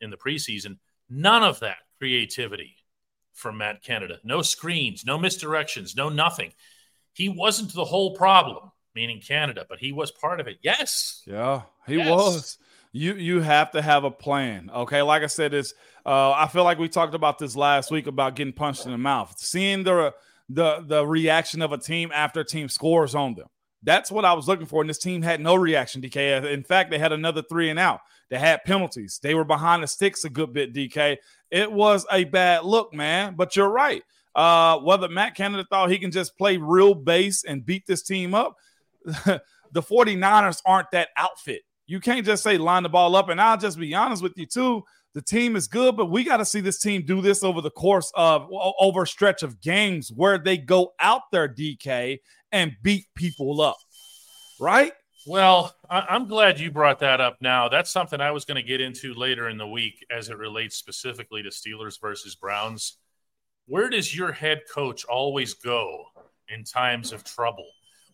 in 0.00 0.10
the 0.10 0.16
preseason? 0.16 0.78
None 1.08 1.42
of 1.42 1.60
that 1.60 1.78
creativity 1.98 2.76
from 3.32 3.58
Matt 3.58 3.82
Canada. 3.82 4.18
No 4.24 4.42
screens, 4.42 5.04
no 5.04 5.18
misdirections, 5.18 5.96
no 5.96 6.08
nothing. 6.08 6.52
He 7.12 7.28
wasn't 7.28 7.72
the 7.72 7.84
whole 7.84 8.14
problem, 8.14 8.70
meaning 8.94 9.20
Canada, 9.20 9.64
but 9.68 9.78
he 9.78 9.92
was 9.92 10.10
part 10.10 10.40
of 10.40 10.48
it. 10.48 10.58
Yes. 10.62 11.22
Yeah, 11.26 11.62
he 11.86 11.96
yes. 11.96 12.08
was. 12.08 12.58
You 12.92 13.14
you 13.14 13.40
have 13.40 13.72
to 13.72 13.82
have 13.82 14.04
a 14.04 14.10
plan. 14.10 14.70
Okay. 14.74 15.02
Like 15.02 15.22
I 15.22 15.26
said, 15.26 15.52
it's 15.52 15.74
uh, 16.06 16.32
I 16.32 16.48
feel 16.48 16.64
like 16.64 16.78
we 16.78 16.88
talked 16.88 17.14
about 17.14 17.38
this 17.38 17.54
last 17.54 17.90
week 17.90 18.06
about 18.06 18.34
getting 18.34 18.54
punched 18.54 18.86
in 18.86 18.92
the 18.92 18.98
mouth. 18.98 19.34
Seeing 19.38 19.84
the 19.84 20.14
the 20.48 20.84
the 20.86 21.06
reaction 21.06 21.62
of 21.62 21.72
a 21.72 21.78
team 21.78 22.10
after 22.12 22.40
a 22.40 22.44
team 22.44 22.68
scores 22.68 23.14
on 23.14 23.34
them. 23.34 23.46
That's 23.82 24.10
what 24.10 24.24
I 24.24 24.32
was 24.32 24.48
looking 24.48 24.66
for. 24.66 24.80
And 24.80 24.90
this 24.90 24.98
team 24.98 25.22
had 25.22 25.40
no 25.40 25.54
reaction, 25.54 26.02
DK. 26.02 26.52
In 26.52 26.64
fact, 26.64 26.90
they 26.90 26.98
had 26.98 27.12
another 27.12 27.42
three 27.42 27.70
and 27.70 27.78
out. 27.78 28.00
They 28.28 28.38
had 28.38 28.64
penalties. 28.64 29.20
They 29.22 29.34
were 29.34 29.44
behind 29.44 29.82
the 29.82 29.86
sticks 29.86 30.24
a 30.24 30.30
good 30.30 30.52
bit, 30.52 30.74
DK. 30.74 31.18
It 31.50 31.70
was 31.70 32.04
a 32.10 32.24
bad 32.24 32.64
look, 32.64 32.92
man. 32.92 33.34
But 33.36 33.54
you're 33.54 33.70
right. 33.70 34.02
Uh, 34.34 34.78
whether 34.78 35.08
Matt 35.08 35.34
Canada 35.34 35.64
thought 35.68 35.90
he 35.90 35.98
can 35.98 36.10
just 36.10 36.36
play 36.36 36.56
real 36.56 36.94
base 36.94 37.44
and 37.44 37.64
beat 37.64 37.86
this 37.86 38.02
team 38.02 38.34
up, 38.34 38.56
the 39.04 39.40
49ers 39.74 40.60
aren't 40.66 40.90
that 40.90 41.08
outfit. 41.16 41.62
You 41.86 42.00
can't 42.00 42.26
just 42.26 42.42
say 42.42 42.58
line 42.58 42.82
the 42.82 42.88
ball 42.88 43.16
up. 43.16 43.28
And 43.28 43.40
I'll 43.40 43.56
just 43.56 43.78
be 43.78 43.94
honest 43.94 44.22
with 44.22 44.36
you, 44.36 44.46
too. 44.46 44.82
The 45.18 45.22
team 45.22 45.56
is 45.56 45.66
good, 45.66 45.96
but 45.96 46.12
we 46.12 46.22
got 46.22 46.36
to 46.36 46.44
see 46.44 46.60
this 46.60 46.78
team 46.78 47.02
do 47.04 47.20
this 47.20 47.42
over 47.42 47.60
the 47.60 47.72
course 47.72 48.12
of 48.14 48.48
over 48.52 49.02
a 49.02 49.06
stretch 49.06 49.42
of 49.42 49.60
games 49.60 50.12
where 50.14 50.38
they 50.38 50.56
go 50.56 50.92
out 51.00 51.22
there, 51.32 51.48
DK, 51.48 52.20
and 52.52 52.76
beat 52.84 53.06
people 53.16 53.60
up. 53.60 53.78
Right? 54.60 54.92
Well, 55.26 55.74
I- 55.90 56.14
am 56.14 56.28
glad 56.28 56.60
you 56.60 56.70
brought 56.70 57.00
that 57.00 57.20
up 57.20 57.38
now. 57.40 57.68
That's 57.68 57.90
something 57.90 58.20
I 58.20 58.30
was 58.30 58.44
going 58.44 58.58
to 58.58 58.62
get 58.62 58.80
into 58.80 59.12
later 59.12 59.48
in 59.48 59.58
the 59.58 59.66
week 59.66 60.06
as 60.08 60.28
it 60.28 60.38
relates 60.38 60.76
specifically 60.76 61.42
to 61.42 61.48
Steelers 61.48 62.00
versus 62.00 62.36
Browns. 62.36 62.98
Where 63.66 63.90
does 63.90 64.14
your 64.14 64.30
head 64.30 64.60
coach 64.72 65.04
always 65.04 65.52
go 65.52 66.04
in 66.48 66.62
times 66.62 67.12
of 67.12 67.24
trouble? 67.24 67.66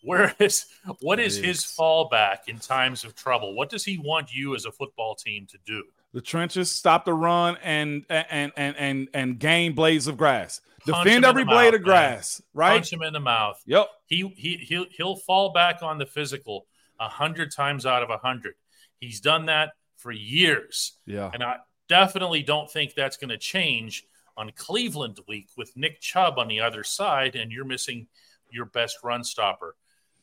Where 0.02 0.34
is 0.38 0.64
what 1.00 1.20
is 1.20 1.36
his 1.36 1.66
fallback 1.66 2.48
in 2.48 2.58
times 2.60 3.04
of 3.04 3.14
trouble? 3.14 3.54
What 3.54 3.68
does 3.68 3.84
he 3.84 3.98
want 3.98 4.32
you 4.32 4.54
as 4.54 4.64
a 4.64 4.72
football 4.72 5.14
team 5.14 5.46
to 5.50 5.58
do? 5.66 5.84
The 6.14 6.20
trenches, 6.20 6.70
stop 6.70 7.04
the 7.04 7.12
run, 7.12 7.58
and 7.62 8.06
and 8.08 8.52
and 8.56 8.76
and 8.78 9.08
and 9.12 9.38
gain 9.38 9.74
blades 9.74 10.06
of 10.06 10.16
grass. 10.16 10.60
Defend 10.86 11.24
every 11.24 11.44
blade 11.44 11.72
mouth, 11.72 11.74
of 11.74 11.82
grass, 11.82 12.40
man. 12.40 12.48
right? 12.54 12.74
Punch 12.76 12.92
him 12.92 13.02
in 13.02 13.12
the 13.12 13.20
mouth. 13.20 13.60
Yep. 13.66 13.88
He 14.06 14.32
he 14.36 14.56
he'll 14.58 14.86
he'll 14.90 15.16
fall 15.16 15.52
back 15.52 15.82
on 15.82 15.98
the 15.98 16.06
physical 16.06 16.66
a 17.00 17.08
hundred 17.08 17.52
times 17.52 17.84
out 17.84 18.02
of 18.02 18.10
a 18.10 18.18
hundred. 18.18 18.54
He's 19.00 19.20
done 19.20 19.46
that 19.46 19.72
for 19.96 20.12
years. 20.12 20.92
Yeah. 21.04 21.30
And 21.34 21.42
I 21.42 21.56
definitely 21.88 22.42
don't 22.42 22.70
think 22.70 22.94
that's 22.94 23.16
going 23.16 23.30
to 23.30 23.38
change 23.38 24.04
on 24.36 24.52
Cleveland 24.54 25.18
week 25.26 25.48
with 25.56 25.76
Nick 25.76 26.00
Chubb 26.00 26.38
on 26.38 26.48
the 26.48 26.60
other 26.60 26.84
side, 26.84 27.34
and 27.36 27.50
you're 27.50 27.64
missing 27.64 28.06
your 28.50 28.66
best 28.66 28.98
run 29.02 29.24
stopper. 29.24 29.74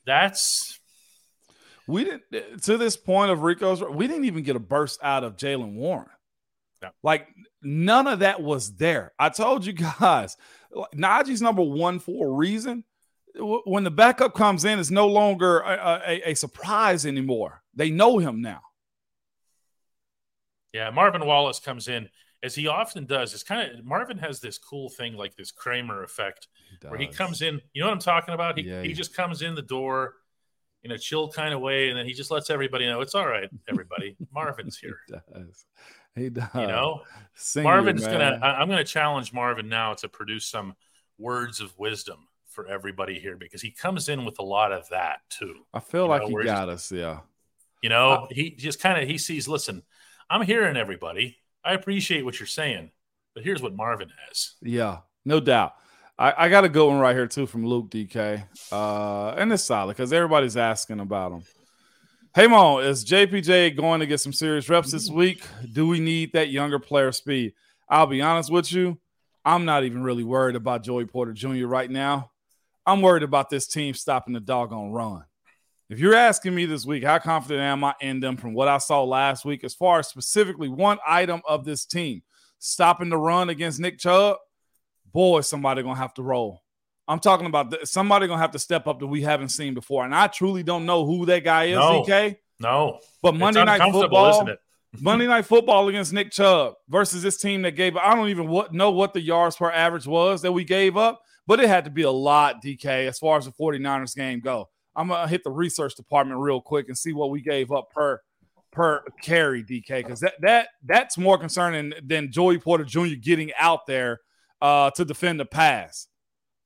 That's 0.05 0.79
we 1.91 2.03
didn't 2.03 2.23
eh, 2.33 2.41
to 2.63 2.77
this 2.77 2.97
point 2.97 3.31
of 3.31 3.43
Rico's. 3.43 3.81
We 3.83 4.07
didn't 4.07 4.25
even 4.25 4.43
get 4.43 4.55
a 4.55 4.59
burst 4.59 4.99
out 5.03 5.23
of 5.23 5.37
Jaylen 5.37 5.73
Warren. 5.73 6.09
Like 7.03 7.27
none 7.61 8.07
of 8.07 8.19
that 8.19 8.41
was 8.41 8.75
there. 8.75 9.13
I 9.19 9.29
told 9.29 9.65
you 9.65 9.73
guys, 9.99 10.35
Najee's 10.95 11.41
number 11.41 11.61
one 11.61 11.99
for 11.99 12.27
a 12.27 12.31
reason 12.31 12.83
when 13.35 13.83
the 13.83 13.91
backup 13.91 14.33
comes 14.33 14.65
in, 14.65 14.79
it's 14.79 14.91
no 14.91 15.07
longer 15.07 15.59
a, 15.59 16.01
a, 16.05 16.31
a, 16.31 16.33
surprise 16.33 17.05
anymore. 17.05 17.61
They 17.73 17.89
know 17.89 18.17
him 18.17 18.41
now. 18.41 18.61
Yeah, 20.73 20.89
Marvin 20.89 21.25
Wallace 21.25 21.59
comes 21.59 21.87
in 21.87 22.09
as 22.43 22.55
he 22.55 22.67
often 22.67 23.05
does. 23.05 23.33
It's 23.33 23.43
kind 23.43 23.71
of 23.71 23.85
Marvin 23.85 24.17
has 24.17 24.39
this 24.39 24.57
cool 24.57 24.89
thing 24.89 25.15
like 25.15 25.35
this 25.35 25.51
Kramer 25.51 26.03
effect 26.03 26.47
he 26.81 26.87
where 26.87 26.99
he 26.99 27.07
comes 27.07 27.41
in. 27.41 27.61
You 27.73 27.81
know 27.81 27.87
what 27.87 27.93
I'm 27.93 27.99
talking 27.99 28.33
about? 28.33 28.57
He 28.57 28.65
yeah, 28.65 28.81
he 28.81 28.93
just 28.93 29.13
comes 29.13 29.41
in 29.41 29.55
the 29.55 29.61
door 29.61 30.15
in 30.83 30.91
a 30.91 30.97
chill 30.97 31.29
kind 31.29 31.53
of 31.53 31.61
way, 31.61 31.89
and 31.89 31.97
then 31.97 32.05
he 32.05 32.13
just 32.13 32.31
lets 32.31 32.49
everybody 32.49 32.85
know 32.85 33.01
it's 33.01 33.15
all 33.15 33.27
right. 33.27 33.49
Everybody, 33.69 34.15
Marvin's 34.33 34.77
here. 34.77 34.97
He 35.07 35.13
does. 35.13 35.65
He 36.15 36.29
does. 36.29 36.49
You 36.55 36.67
know, 36.67 37.01
Marvin's 37.57 38.05
gonna. 38.05 38.39
I'm 38.41 38.69
gonna 38.69 38.83
challenge 38.83 39.33
Marvin 39.33 39.69
now 39.69 39.93
to 39.95 40.09
produce 40.09 40.45
some 40.45 40.75
words 41.17 41.61
of 41.61 41.77
wisdom 41.77 42.27
for 42.51 42.67
everybody 42.67 43.19
here 43.19 43.37
because 43.37 43.61
he 43.61 43.71
comes 43.71 44.09
in 44.09 44.25
with 44.25 44.39
a 44.39 44.43
lot 44.43 44.71
of 44.71 44.87
that 44.89 45.19
too. 45.29 45.55
I 45.73 45.79
feel 45.79 46.07
like 46.07 46.23
know, 46.23 46.37
he 46.37 46.43
got 46.43 46.69
us, 46.69 46.91
yeah. 46.91 47.19
You 47.81 47.89
know, 47.89 48.27
he 48.29 48.51
just 48.51 48.79
kind 48.79 49.01
of 49.01 49.07
he 49.07 49.17
sees, 49.17 49.47
listen, 49.47 49.83
I'm 50.29 50.41
hearing 50.43 50.77
everybody. 50.77 51.37
I 51.63 51.73
appreciate 51.73 52.23
what 52.23 52.39
you're 52.39 52.47
saying, 52.47 52.91
but 53.33 53.43
here's 53.43 53.61
what 53.61 53.75
Marvin 53.75 54.09
has. 54.27 54.55
Yeah, 54.61 54.99
no 55.25 55.39
doubt. 55.39 55.73
I, 56.21 56.45
I 56.45 56.49
got 56.49 56.63
a 56.63 56.69
good 56.69 56.85
one 56.85 56.99
right 56.99 57.15
here 57.15 57.25
too 57.25 57.47
from 57.47 57.65
Luke 57.65 57.89
DK. 57.89 58.43
Uh, 58.71 59.29
and 59.31 59.51
it's 59.51 59.63
solid 59.63 59.97
because 59.97 60.13
everybody's 60.13 60.55
asking 60.55 60.99
about 60.99 61.31
him. 61.31 61.43
Hey 62.35 62.45
Mo, 62.45 62.77
is 62.77 63.03
JPJ 63.03 63.75
going 63.75 64.01
to 64.01 64.05
get 64.05 64.19
some 64.19 64.31
serious 64.31 64.69
reps 64.69 64.91
this 64.91 65.09
week? 65.09 65.43
Do 65.73 65.87
we 65.87 65.99
need 65.99 66.33
that 66.33 66.49
younger 66.49 66.77
player 66.77 67.11
speed? 67.11 67.53
I'll 67.89 68.05
be 68.05 68.21
honest 68.21 68.51
with 68.51 68.71
you. 68.71 68.99
I'm 69.43 69.65
not 69.65 69.83
even 69.83 70.03
really 70.03 70.23
worried 70.23 70.55
about 70.55 70.83
Joey 70.83 71.05
Porter 71.05 71.33
Jr. 71.33 71.65
right 71.65 71.89
now. 71.89 72.29
I'm 72.85 73.01
worried 73.01 73.23
about 73.23 73.49
this 73.49 73.65
team 73.65 73.95
stopping 73.95 74.35
the 74.35 74.39
doggone 74.39 74.91
run. 74.91 75.23
If 75.89 75.97
you're 75.97 76.13
asking 76.13 76.53
me 76.53 76.67
this 76.67 76.85
week, 76.85 77.03
how 77.03 77.17
confident 77.17 77.63
am 77.63 77.83
I 77.83 77.95
in 77.99 78.19
them 78.19 78.37
from 78.37 78.53
what 78.53 78.67
I 78.67 78.77
saw 78.77 79.03
last 79.03 79.43
week, 79.43 79.63
as 79.63 79.73
far 79.73 79.97
as 79.97 80.07
specifically 80.07 80.69
one 80.69 80.99
item 81.05 81.41
of 81.47 81.65
this 81.65 81.83
team 81.83 82.21
stopping 82.59 83.09
the 83.09 83.17
run 83.17 83.49
against 83.49 83.79
Nick 83.79 83.97
Chubb, 83.97 84.37
boy, 85.11 85.41
somebody 85.41 85.83
gonna 85.83 85.95
have 85.95 86.13
to 86.15 86.23
roll. 86.23 86.61
I'm 87.07 87.19
talking 87.19 87.45
about 87.45 87.71
the, 87.71 87.85
somebody 87.85 88.27
gonna 88.27 88.41
have 88.41 88.51
to 88.51 88.59
step 88.59 88.87
up 88.87 88.99
that 88.99 89.07
we 89.07 89.21
haven't 89.21 89.49
seen 89.49 89.73
before, 89.73 90.05
and 90.05 90.15
I 90.15 90.27
truly 90.27 90.63
don't 90.63 90.85
know 90.85 91.05
who 91.05 91.25
that 91.27 91.43
guy 91.43 91.65
is. 91.65 91.75
No, 91.75 92.03
DK, 92.03 92.37
no, 92.59 92.99
but 93.21 93.35
Monday 93.35 93.63
Night 93.63 93.91
Football, 93.91 94.49
Monday 94.99 95.27
Night 95.27 95.45
Football 95.45 95.87
against 95.89 96.13
Nick 96.13 96.31
Chubb 96.31 96.75
versus 96.89 97.21
this 97.21 97.37
team 97.37 97.63
that 97.63 97.71
gave. 97.71 97.97
I 97.97 98.15
don't 98.15 98.29
even 98.29 98.47
what, 98.47 98.73
know 98.73 98.91
what 98.91 99.13
the 99.13 99.21
yards 99.21 99.55
per 99.55 99.71
average 99.71 100.07
was 100.07 100.41
that 100.43 100.51
we 100.51 100.63
gave 100.63 100.97
up 100.97 101.21
but 101.47 101.59
it 101.59 101.67
had 101.67 101.85
to 101.85 101.91
be 101.91 102.03
a 102.03 102.11
lot, 102.11 102.63
DK, 102.63 103.07
as 103.07 103.19
far 103.19 103.37
as 103.37 103.45
the 103.45 103.51
49ers 103.51 104.15
game 104.15 104.39
go. 104.39 104.69
I'm 104.95 105.07
gonna 105.07 105.27
hit 105.27 105.43
the 105.43 105.51
research 105.51 105.95
department 105.95 106.39
real 106.39 106.61
quick 106.61 106.87
and 106.87 106.97
see 106.97 107.13
what 107.13 107.29
we 107.29 107.41
gave 107.41 107.71
up 107.71 107.91
per 107.91 108.21
per 108.71 109.03
carry, 109.21 109.63
DK, 109.63 109.97
because 109.97 110.19
that 110.19 110.35
that 110.41 110.69
that's 110.85 111.17
more 111.17 111.37
concerning 111.37 111.93
than 112.03 112.31
Joey 112.31 112.57
Porter 112.57 112.83
Jr. 112.83 113.15
getting 113.21 113.51
out 113.57 113.85
there 113.85 114.19
uh, 114.61 114.91
to 114.91 115.05
defend 115.05 115.39
the 115.39 115.45
pass. 115.45 116.07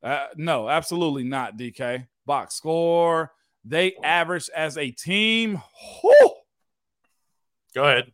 Uh, 0.04 0.28
no, 0.36 0.70
absolutely 0.70 1.24
not, 1.24 1.58
DK. 1.58 2.08
Box 2.26 2.56
score. 2.56 3.32
They 3.64 3.96
average 4.04 4.50
as 4.56 4.78
a 4.78 4.92
team. 4.92 5.62
Whew, 6.02 6.32
Go 7.74 7.84
ahead. 7.84 8.12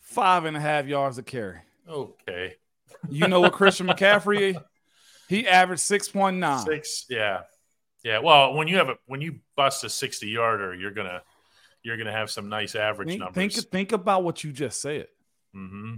Five 0.00 0.44
and 0.44 0.56
a 0.56 0.60
half 0.60 0.86
yards 0.86 1.18
a 1.18 1.22
carry. 1.22 1.58
Okay. 1.88 2.54
You 3.08 3.26
know 3.26 3.40
what 3.40 3.52
Christian 3.52 3.86
McCaffrey 3.86 4.56
he 5.28 5.48
averaged 5.48 5.82
six 5.82 6.08
point 6.08 6.36
nine. 6.36 6.64
Six, 6.64 7.06
yeah, 7.08 7.42
yeah. 8.02 8.18
Well, 8.18 8.54
when 8.54 8.68
you 8.68 8.76
have 8.76 8.88
a 8.88 8.96
when 9.06 9.20
you 9.20 9.40
bust 9.56 9.84
a 9.84 9.88
sixty 9.88 10.28
yarder, 10.28 10.74
you're 10.74 10.90
gonna 10.90 11.22
you're 11.82 11.96
gonna 11.96 12.12
have 12.12 12.30
some 12.30 12.48
nice 12.48 12.74
average 12.74 13.08
think, 13.08 13.20
numbers. 13.20 13.34
Think 13.34 13.52
think 13.70 13.92
about 13.92 14.22
what 14.22 14.44
you 14.44 14.52
just 14.52 14.80
said. 14.80 15.08
Mm-hmm. 15.54 15.96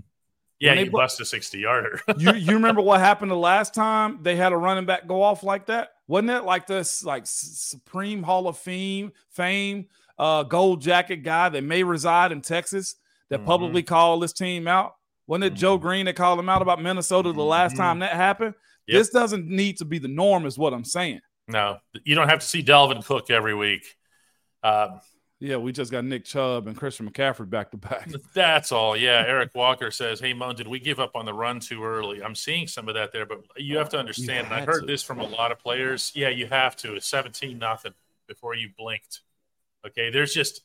Yeah, 0.59 0.75
you 0.75 0.87
bu- 0.87 0.99
bust 0.99 1.21
a 1.21 1.25
sixty 1.25 1.61
yarder. 1.61 2.01
you 2.17 2.33
you 2.35 2.55
remember 2.55 2.81
what 2.81 3.01
happened 3.01 3.31
the 3.31 3.37
last 3.37 3.75
time 3.75 4.21
they 4.23 4.37
had 4.37 4.53
a 4.53 4.57
running 4.57 4.87
back 4.87 5.07
go 5.07 5.23
off 5.23 5.43
like 5.43 5.67
that? 5.67 5.91
Wasn't 6.09 6.31
it 6.31 6.45
like 6.45 6.67
this 6.67 7.05
like 7.05 7.25
Supreme 7.27 8.23
Hall 8.23 8.49
of 8.49 8.57
Fame 8.57 9.13
fame 9.31 9.87
uh, 10.19 10.45
gold 10.45 10.81
jacket 10.81 11.23
guy 11.23 11.49
that 11.49 11.63
may 11.63 11.83
reside 11.83 12.33
in 12.33 12.41
Texas 12.41 12.97
that 13.29 13.39
mm-hmm. 13.39 13.47
publicly 13.47 13.83
called 13.83 14.23
this 14.23 14.33
team 14.33 14.67
out? 14.67 14.95
Wasn't 15.27 15.45
it 15.45 15.49
mm-hmm. 15.49 15.61
Joe 15.61 15.79
Greene 15.79 16.07
that 16.07 16.17
called 16.17 16.39
him 16.39 16.49
out 16.49 16.63
about 16.63 16.81
Minnesota 16.81 17.33
the 17.33 17.43
last 17.43 17.73
mm-hmm. 17.73 17.83
time 17.83 17.99
that 17.99 18.13
happened? 18.13 18.55
Yep. 18.87 18.99
This 18.99 19.11
doesn't 19.11 19.49
need 19.49 19.79
to 19.79 19.85
be 19.85 19.99
the 19.99 20.09
norm, 20.09 20.47
is 20.47 20.57
what 20.57 20.73
I'm 20.73 20.85
saying. 20.85 21.21
No, 21.49 21.79
you 22.05 22.15
don't 22.15 22.29
have 22.29 22.41
to 22.41 22.47
see 22.47 22.63
Dalvin 22.63 23.05
Cook 23.05 23.31
every 23.31 23.55
week. 23.55 23.85
Um, 24.63 25.01
yeah, 25.39 25.57
we 25.57 25.73
just 25.73 25.93
got 25.93 26.05
Nick 26.05 26.25
Chubb 26.25 26.67
and 26.67 26.77
Christian 26.77 27.11
McCaffrey 27.11 27.49
back 27.49 27.71
to 27.73 27.77
back. 27.77 28.11
That's 28.35 28.73
all. 28.73 28.97
Yeah, 28.97 29.23
Eric 29.27 29.55
Walker 29.55 29.91
says, 29.91 30.19
"Hey, 30.19 30.33
Moan, 30.33 30.57
did 30.57 30.67
we 30.67 30.79
give 30.79 30.99
up 30.99 31.15
on 31.15 31.27
the 31.27 31.35
run 31.35 31.61
too 31.61 31.85
early?" 31.85 32.23
I'm 32.23 32.35
seeing 32.35 32.67
some 32.67 32.89
of 32.89 32.95
that 32.95 33.13
there, 33.13 33.27
but 33.27 33.41
you 33.57 33.77
have 33.77 33.91
to 33.91 33.99
understand. 33.99 34.47
I 34.51 34.65
heard 34.65 34.81
to. 34.81 34.87
this 34.87 35.03
from 35.03 35.21
a 35.21 35.27
lot 35.27 35.53
of 35.53 35.59
players. 35.59 36.11
Yeah, 36.15 36.31
you 36.31 36.47
have 36.47 36.75
to. 36.77 36.95
It's 36.95 37.07
17 37.07 37.59
nothing 37.59 37.93
before 38.27 38.55
you 38.55 38.71
blinked. 38.77 39.21
Okay, 39.87 40.11
there's 40.11 40.33
just 40.33 40.63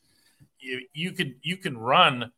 you, 0.58 0.80
you 0.94 1.12
can 1.12 1.36
you 1.42 1.58
can 1.58 1.76
run 1.76 2.32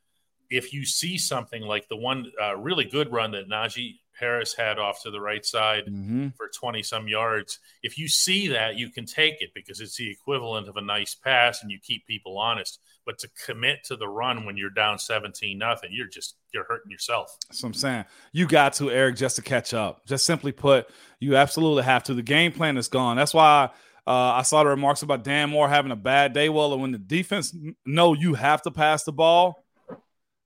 if 0.51 0.73
you 0.73 0.85
see 0.85 1.17
something 1.19 1.63
like 1.63 1.89
the 1.89 1.97
one 1.97 2.33
uh, 2.43 2.57
really 2.57 2.85
good 2.85 3.13
run 3.13 3.31
that 3.33 3.49
Najee 3.49 4.01
Harris 4.19 4.55
had 4.55 4.79
off 4.79 5.03
to 5.03 5.11
the 5.11 5.21
right 5.21 5.45
side 5.45 5.85
mm-hmm. 5.87 6.29
for 6.37 6.49
20 6.49 6.83
some 6.83 7.09
yards. 7.09 7.59
If 7.83 7.99
you 7.99 8.09
see 8.09 8.49
that, 8.49 8.77
you 8.77 8.91
can 8.91 9.07
take 9.07 9.43
it 9.43 9.51
because 9.55 9.81
it's 9.81 9.97
the 9.97 10.11
equivalent 10.11 10.69
of 10.69 10.77
a 10.77 10.83
nice 10.83 11.15
pass 11.15 11.63
and 11.63 11.71
you 11.71 11.79
keep 11.83 12.07
people 12.07 12.39
honest. 12.39 12.81
But 13.07 13.19
to 13.19 13.29
commit 13.45 13.85
to 13.85 13.97
the 13.97 14.09
run 14.09 14.47
when 14.47 14.57
you're 14.57 14.71
down 14.71 14.99
17 14.99 15.59
nothing, 15.59 15.91
you're 15.93 16.09
just 16.09 16.37
you're 16.53 16.65
hurting 16.65 16.91
yourself. 16.91 17.37
That's 17.49 17.63
what 17.63 17.69
I'm 17.69 17.75
saying. 17.75 18.05
You 18.33 18.47
got 18.47 18.75
to, 18.75 18.91
Eric, 18.91 19.17
just 19.17 19.37
to 19.37 19.43
catch 19.43 19.75
up. 19.75 20.07
Just 20.07 20.25
simply 20.25 20.53
put, 20.53 20.89
you 21.21 21.37
absolutely 21.37 21.83
have 21.83 22.05
to. 22.05 22.15
The 22.15 22.23
game 22.23 22.53
plan 22.53 22.77
is 22.79 22.89
gone. 22.89 23.17
That's 23.17 23.35
why 23.35 23.71
uh, 24.07 24.11
I 24.11 24.43
saw 24.43 24.63
the 24.63 24.71
remarks 24.71 25.03
about 25.03 25.25
Dan 25.25 25.51
Moore 25.51 25.69
having 25.69 25.93
a 25.93 25.97
bad 25.97 26.33
day. 26.33 26.49
Well, 26.49 26.79
when 26.79 26.93
the 26.93 26.99
defense 26.99 27.55
know 27.87 28.15
you 28.15 28.35
have 28.35 28.63
to 28.63 28.71
pass 28.71 29.05
the 29.05 29.13
ball, 29.13 29.64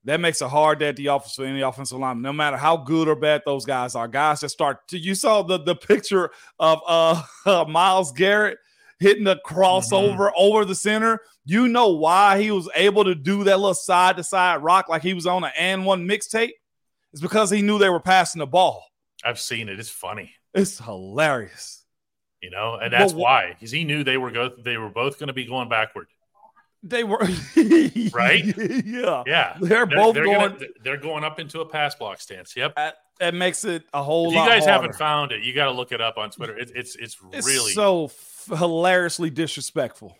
that 0.05 0.19
makes 0.19 0.41
it 0.41 0.47
hard 0.47 0.81
at 0.81 0.95
the 0.95 1.09
office 1.09 1.35
for 1.35 1.45
any 1.45 1.61
offensive 1.61 1.99
line. 1.99 2.21
No 2.21 2.33
matter 2.33 2.57
how 2.57 2.77
good 2.77 3.07
or 3.07 3.15
bad 3.15 3.41
those 3.45 3.65
guys 3.65 3.95
are, 3.95 4.07
guys 4.07 4.41
just 4.41 4.53
start. 4.53 4.87
To, 4.89 4.97
you 4.97 5.15
saw 5.15 5.41
the 5.43 5.59
the 5.59 5.75
picture 5.75 6.31
of 6.59 6.79
uh, 6.87 7.21
uh 7.45 7.65
Myles 7.65 8.11
Garrett. 8.11 8.57
hitting 8.99 9.23
the 9.23 9.39
crossover 9.45 10.17
mm-hmm. 10.17 10.35
over 10.37 10.65
the 10.65 10.75
center. 10.75 11.19
You 11.45 11.67
know 11.67 11.89
why 11.89 12.41
he 12.41 12.51
was 12.51 12.69
able 12.75 13.03
to 13.05 13.15
do 13.15 13.43
that 13.45 13.59
little 13.59 13.73
side 13.73 14.17
to 14.17 14.23
side 14.23 14.61
rock 14.61 14.89
like 14.89 15.01
he 15.01 15.13
was 15.13 15.25
on 15.25 15.43
an 15.43 15.51
and 15.57 15.85
one 15.85 16.07
mixtape? 16.07 16.51
It's 17.11 17.21
because 17.21 17.49
he 17.49 17.61
knew 17.61 17.79
they 17.79 17.89
were 17.89 17.99
passing 17.99 18.39
the 18.39 18.47
ball. 18.47 18.85
I've 19.23 19.39
seen 19.39 19.67
it. 19.69 19.79
It's 19.79 19.89
funny. 19.89 20.31
It's 20.53 20.79
hilarious. 20.79 21.83
You 22.41 22.51
know, 22.51 22.75
and 22.81 22.93
that's 22.93 23.13
well, 23.13 23.23
why 23.23 23.53
because 23.53 23.71
he 23.71 23.83
knew 23.83 24.03
they 24.03 24.17
were 24.17 24.31
go 24.31 24.49
they 24.63 24.77
were 24.77 24.89
both 24.89 25.19
going 25.19 25.27
to 25.27 25.33
be 25.33 25.45
going 25.45 25.67
backward. 25.67 26.07
They 26.81 27.03
were 27.03 27.17
right. 28.13 28.43
Yeah, 28.85 29.23
yeah. 29.27 29.57
They're, 29.59 29.85
they're 29.85 29.85
both 29.85 30.15
they're 30.15 30.23
going. 30.25 30.53
Gonna, 30.53 30.65
they're 30.83 30.97
going 30.97 31.23
up 31.23 31.39
into 31.39 31.61
a 31.61 31.65
pass 31.65 31.95
block 31.95 32.21
stance. 32.21 32.55
Yep. 32.55 32.75
That, 32.75 32.95
that 33.19 33.33
makes 33.33 33.65
it 33.65 33.83
a 33.93 34.01
whole. 34.01 34.27
If 34.27 34.33
you 34.33 34.39
guys 34.39 34.65
harder. 34.65 34.71
haven't 34.71 34.95
found 34.95 35.31
it, 35.31 35.43
you 35.43 35.53
got 35.53 35.65
to 35.65 35.71
look 35.71 35.91
it 35.91 35.99
up 35.99 36.17
on 36.17 36.31
Twitter. 36.31 36.57
It, 36.57 36.71
it's 36.73 36.95
it's 36.95 37.17
it's 37.33 37.45
really 37.45 37.73
so 37.73 38.05
f- 38.05 38.49
hilariously 38.57 39.29
disrespectful. 39.29 40.17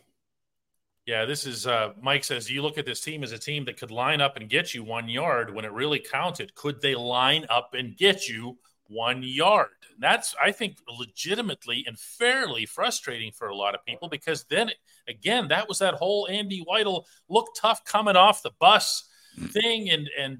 Yeah, 1.05 1.25
this 1.25 1.47
is 1.47 1.65
uh, 1.65 1.93
Mike 2.01 2.23
says 2.23 2.51
you 2.51 2.61
look 2.61 2.77
at 2.77 2.85
this 2.85 3.01
team 3.01 3.23
as 3.23 3.31
a 3.31 3.39
team 3.39 3.65
that 3.65 3.77
could 3.77 3.89
line 3.89 4.21
up 4.21 4.35
and 4.37 4.49
get 4.49 4.73
you 4.73 4.83
one 4.83 5.07
yard 5.07 5.53
when 5.53 5.65
it 5.65 5.71
really 5.71 5.99
counted. 5.99 6.53
Could 6.55 6.81
they 6.81 6.93
line 6.93 7.45
up 7.49 7.73
and 7.73 7.95
get 7.95 8.27
you 8.27 8.57
one 8.89 9.23
yard. 9.23 9.69
And 9.93 10.01
that's, 10.03 10.35
I 10.43 10.51
think, 10.51 10.79
legitimately 10.89 11.85
and 11.87 11.97
fairly 11.97 12.65
frustrating 12.65 13.31
for 13.31 13.47
a 13.47 13.55
lot 13.55 13.75
of 13.75 13.85
people 13.85 14.09
because 14.09 14.43
then, 14.49 14.71
again, 15.07 15.47
that 15.49 15.69
was 15.69 15.79
that 15.79 15.93
whole 15.93 16.27
Andy 16.29 16.65
Weidl 16.69 17.05
look 17.29 17.49
tough 17.55 17.85
coming 17.85 18.15
off 18.15 18.43
the 18.43 18.51
bus 18.59 19.07
mm. 19.39 19.49
thing. 19.51 19.89
And, 19.89 20.09
and, 20.19 20.39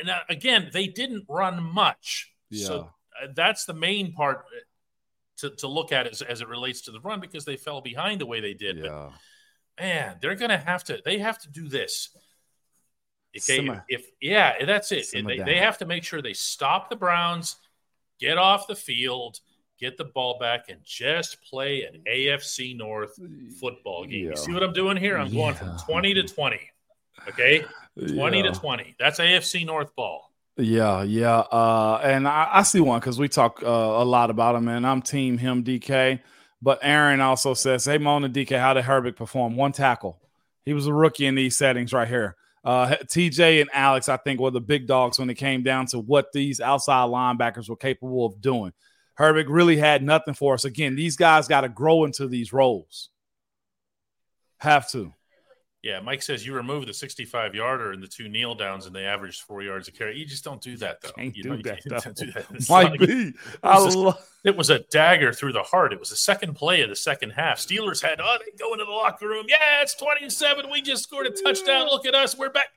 and 0.00 0.10
uh, 0.10 0.20
again, 0.28 0.70
they 0.72 0.86
didn't 0.86 1.24
run 1.28 1.62
much. 1.62 2.32
Yeah. 2.50 2.66
So 2.66 2.90
uh, 3.22 3.28
that's 3.34 3.64
the 3.64 3.74
main 3.74 4.12
part 4.12 4.38
uh, 4.38 4.60
to, 5.38 5.50
to 5.56 5.68
look 5.68 5.92
at 5.92 6.06
as, 6.06 6.22
as 6.22 6.40
it 6.40 6.48
relates 6.48 6.82
to 6.82 6.92
the 6.92 7.00
run 7.00 7.20
because 7.20 7.44
they 7.44 7.56
fell 7.56 7.80
behind 7.80 8.20
the 8.20 8.26
way 8.26 8.40
they 8.40 8.54
did. 8.54 8.78
Yeah. 8.78 9.10
But 9.76 9.84
man, 9.84 10.16
they're 10.20 10.34
going 10.36 10.50
to 10.50 10.58
have 10.58 10.84
to, 10.84 11.00
they 11.04 11.18
have 11.18 11.38
to 11.42 11.50
do 11.50 11.68
this. 11.68 12.10
Okay, 13.36 13.66
if, 13.66 13.80
if, 13.88 14.06
yeah, 14.20 14.64
that's 14.64 14.90
it. 14.90 15.06
They, 15.12 15.38
they 15.38 15.58
have 15.58 15.78
to 15.78 15.86
make 15.86 16.02
sure 16.02 16.22
they 16.22 16.32
stop 16.32 16.88
the 16.88 16.96
Browns, 16.96 17.56
get 18.18 18.38
off 18.38 18.66
the 18.66 18.74
field, 18.74 19.38
get 19.78 19.96
the 19.96 20.04
ball 20.04 20.38
back, 20.38 20.68
and 20.68 20.80
just 20.84 21.42
play 21.42 21.82
an 21.82 22.02
AFC 22.10 22.76
North 22.76 23.18
football 23.60 24.04
game. 24.04 24.24
Yeah. 24.24 24.30
You 24.30 24.36
see 24.36 24.52
what 24.52 24.62
I'm 24.62 24.72
doing 24.72 24.96
here? 24.96 25.18
I'm 25.18 25.32
going 25.32 25.54
from 25.54 25.76
20 25.86 26.14
to 26.14 26.22
20. 26.22 26.60
Okay, 27.28 27.64
20 27.96 28.36
yeah. 28.38 28.42
to 28.44 28.52
20. 28.52 28.94
That's 28.98 29.18
AFC 29.20 29.66
North 29.66 29.94
ball. 29.94 30.32
Yeah, 30.56 31.02
yeah, 31.02 31.38
uh, 31.38 32.00
and 32.02 32.26
I, 32.26 32.48
I 32.52 32.62
see 32.62 32.80
one 32.80 32.98
because 32.98 33.18
we 33.18 33.28
talk 33.28 33.62
uh, 33.62 33.66
a 33.66 34.04
lot 34.04 34.30
about 34.30 34.56
him, 34.56 34.66
and 34.66 34.84
I'm 34.86 35.02
team 35.02 35.38
him 35.38 35.62
DK. 35.62 36.20
But 36.60 36.80
Aaron 36.82 37.20
also 37.20 37.54
says, 37.54 37.84
"Hey, 37.84 37.98
Mona 37.98 38.28
DK, 38.28 38.58
how 38.58 38.74
did 38.74 38.84
Herbig 38.84 39.14
perform? 39.14 39.54
One 39.54 39.70
tackle. 39.70 40.20
He 40.64 40.72
was 40.72 40.88
a 40.88 40.92
rookie 40.92 41.26
in 41.26 41.36
these 41.36 41.56
settings 41.56 41.92
right 41.92 42.08
here." 42.08 42.36
Uh, 42.64 42.96
TJ 43.04 43.60
and 43.60 43.70
Alex, 43.72 44.08
I 44.08 44.16
think, 44.16 44.40
were 44.40 44.50
the 44.50 44.60
big 44.60 44.86
dogs 44.86 45.18
when 45.18 45.30
it 45.30 45.34
came 45.34 45.62
down 45.62 45.86
to 45.86 45.98
what 45.98 46.32
these 46.32 46.60
outside 46.60 47.08
linebackers 47.08 47.68
were 47.68 47.76
capable 47.76 48.26
of 48.26 48.40
doing. 48.40 48.72
Herbig 49.18 49.46
really 49.48 49.76
had 49.76 50.02
nothing 50.02 50.34
for 50.34 50.54
us. 50.54 50.64
Again, 50.64 50.94
these 50.94 51.16
guys 51.16 51.48
got 51.48 51.62
to 51.62 51.68
grow 51.68 52.04
into 52.04 52.28
these 52.28 52.52
roles. 52.52 53.10
Have 54.58 54.90
to. 54.90 55.12
Yeah, 55.88 56.00
Mike 56.00 56.20
says 56.20 56.44
you 56.44 56.52
remove 56.52 56.84
the 56.84 56.92
65 56.92 57.54
yarder 57.54 57.92
and 57.92 58.02
the 58.02 58.06
two 58.06 58.28
kneel 58.28 58.54
downs 58.54 58.84
and 58.84 58.94
they 58.94 59.06
average 59.06 59.40
four 59.40 59.62
yards 59.62 59.88
a 59.88 59.92
carry. 59.92 60.18
You 60.18 60.26
just 60.26 60.44
don't 60.44 60.60
do 60.60 60.76
that 60.76 61.00
though. 61.00 61.12
Can't 61.12 61.34
you 61.34 61.42
do, 61.42 61.48
know, 61.48 61.56
that, 61.64 61.82
you 61.82 61.90
can't 61.90 62.14
do 62.14 62.30
that. 62.32 62.68
Mike 62.68 63.00
B. 63.00 63.32
I 63.62 63.78
it, 63.78 63.84
was 63.86 63.96
a, 63.96 64.18
it 64.44 64.54
was 64.54 64.68
a 64.68 64.80
dagger 64.90 65.32
through 65.32 65.54
the 65.54 65.62
heart. 65.62 65.94
It 65.94 65.98
was 65.98 66.10
the 66.10 66.16
second 66.16 66.56
play 66.56 66.82
of 66.82 66.90
the 66.90 66.94
second 66.94 67.30
half. 67.30 67.56
Steelers 67.56 68.02
had 68.02 68.20
oh 68.20 68.36
they 68.44 68.52
go 68.58 68.74
into 68.74 68.84
the 68.84 68.90
locker 68.90 69.26
room. 69.26 69.46
Yeah, 69.48 69.80
it's 69.80 69.94
27. 69.94 70.66
We 70.70 70.82
just 70.82 71.04
scored 71.04 71.26
a 71.26 71.30
touchdown. 71.30 71.86
Look 71.86 72.04
at 72.04 72.14
us. 72.14 72.36
We're 72.36 72.50
back. 72.50 72.68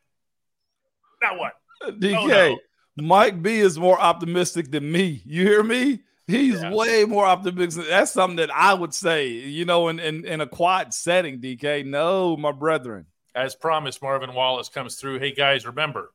Now 1.22 1.38
what? 1.38 1.52
Uh, 1.86 1.92
DK, 1.92 2.16
oh, 2.16 2.58
no. 2.96 3.04
Mike 3.04 3.44
B 3.44 3.60
is 3.60 3.78
more 3.78 4.00
optimistic 4.00 4.72
than 4.72 4.90
me. 4.90 5.22
You 5.26 5.44
hear 5.44 5.64
me? 5.64 6.00
He's 6.32 6.62
yeah. 6.62 6.74
way 6.74 7.06
more 7.06 7.26
optimistic. 7.26 7.86
That's 7.90 8.12
something 8.12 8.38
that 8.38 8.54
I 8.54 8.74
would 8.74 8.94
say, 8.94 9.28
you 9.28 9.66
know, 9.66 9.90
in, 9.90 10.00
in, 10.00 10.26
in 10.26 10.42
a 10.42 10.48
quiet 10.48 10.94
setting, 10.94 11.40
DK. 11.40 11.86
No, 11.86 12.38
my 12.38 12.52
brethren. 12.52 13.06
As 13.36 13.56
promised, 13.56 14.02
Marvin 14.02 14.34
Wallace 14.34 14.70
comes 14.70 14.96
through. 14.96 15.20
Hey, 15.20 15.34
guys, 15.34 15.66
remember, 15.66 16.12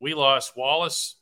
we 0.00 0.14
lost 0.14 0.56
Wallace, 0.56 1.16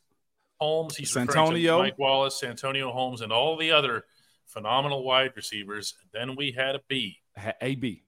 Holmes. 0.59 0.95
He's 0.95 1.11
Santonio. 1.11 1.79
Mike 1.79 1.99
Wallace, 1.99 2.43
Antonio 2.43 2.91
Holmes, 2.91 3.21
and 3.21 3.31
all 3.31 3.57
the 3.57 3.71
other 3.71 4.05
phenomenal 4.45 5.03
wide 5.03 5.31
receivers. 5.35 5.93
Then 6.13 6.35
we 6.35 6.51
had 6.51 6.75
a 6.75 6.81
B. 6.87 7.17
A 7.61 7.75
B. 7.75 8.03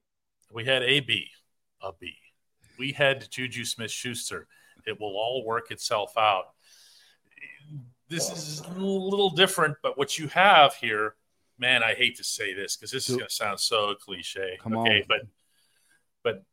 We 0.52 0.64
had 0.64 0.82
a 0.82 1.00
B. 1.00 1.28
A 1.82 1.92
B. 1.98 2.14
We 2.78 2.92
had 2.92 3.30
Juju 3.30 3.64
Smith 3.64 3.90
Schuster. 3.90 4.48
It 4.86 4.98
will 5.00 5.16
all 5.16 5.44
work 5.44 5.70
itself 5.70 6.16
out. 6.16 6.46
This 8.10 8.28
is 8.32 8.60
a 8.60 8.80
little 8.80 9.30
different, 9.30 9.76
but 9.84 9.96
what 9.96 10.18
you 10.18 10.26
have 10.28 10.74
here, 10.74 11.14
man, 11.60 11.84
I 11.84 11.94
hate 11.94 12.16
to 12.16 12.24
say 12.24 12.52
this 12.52 12.76
because 12.76 12.90
this 12.90 13.08
is 13.08 13.14
going 13.14 13.28
to 13.28 13.32
sound 13.34 13.60
so 13.60 13.94
cliche. 13.94 14.58
Come 14.60 14.76
okay, 14.78 15.02
on. 15.02 15.02
but 15.08 15.20
but 16.24 16.44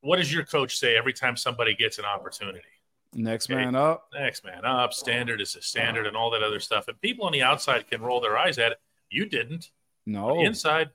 what 0.00 0.16
does 0.16 0.32
your 0.32 0.44
coach 0.44 0.76
say 0.76 0.96
every 0.96 1.12
time 1.12 1.36
somebody 1.36 1.76
gets 1.76 1.98
an 1.98 2.04
opportunity? 2.04 2.58
Next 3.14 3.48
okay. 3.48 3.64
man 3.64 3.76
up. 3.76 4.08
Next 4.12 4.44
man 4.44 4.64
up. 4.64 4.92
Standard 4.92 5.40
is 5.40 5.54
a 5.54 5.62
standard, 5.62 6.08
and 6.08 6.16
all 6.16 6.32
that 6.32 6.42
other 6.42 6.58
stuff. 6.58 6.88
And 6.88 7.00
people 7.00 7.24
on 7.24 7.32
the 7.32 7.42
outside 7.42 7.88
can 7.88 8.02
roll 8.02 8.20
their 8.20 8.36
eyes 8.36 8.58
at 8.58 8.72
it. 8.72 8.78
You 9.10 9.26
didn't. 9.26 9.70
No. 10.06 10.40
inside, 10.40 10.90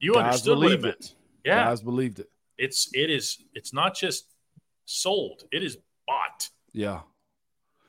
you 0.00 0.14
Guys 0.14 0.24
understood 0.24 0.58
what 0.58 0.72
it 0.72 0.82
meant. 0.82 1.14
Yeah, 1.44 1.64
guys 1.66 1.80
believed 1.80 2.18
it. 2.18 2.28
It's 2.58 2.90
it 2.92 3.08
is 3.08 3.38
it's 3.54 3.72
not 3.72 3.94
just 3.94 4.26
sold; 4.84 5.44
it 5.52 5.62
is 5.62 5.78
bought. 6.08 6.48
Yeah. 6.72 7.02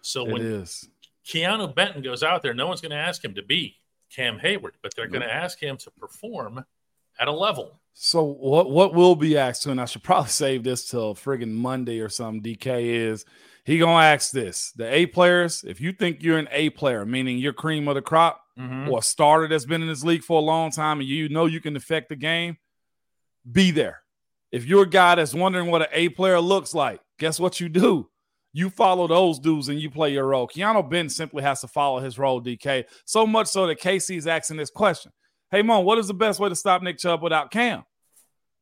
So 0.01 0.25
it 0.25 0.33
when 0.33 0.41
is. 0.41 0.87
Keanu 1.25 1.73
Benton 1.73 2.01
goes 2.01 2.23
out 2.23 2.41
there, 2.41 2.53
no 2.53 2.67
one's 2.67 2.81
going 2.81 2.91
to 2.91 2.97
ask 2.97 3.23
him 3.23 3.35
to 3.35 3.43
be 3.43 3.77
Cam 4.13 4.39
Heyward, 4.39 4.73
but 4.81 4.95
they're 4.95 5.07
going 5.07 5.21
to 5.21 5.33
ask 5.33 5.61
him 5.61 5.77
to 5.77 5.91
perform 5.91 6.65
at 7.19 7.27
a 7.27 7.31
level. 7.31 7.79
So 7.93 8.23
what 8.23 8.71
what 8.71 8.93
will 8.93 9.15
be 9.15 9.37
asked 9.37 9.63
to, 9.63 9.71
and 9.71 9.81
I 9.81 9.85
should 9.85 10.03
probably 10.03 10.29
save 10.29 10.63
this 10.63 10.87
till 10.87 11.15
friggin' 11.15 11.51
Monday 11.51 11.99
or 11.99 12.09
something. 12.09 12.41
DK 12.41 12.85
is 12.85 13.25
he 13.63 13.77
gonna 13.77 14.03
ask 14.05 14.31
this: 14.31 14.71
the 14.71 14.91
A 14.91 15.05
players, 15.05 15.63
if 15.65 15.81
you 15.81 15.91
think 15.91 16.23
you're 16.23 16.39
an 16.39 16.47
A 16.51 16.69
player, 16.71 17.05
meaning 17.05 17.37
you're 17.37 17.53
cream 17.53 17.87
of 17.87 17.95
the 17.95 18.01
crop, 18.01 18.41
mm-hmm. 18.57 18.89
or 18.89 18.99
a 18.99 19.03
starter 19.03 19.47
that's 19.47 19.65
been 19.65 19.81
in 19.81 19.87
this 19.87 20.03
league 20.03 20.23
for 20.23 20.39
a 20.39 20.43
long 20.43 20.71
time, 20.71 20.99
and 20.99 21.07
you 21.07 21.29
know 21.29 21.45
you 21.45 21.61
can 21.61 21.75
affect 21.75 22.09
the 22.09 22.15
game, 22.15 22.57
be 23.49 23.71
there. 23.71 24.01
If 24.51 24.65
you're 24.65 24.83
a 24.83 24.89
guy 24.89 25.15
that's 25.15 25.33
wondering 25.33 25.69
what 25.69 25.83
an 25.83 25.87
A 25.93 26.09
player 26.09 26.39
looks 26.39 26.73
like, 26.73 27.01
guess 27.19 27.39
what 27.39 27.59
you 27.59 27.69
do? 27.69 28.09
You 28.53 28.69
follow 28.69 29.07
those 29.07 29.39
dudes 29.39 29.69
and 29.69 29.79
you 29.79 29.89
play 29.89 30.11
your 30.11 30.27
role. 30.27 30.47
Keanu 30.47 30.89
Ben 30.89 31.09
simply 31.09 31.43
has 31.43 31.61
to 31.61 31.67
follow 31.67 31.99
his 31.99 32.19
role, 32.19 32.41
DK. 32.41 32.85
So 33.05 33.25
much 33.25 33.47
so 33.47 33.67
that 33.67 33.79
Casey 33.79 34.17
is 34.17 34.27
asking 34.27 34.57
this 34.57 34.69
question. 34.69 35.11
Hey, 35.51 35.61
Mom, 35.61 35.85
what 35.85 35.97
is 35.97 36.07
the 36.07 36.13
best 36.13 36.39
way 36.39 36.49
to 36.49 36.55
stop 36.55 36.81
Nick 36.81 36.97
Chubb 36.97 37.21
without 37.21 37.51
Cam? 37.51 37.83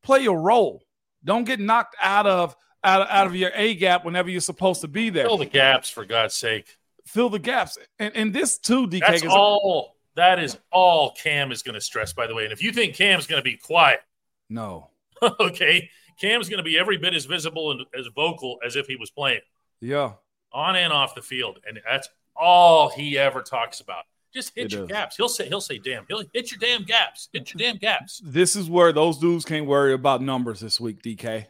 Play 0.03 0.21
your 0.21 0.39
role. 0.39 0.83
Don't 1.23 1.43
get 1.43 1.59
knocked 1.59 1.95
out 2.01 2.27
of 2.27 2.55
out 2.83 3.01
of, 3.01 3.07
out 3.09 3.27
of 3.27 3.35
your 3.35 3.51
A 3.55 3.75
gap 3.75 4.05
whenever 4.05 4.29
you're 4.29 4.41
supposed 4.41 4.81
to 4.81 4.87
be 4.87 5.09
there. 5.09 5.25
Fill 5.25 5.37
the 5.37 5.45
gaps, 5.45 5.89
for 5.89 6.05
God's 6.05 6.35
sake. 6.35 6.77
Fill 7.05 7.29
the 7.29 7.39
gaps. 7.39 7.77
And, 7.97 8.15
and 8.15 8.33
this 8.33 8.57
too, 8.57 8.87
DK. 8.87 8.99
That's 9.01 9.25
all. 9.25 9.95
That 10.15 10.39
is 10.39 10.57
all 10.71 11.11
Cam 11.11 11.51
is 11.51 11.61
going 11.61 11.75
to 11.75 11.81
stress, 11.81 12.13
by 12.13 12.27
the 12.27 12.35
way. 12.35 12.43
And 12.43 12.53
if 12.53 12.61
you 12.61 12.71
think 12.71 12.95
Cam's 12.95 13.27
going 13.27 13.39
to 13.39 13.43
be 13.43 13.57
quiet, 13.57 14.01
no. 14.49 14.89
okay, 15.39 15.89
Cam's 16.19 16.49
going 16.49 16.57
to 16.57 16.63
be 16.63 16.77
every 16.77 16.97
bit 16.97 17.13
as 17.13 17.25
visible 17.25 17.71
and 17.71 17.81
as 17.97 18.07
vocal 18.15 18.57
as 18.65 18.75
if 18.75 18.87
he 18.87 18.95
was 18.95 19.11
playing. 19.11 19.41
Yeah. 19.81 20.13
On 20.53 20.75
and 20.75 20.91
off 20.91 21.15
the 21.15 21.21
field. 21.21 21.59
And 21.67 21.79
that's 21.85 22.09
all 22.35 22.89
he 22.89 23.17
ever 23.17 23.41
talks 23.41 23.79
about. 23.81 24.03
Just 24.33 24.51
hit 24.55 24.65
it 24.65 24.73
your 24.73 24.83
is. 24.83 24.89
gaps. 24.89 25.15
He'll 25.17 25.29
say, 25.29 25.47
he'll 25.47 25.61
say, 25.61 25.79
damn, 25.79 26.05
he'll 26.07 26.23
hit 26.33 26.51
your 26.51 26.59
damn 26.59 26.83
gaps. 26.83 27.29
Hit 27.33 27.53
your 27.53 27.59
damn 27.59 27.77
gaps. 27.77 28.21
This 28.23 28.55
is 28.55 28.69
where 28.69 28.93
those 28.93 29.17
dudes 29.17 29.45
can't 29.45 29.65
worry 29.65 29.93
about 29.93 30.21
numbers 30.21 30.59
this 30.59 30.79
week, 30.79 31.01
DK. 31.01 31.47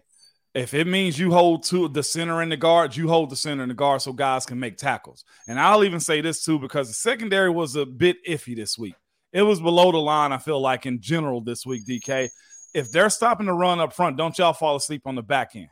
If 0.55 0.73
it 0.73 0.87
means 0.87 1.19
you 1.19 1.31
hold 1.31 1.63
to 1.65 1.87
the 1.89 2.01
center 2.01 2.41
and 2.41 2.51
the 2.51 2.57
guards, 2.57 2.97
you 2.97 3.07
hold 3.07 3.29
the 3.29 3.35
center 3.35 3.61
and 3.61 3.69
the 3.69 3.75
guard 3.75 4.01
so 4.01 4.13
guys 4.13 4.45
can 4.45 4.59
make 4.59 4.77
tackles. 4.77 5.23
And 5.47 5.59
I'll 5.59 5.83
even 5.83 5.99
say 5.99 6.21
this 6.21 6.43
too, 6.43 6.57
because 6.57 6.87
the 6.87 6.93
secondary 6.93 7.49
was 7.49 7.75
a 7.75 7.85
bit 7.85 8.17
iffy 8.27 8.55
this 8.55 8.77
week. 8.77 8.95
It 9.31 9.43
was 9.43 9.59
below 9.59 9.91
the 9.91 9.99
line, 9.99 10.31
I 10.31 10.39
feel 10.39 10.59
like, 10.59 10.85
in 10.87 11.01
general 11.01 11.41
this 11.41 11.65
week, 11.65 11.85
DK. 11.85 12.29
If 12.73 12.91
they're 12.91 13.11
stopping 13.11 13.45
the 13.45 13.53
run 13.53 13.79
up 13.79 13.93
front, 13.93 14.17
don't 14.17 14.37
y'all 14.37 14.53
fall 14.53 14.75
asleep 14.75 15.03
on 15.05 15.15
the 15.15 15.21
back 15.21 15.51
end. 15.55 15.69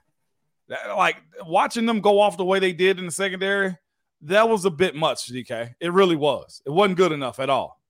Like 0.69 1.17
watching 1.45 1.85
them 1.85 2.01
go 2.01 2.19
off 2.19 2.37
the 2.37 2.45
way 2.45 2.59
they 2.59 2.73
did 2.73 2.99
in 2.99 3.05
the 3.05 3.11
secondary, 3.11 3.77
that 4.21 4.49
was 4.49 4.65
a 4.65 4.69
bit 4.69 4.95
much, 4.95 5.31
DK. 5.31 5.75
It 5.79 5.93
really 5.93 6.15
was. 6.15 6.61
It 6.65 6.71
wasn't 6.71 6.97
good 6.97 7.11
enough 7.11 7.39
at 7.39 7.49
all. 7.49 7.81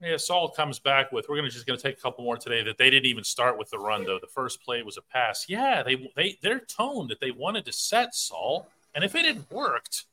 Yeah, 0.00 0.16
Saul 0.16 0.48
comes 0.48 0.80
back 0.80 1.12
with 1.12 1.26
we're 1.28 1.36
gonna 1.36 1.48
just 1.48 1.66
gonna 1.66 1.78
take 1.78 1.98
a 1.98 2.00
couple 2.00 2.24
more 2.24 2.36
today 2.36 2.64
that 2.64 2.76
they 2.76 2.90
didn't 2.90 3.06
even 3.06 3.22
start 3.22 3.56
with 3.56 3.70
the 3.70 3.78
run 3.78 4.04
though. 4.04 4.18
The 4.20 4.26
first 4.26 4.62
play 4.62 4.82
was 4.82 4.96
a 4.96 5.02
pass. 5.02 5.46
Yeah, 5.48 5.84
they 5.84 6.10
they 6.16 6.38
their 6.42 6.58
tone 6.58 7.06
that 7.08 7.20
they 7.20 7.30
wanted 7.30 7.64
to 7.66 7.72
set 7.72 8.12
Saul, 8.12 8.68
and 8.96 9.04
if 9.04 9.14
it 9.14 9.24
had 9.24 9.48
worked, 9.48 10.06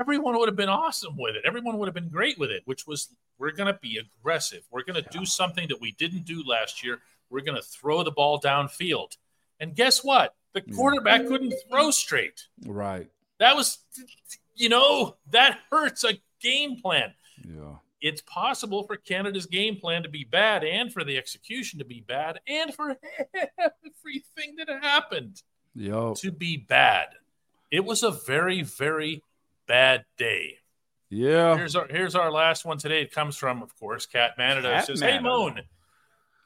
everyone 0.00 0.38
would 0.38 0.48
have 0.48 0.56
been 0.56 0.68
awesome 0.68 1.16
with 1.16 1.36
it. 1.36 1.42
Everyone 1.44 1.78
would 1.78 1.86
have 1.86 1.94
been 1.94 2.08
great 2.08 2.38
with 2.38 2.50
it, 2.50 2.62
which 2.64 2.86
was 2.86 3.08
We're 3.38 3.52
going 3.52 3.72
to 3.72 3.78
be 3.80 3.98
aggressive. 3.98 4.62
We're 4.70 4.84
going 4.84 5.02
to 5.02 5.08
yeah. 5.12 5.20
do 5.20 5.26
something 5.26 5.68
that 5.68 5.80
we 5.80 5.92
didn't 5.92 6.24
do 6.24 6.42
last 6.46 6.84
year. 6.84 7.00
We're 7.30 7.40
going 7.40 7.56
to 7.56 7.62
throw 7.62 8.02
the 8.02 8.10
ball 8.10 8.40
downfield. 8.40 9.16
And 9.60 9.74
guess 9.74 10.02
what? 10.04 10.34
The 10.54 10.60
quarterback 10.60 11.26
couldn't 11.26 11.54
throw 11.68 11.90
straight. 11.90 12.46
Right. 12.66 13.10
That 13.38 13.56
was, 13.56 13.78
you 14.54 14.68
know, 14.68 15.16
that 15.30 15.58
hurts 15.70 16.04
a 16.04 16.18
game 16.40 16.80
plan. 16.80 17.14
Yeah. 17.44 17.76
It's 18.00 18.20
possible 18.22 18.82
for 18.82 18.96
Canada's 18.96 19.46
game 19.46 19.76
plan 19.76 20.02
to 20.02 20.08
be 20.08 20.24
bad 20.24 20.64
and 20.64 20.92
for 20.92 21.04
the 21.04 21.16
execution 21.16 21.78
to 21.78 21.84
be 21.84 22.00
bad 22.00 22.40
and 22.46 22.74
for 22.74 22.96
everything 23.34 24.56
that 24.58 24.68
happened 24.68 25.42
yep. 25.74 26.16
to 26.16 26.32
be 26.32 26.56
bad. 26.56 27.08
It 27.70 27.84
was 27.84 28.02
a 28.02 28.10
very, 28.10 28.62
very 28.62 29.22
bad 29.66 30.04
day. 30.18 30.58
Yeah. 31.08 31.56
Here's 31.56 31.76
our 31.76 31.86
here's 31.88 32.14
our 32.14 32.30
last 32.30 32.64
one 32.64 32.78
today. 32.78 33.02
It 33.02 33.12
comes 33.12 33.36
from, 33.36 33.62
of 33.62 33.78
course, 33.78 34.06
Cat 34.06 34.32
Manada. 34.36 34.70
Cat 34.70 34.86
says, 34.86 35.00
Hey 35.00 35.18
Moan, 35.18 35.60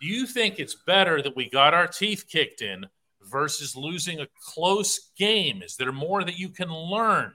do 0.01 0.07
you 0.07 0.27
think 0.27 0.59
it's 0.59 0.75
better 0.75 1.23
that 1.23 1.37
we 1.37 1.49
got 1.49 1.73
our 1.73 1.87
teeth 1.87 2.27
kicked 2.29 2.63
in 2.63 2.87
versus 3.31 3.77
losing 3.77 4.21
a 4.21 4.29
close 4.41 5.11
game? 5.17 5.63
Is 5.63 5.77
there 5.77 5.93
more 5.93 6.25
that 6.25 6.39
you 6.39 6.49
can 6.49 6.73
learn? 6.73 7.33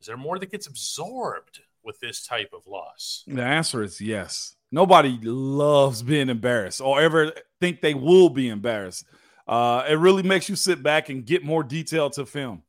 Is 0.00 0.06
there 0.06 0.16
more 0.16 0.38
that 0.38 0.50
gets 0.50 0.66
absorbed 0.66 1.60
with 1.82 2.00
this 2.00 2.26
type 2.26 2.50
of 2.52 2.66
loss? 2.66 3.24
The 3.26 3.42
answer 3.42 3.82
is 3.82 4.00
yes. 4.00 4.56
Nobody 4.70 5.18
loves 5.22 6.02
being 6.02 6.28
embarrassed 6.28 6.80
or 6.80 7.00
ever 7.00 7.32
think 7.60 7.80
they 7.80 7.94
will 7.94 8.28
be 8.28 8.48
embarrassed. 8.48 9.06
Uh, 9.46 9.84
it 9.88 9.94
really 9.94 10.22
makes 10.22 10.48
you 10.48 10.56
sit 10.56 10.82
back 10.82 11.10
and 11.10 11.24
get 11.24 11.44
more 11.44 11.62
detail 11.62 12.10
to 12.10 12.26
film. 12.26 12.62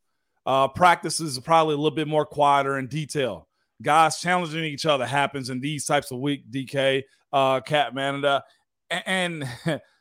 Uh, 0.46 0.68
practices 0.68 1.38
are 1.38 1.42
probably 1.42 1.74
a 1.74 1.78
little 1.78 1.96
bit 1.96 2.08
more 2.08 2.26
quieter 2.26 2.78
and 2.78 2.90
detail. 2.90 3.48
Guys 3.82 4.20
challenging 4.20 4.64
each 4.64 4.86
other 4.86 5.06
happens 5.06 5.50
in 5.50 5.60
these 5.60 5.86
types 5.86 6.12
of 6.12 6.20
week. 6.20 6.50
DK, 6.52 7.04
uh, 7.34 7.60
Cat 7.62 7.94
Manada, 7.94 8.44
and, 8.90 9.46
and 9.66 9.82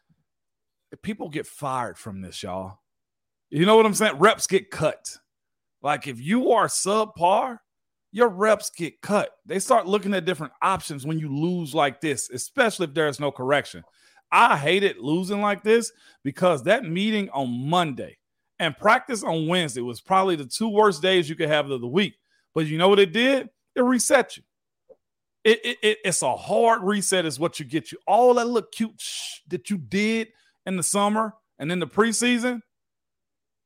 people 1.02 1.28
get 1.28 1.46
fired 1.46 1.98
from 1.98 2.20
this, 2.20 2.42
y'all. 2.42 2.78
You 3.50 3.66
know 3.66 3.76
what 3.76 3.86
I'm 3.86 3.94
saying? 3.94 4.18
Reps 4.18 4.46
get 4.46 4.70
cut. 4.70 5.16
Like 5.82 6.06
if 6.06 6.20
you 6.20 6.52
are 6.52 6.66
subpar, 6.66 7.58
your 8.10 8.28
reps 8.28 8.70
get 8.70 9.00
cut. 9.00 9.30
They 9.44 9.58
start 9.58 9.86
looking 9.86 10.14
at 10.14 10.24
different 10.24 10.52
options 10.62 11.04
when 11.06 11.18
you 11.18 11.34
lose 11.34 11.74
like 11.74 12.00
this, 12.00 12.30
especially 12.30 12.86
if 12.86 12.94
there's 12.94 13.20
no 13.20 13.30
correction. 13.30 13.82
I 14.30 14.56
hated 14.56 14.98
losing 14.98 15.40
like 15.40 15.62
this 15.62 15.92
because 16.22 16.62
that 16.64 16.84
meeting 16.84 17.28
on 17.30 17.68
Monday 17.68 18.18
and 18.58 18.76
practice 18.76 19.22
on 19.22 19.46
Wednesday 19.46 19.80
was 19.80 20.00
probably 20.00 20.36
the 20.36 20.46
two 20.46 20.68
worst 20.68 21.02
days 21.02 21.28
you 21.28 21.36
could 21.36 21.48
have 21.48 21.70
of 21.70 21.80
the 21.80 21.86
week. 21.86 22.14
But 22.54 22.66
you 22.66 22.78
know 22.78 22.88
what 22.88 22.98
it 22.98 23.12
did? 23.12 23.50
It 23.74 23.82
reset 23.82 24.36
you. 24.36 24.42
It, 25.44 25.60
it, 25.64 25.78
it, 25.82 25.98
it's 26.04 26.22
a 26.22 26.36
hard 26.36 26.82
reset, 26.82 27.26
is 27.26 27.38
what 27.38 27.60
you 27.60 27.66
get 27.66 27.92
you. 27.92 27.98
All 28.06 28.34
that 28.34 28.46
look 28.46 28.72
cute 28.72 29.00
that 29.48 29.68
you 29.70 29.76
did 29.76 30.28
in 30.66 30.76
the 30.76 30.82
summer 30.82 31.34
and 31.58 31.70
in 31.70 31.78
the 31.78 31.86
preseason, 31.86 32.60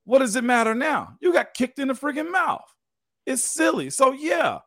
what 0.05 0.21
does 0.21 0.37
it 0.37 0.45
matter 0.45 0.75
now? 0.75 1.17
You 1.21 1.33
got 1.33 1.55
kicked 1.55 1.79
in 1.79 1.89
the 1.89 1.95
freaking 1.95 2.31
mouth. 2.31 2.65
It's 3.27 3.43
silly. 3.43 3.91
So, 3.91 4.13
yeah, 4.13 4.59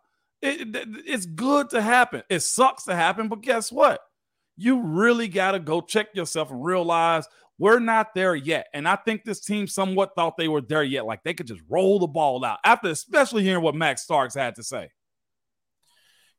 it, 0.41 0.67
it's 1.05 1.25
good 1.25 1.69
to 1.71 1.81
happen. 1.81 2.23
It 2.29 2.41
sucks 2.41 2.83
to 2.83 2.95
happen, 2.95 3.27
but 3.27 3.41
guess 3.41 3.71
what? 3.71 4.01
You 4.57 4.81
really 4.81 5.27
got 5.27 5.51
to 5.51 5.59
go 5.59 5.81
check 5.81 6.09
yourself 6.13 6.51
and 6.51 6.63
realize 6.63 7.27
we're 7.57 7.79
not 7.79 8.13
there 8.15 8.35
yet. 8.35 8.67
And 8.73 8.87
I 8.87 8.95
think 8.95 9.23
this 9.23 9.39
team 9.39 9.67
somewhat 9.67 10.11
thought 10.15 10.37
they 10.37 10.47
were 10.47 10.61
there 10.61 10.83
yet. 10.83 11.05
Like 11.05 11.23
they 11.23 11.33
could 11.33 11.47
just 11.47 11.61
roll 11.69 11.99
the 11.99 12.07
ball 12.07 12.43
out 12.43 12.59
after, 12.65 12.89
especially 12.89 13.43
hearing 13.43 13.63
what 13.63 13.75
Max 13.75 14.03
Starks 14.03 14.35
had 14.35 14.55
to 14.55 14.63
say. 14.63 14.89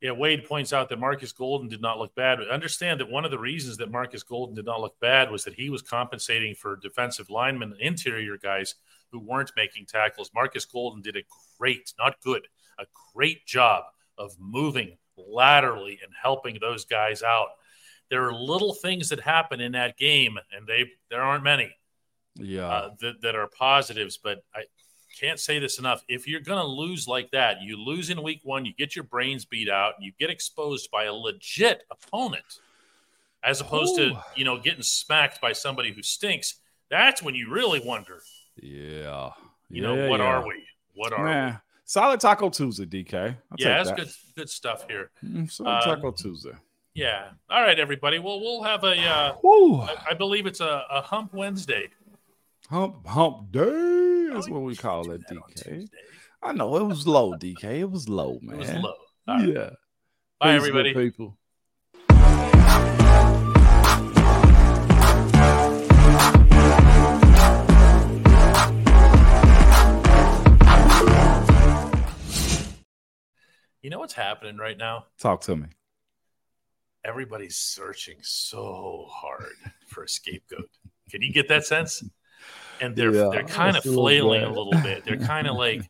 Yeah, 0.03 0.11
Wade 0.11 0.45
points 0.45 0.73
out 0.73 0.89
that 0.91 0.99
Marcus 0.99 1.33
Golden 1.33 1.69
did 1.69 1.81
not 1.81 1.99
look 1.99 2.15
bad. 2.15 2.39
But 2.39 2.51
understand 2.51 3.01
that 3.01 3.09
one 3.09 3.25
of 3.25 3.31
the 3.31 3.39
reasons 3.39 3.79
that 3.79 3.91
Marcus 3.91 4.23
Golden 4.23 4.55
did 4.55 4.67
not 4.67 4.81
look 4.81 4.99
bad 5.01 5.31
was 5.31 5.45
that 5.45 5.55
he 5.55 5.71
was 5.71 5.81
compensating 5.81 6.55
for 6.55 6.77
defensive 6.77 7.31
linemen, 7.31 7.75
interior 7.79 8.37
guys 8.37 8.75
who 9.13 9.21
weren't 9.21 9.53
making 9.57 9.87
tackles. 9.87 10.31
Marcus 10.35 10.65
Golden 10.65 11.01
did 11.01 11.17
a 11.17 11.23
great, 11.59 11.95
not 11.99 12.21
good, 12.21 12.49
a 12.79 12.85
great 13.15 13.47
job 13.47 13.85
of 14.19 14.35
moving 14.39 14.99
laterally 15.17 16.01
and 16.03 16.13
helping 16.21 16.59
those 16.61 16.85
guys 16.85 17.23
out 17.23 17.49
there 18.13 18.29
are 18.29 18.35
little 18.35 18.75
things 18.75 19.09
that 19.09 19.21
happen 19.21 19.59
in 19.59 19.73
that 19.73 19.97
game, 19.97 20.37
and 20.55 20.67
they 20.67 20.85
there 21.09 21.23
aren't 21.23 21.43
many. 21.43 21.75
Yeah, 22.37 22.69
uh, 22.69 22.91
that 23.01 23.23
that 23.23 23.35
are 23.35 23.49
positives. 23.59 24.19
But 24.23 24.45
I 24.55 24.65
can't 25.19 25.39
say 25.39 25.59
this 25.59 25.79
enough. 25.79 26.03
If 26.09 26.27
you're 26.27 26.41
going 26.41 26.61
to 26.61 26.67
lose 26.67 27.07
like 27.07 27.31
that, 27.33 27.63
you 27.63 27.77
lose 27.77 28.11
in 28.11 28.23
week 28.23 28.41
one, 28.43 28.65
you 28.65 28.73
get 28.75 28.97
your 28.97 29.05
brains 29.05 29.45
beat 29.45 29.69
out, 29.69 29.95
you 30.01 30.13
get 30.19 30.31
exposed 30.31 30.91
by 30.91 31.05
a 31.05 31.13
legit 31.13 31.85
opponent, 31.91 32.61
as 33.45 33.61
opposed 33.61 33.99
Ooh. 33.99 34.11
to 34.11 34.25
you 34.37 34.45
know 34.45 34.59
getting 34.59 34.83
smacked 34.83 35.41
by 35.41 35.53
somebody 35.53 35.93
who 35.93 36.03
stinks. 36.03 36.57
That's 36.91 37.23
when 37.23 37.35
you 37.35 37.51
really 37.51 37.81
wonder. 37.85 38.23
Yeah, 38.57 39.31
you 39.71 39.83
yeah, 39.83 39.83
know 39.83 40.09
what 40.09 40.21
yeah. 40.21 40.27
are 40.27 40.47
we? 40.47 40.65
What 40.95 41.13
are 41.13 41.25
Man. 41.25 41.53
we? 41.53 41.59
Solid 41.85 42.21
Taco 42.21 42.49
Tuesday, 42.49 42.87
DK. 42.87 43.15
I'll 43.15 43.35
yeah, 43.59 43.77
that's 43.77 43.91
that. 43.91 43.97
good. 43.97 44.09
Good 44.37 44.51
stuff 44.51 44.87
here. 44.89 45.11
Mm, 45.25 45.51
solid 45.51 45.77
um, 45.77 45.83
Taco 45.83 46.11
Tuesday. 46.13 46.53
Yeah. 46.95 47.29
All 47.49 47.63
right, 47.63 47.79
everybody. 47.79 48.19
Well, 48.19 48.41
we'll 48.41 48.63
have 48.63 48.85
a. 48.85 48.99
Uh, 48.99 49.35
I, 49.43 50.11
I, 50.11 50.15
believe 50.15 50.47
it's 50.47 50.61
a, 50.61 50.85
a, 50.91 51.01
Hump 51.01 51.33
Wednesday. 51.33 51.89
Hump 52.69 53.07
Hump 53.07 53.51
Day. 53.51 54.12
That's 54.33 54.49
oh, 54.49 54.53
what 54.53 54.63
we 54.63 54.77
call 54.77 55.11
it, 55.11 55.23
DK. 55.29 55.89
I 56.43 56.53
know 56.53 56.77
it 56.77 56.85
was 56.85 57.07
low, 57.07 57.33
DK. 57.35 57.65
It 57.81 57.91
was 57.91 58.09
low, 58.09 58.39
man. 58.43 58.57
It 58.57 58.59
was 58.61 58.75
low. 58.75 58.95
Right. 59.29 59.49
Yeah. 59.49 59.71
Bye, 60.41 60.55
Peace 60.55 60.57
everybody. 60.57 60.95
People. 60.95 61.39
You 73.83 73.91
know 73.91 73.99
what's 73.99 74.15
happening 74.15 74.57
right 74.57 74.79
now? 74.79 75.07
Talk 75.19 75.43
to 75.43 75.57
me 75.57 75.67
everybody's 77.05 77.57
searching 77.57 78.17
so 78.23 79.07
hard 79.09 79.57
for 79.89 80.05
a 80.05 80.09
scapegoat. 80.09 80.71
Can 81.11 81.23
you 81.23 81.33
get 81.33 81.49
that 81.49 81.67
sense? 81.67 82.03
And 82.83 82.97
they're 82.97 83.15
yeah, 83.15 83.29
they're 83.31 83.45
kind 83.45 83.77
of 83.77 83.85
flailing 83.85 84.43
a 84.43 84.49
little 84.49 84.73
bit. 84.83 85.05
They're 85.05 85.17
kind 85.17 85.47
of 85.47 85.57
like, 85.67 85.89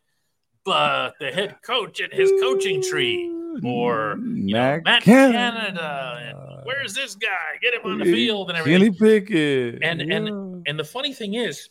but 0.63 1.15
the 1.19 1.31
head 1.31 1.57
coach 1.61 1.99
and 1.99 2.13
his 2.13 2.31
coaching 2.39 2.81
tree, 2.81 3.29
or 3.63 4.15
you 4.17 4.53
Matt, 4.53 4.85
know, 4.85 4.91
Matt 4.91 5.03
Canada. 5.03 5.37
Canada. 5.37 6.61
where's 6.63 6.93
this 6.93 7.15
guy? 7.15 7.57
Get 7.61 7.73
him 7.73 7.81
on 7.83 7.97
the 7.97 8.05
field 8.05 8.49
and 8.49 8.57
everything. 8.57 8.93
Kenny 8.93 8.97
Pickett. 8.97 9.83
And 9.83 10.01
yeah. 10.01 10.15
and 10.15 10.67
and 10.67 10.79
the 10.79 10.83
funny 10.83 11.13
thing 11.13 11.33
is, 11.33 11.69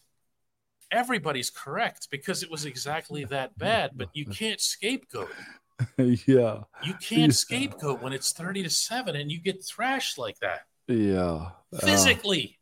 everybody's 0.92 1.50
correct 1.50 2.08
because 2.10 2.42
it 2.42 2.50
was 2.50 2.64
exactly 2.64 3.24
that 3.24 3.56
bad. 3.58 3.92
But 3.94 4.10
you 4.12 4.26
can't 4.40 4.60
scapegoat. 4.60 5.30
yeah. 5.98 6.60
You 6.84 6.94
can't 6.94 7.10
yeah. 7.10 7.30
scapegoat 7.30 8.02
when 8.02 8.12
it's 8.12 8.32
30 8.32 8.64
to 8.64 8.70
7 8.70 9.16
and 9.16 9.32
you 9.32 9.40
get 9.40 9.64
thrashed 9.64 10.18
like 10.18 10.38
that. 10.40 10.62
Yeah. 10.86 11.50
Physically. 11.80 12.58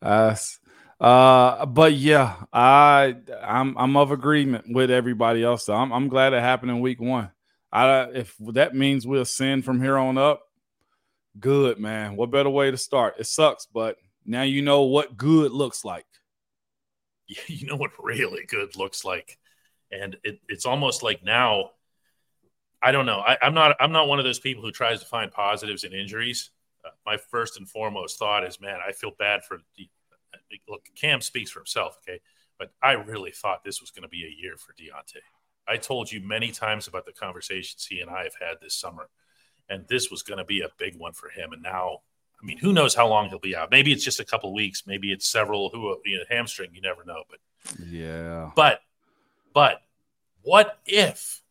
Uh, 0.00 0.34
uh 1.00 1.66
but 1.66 1.92
yeah, 1.92 2.36
I 2.52 3.16
I'm 3.42 3.76
I'm 3.78 3.96
of 3.96 4.10
agreement 4.10 4.66
with 4.68 4.90
everybody 4.90 5.42
else. 5.42 5.66
So 5.66 5.74
I'm 5.74 5.92
I'm 5.92 6.08
glad 6.08 6.32
it 6.32 6.40
happened 6.40 6.70
in 6.70 6.80
week 6.80 7.00
1. 7.00 7.30
I 7.72 8.02
if 8.14 8.34
that 8.52 8.74
means 8.74 9.06
we'll 9.06 9.24
send 9.24 9.64
from 9.64 9.80
here 9.80 9.96
on 9.96 10.18
up, 10.18 10.42
good, 11.38 11.78
man. 11.78 12.16
What 12.16 12.30
better 12.30 12.50
way 12.50 12.70
to 12.70 12.76
start? 12.78 13.14
It 13.18 13.26
sucks, 13.26 13.66
but 13.66 13.96
now 14.24 14.42
you 14.42 14.62
know 14.62 14.82
what 14.82 15.16
good 15.16 15.52
looks 15.52 15.84
like. 15.84 16.06
You 17.46 17.66
know 17.66 17.76
what 17.76 17.90
really 17.98 18.46
good 18.46 18.74
looks 18.74 19.04
like. 19.04 19.38
And 19.92 20.16
it, 20.24 20.40
it's 20.48 20.64
almost 20.64 21.02
like 21.02 21.22
now 21.22 21.72
I 22.82 22.92
don't 22.92 23.06
know. 23.06 23.18
I, 23.18 23.36
am 23.42 23.54
not. 23.54 23.76
I'm 23.80 23.92
not 23.92 24.08
one 24.08 24.18
of 24.18 24.24
those 24.24 24.38
people 24.38 24.62
who 24.62 24.70
tries 24.70 25.00
to 25.00 25.06
find 25.06 25.32
positives 25.32 25.84
in 25.84 25.92
injuries. 25.92 26.50
Uh, 26.84 26.90
my 27.04 27.16
first 27.16 27.58
and 27.58 27.68
foremost 27.68 28.18
thought 28.18 28.44
is, 28.44 28.60
man, 28.60 28.78
I 28.86 28.92
feel 28.92 29.12
bad 29.18 29.44
for. 29.44 29.58
Look, 30.68 30.88
Cam 30.94 31.20
speaks 31.20 31.50
for 31.50 31.60
himself, 31.60 31.98
okay, 32.02 32.20
but 32.58 32.72
I 32.82 32.92
really 32.92 33.30
thought 33.30 33.64
this 33.64 33.80
was 33.80 33.90
going 33.90 34.02
to 34.02 34.08
be 34.08 34.24
a 34.24 34.42
year 34.42 34.56
for 34.56 34.72
Diontae. 34.72 35.22
I 35.66 35.76
told 35.76 36.10
you 36.10 36.20
many 36.20 36.50
times 36.50 36.88
about 36.88 37.06
the 37.06 37.12
conversations 37.12 37.86
he 37.86 38.00
and 38.00 38.10
I 38.10 38.24
have 38.24 38.34
had 38.40 38.56
this 38.60 38.74
summer, 38.74 39.08
and 39.68 39.86
this 39.88 40.10
was 40.10 40.22
going 40.22 40.38
to 40.38 40.44
be 40.44 40.62
a 40.62 40.68
big 40.78 40.96
one 40.96 41.12
for 41.12 41.28
him. 41.28 41.52
And 41.52 41.62
now, 41.62 41.98
I 42.42 42.46
mean, 42.46 42.58
who 42.58 42.72
knows 42.72 42.94
how 42.94 43.06
long 43.06 43.28
he'll 43.28 43.38
be 43.38 43.54
out? 43.54 43.70
Maybe 43.70 43.92
it's 43.92 44.04
just 44.04 44.20
a 44.20 44.24
couple 44.24 44.54
weeks. 44.54 44.84
Maybe 44.86 45.12
it's 45.12 45.28
several. 45.28 45.68
Who 45.68 45.96
you 46.06 46.18
know, 46.18 46.24
hamstring? 46.30 46.70
You 46.72 46.80
never 46.80 47.04
know. 47.04 47.24
But 47.28 47.38
yeah. 47.86 48.50
But 48.56 48.80
but 49.52 49.82
what 50.42 50.78
if 50.86 51.42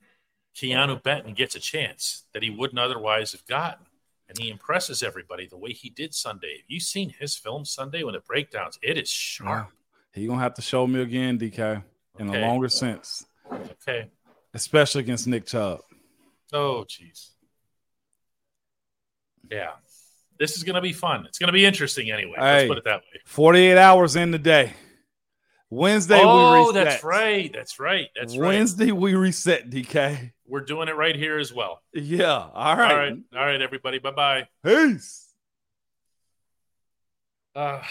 Keanu 0.57 1.01
Benton 1.01 1.33
gets 1.33 1.55
a 1.55 1.59
chance 1.59 2.23
that 2.33 2.41
he 2.41 2.49
wouldn't 2.49 2.79
otherwise 2.79 3.31
have 3.31 3.45
gotten. 3.45 3.85
And 4.29 4.37
he 4.37 4.49
impresses 4.49 5.03
everybody 5.03 5.47
the 5.47 5.57
way 5.57 5.71
he 5.71 5.89
did 5.89 6.13
Sunday. 6.13 6.57
Have 6.57 6.69
you 6.69 6.79
seen 6.79 7.13
his 7.17 7.35
film 7.35 7.63
Sunday 7.63 8.03
when 8.03 8.15
it 8.15 8.25
breakdowns? 8.25 8.77
It 8.81 8.97
is 8.97 9.09
sharp. 9.09 9.69
Yeah. 9.69 10.21
He 10.21 10.27
gonna 10.27 10.41
have 10.41 10.55
to 10.55 10.61
show 10.61 10.85
me 10.85 11.01
again, 11.01 11.39
DK, 11.39 11.83
in 12.19 12.29
okay. 12.29 12.41
a 12.41 12.45
longer 12.45 12.69
sense. 12.69 13.25
Okay. 13.51 14.09
Especially 14.53 15.01
against 15.01 15.27
Nick 15.27 15.45
Chubb. 15.45 15.79
Oh, 16.51 16.85
jeez. 16.87 17.29
Yeah. 19.49 19.71
This 20.39 20.55
is 20.55 20.63
going 20.63 20.75
to 20.75 20.81
be 20.81 20.93
fun. 20.93 21.25
It's 21.25 21.39
going 21.39 21.47
to 21.47 21.53
be 21.53 21.65
interesting 21.65 22.11
anyway. 22.11 22.35
Hey. 22.37 22.57
Let's 22.57 22.67
put 22.67 22.77
it 22.77 22.83
that 22.85 23.01
way. 23.01 23.21
48 23.25 23.77
hours 23.77 24.15
in 24.15 24.31
the 24.31 24.39
day. 24.39 24.73
Wednesday 25.69 26.21
oh, 26.23 26.53
we 26.53 26.67
reset. 26.67 26.85
that's 26.85 27.03
right. 27.03 27.51
That's 27.53 27.79
right. 27.79 28.07
That's 28.15 28.37
right. 28.37 28.47
Wednesday 28.47 28.91
we 28.91 29.15
reset, 29.15 29.69
DK. 29.69 30.31
We're 30.47 30.61
doing 30.61 30.87
it 30.87 30.95
right 30.95 31.15
here 31.15 31.37
as 31.37 31.53
well. 31.53 31.81
Yeah. 31.93 32.47
All 32.53 32.75
right. 32.75 32.91
All 32.91 32.97
right. 32.97 33.17
All 33.35 33.45
right, 33.45 33.61
everybody. 33.61 33.99
Bye 33.99 34.11
bye. 34.11 34.47
Peace. 34.63 35.25
Uh, 37.55 37.81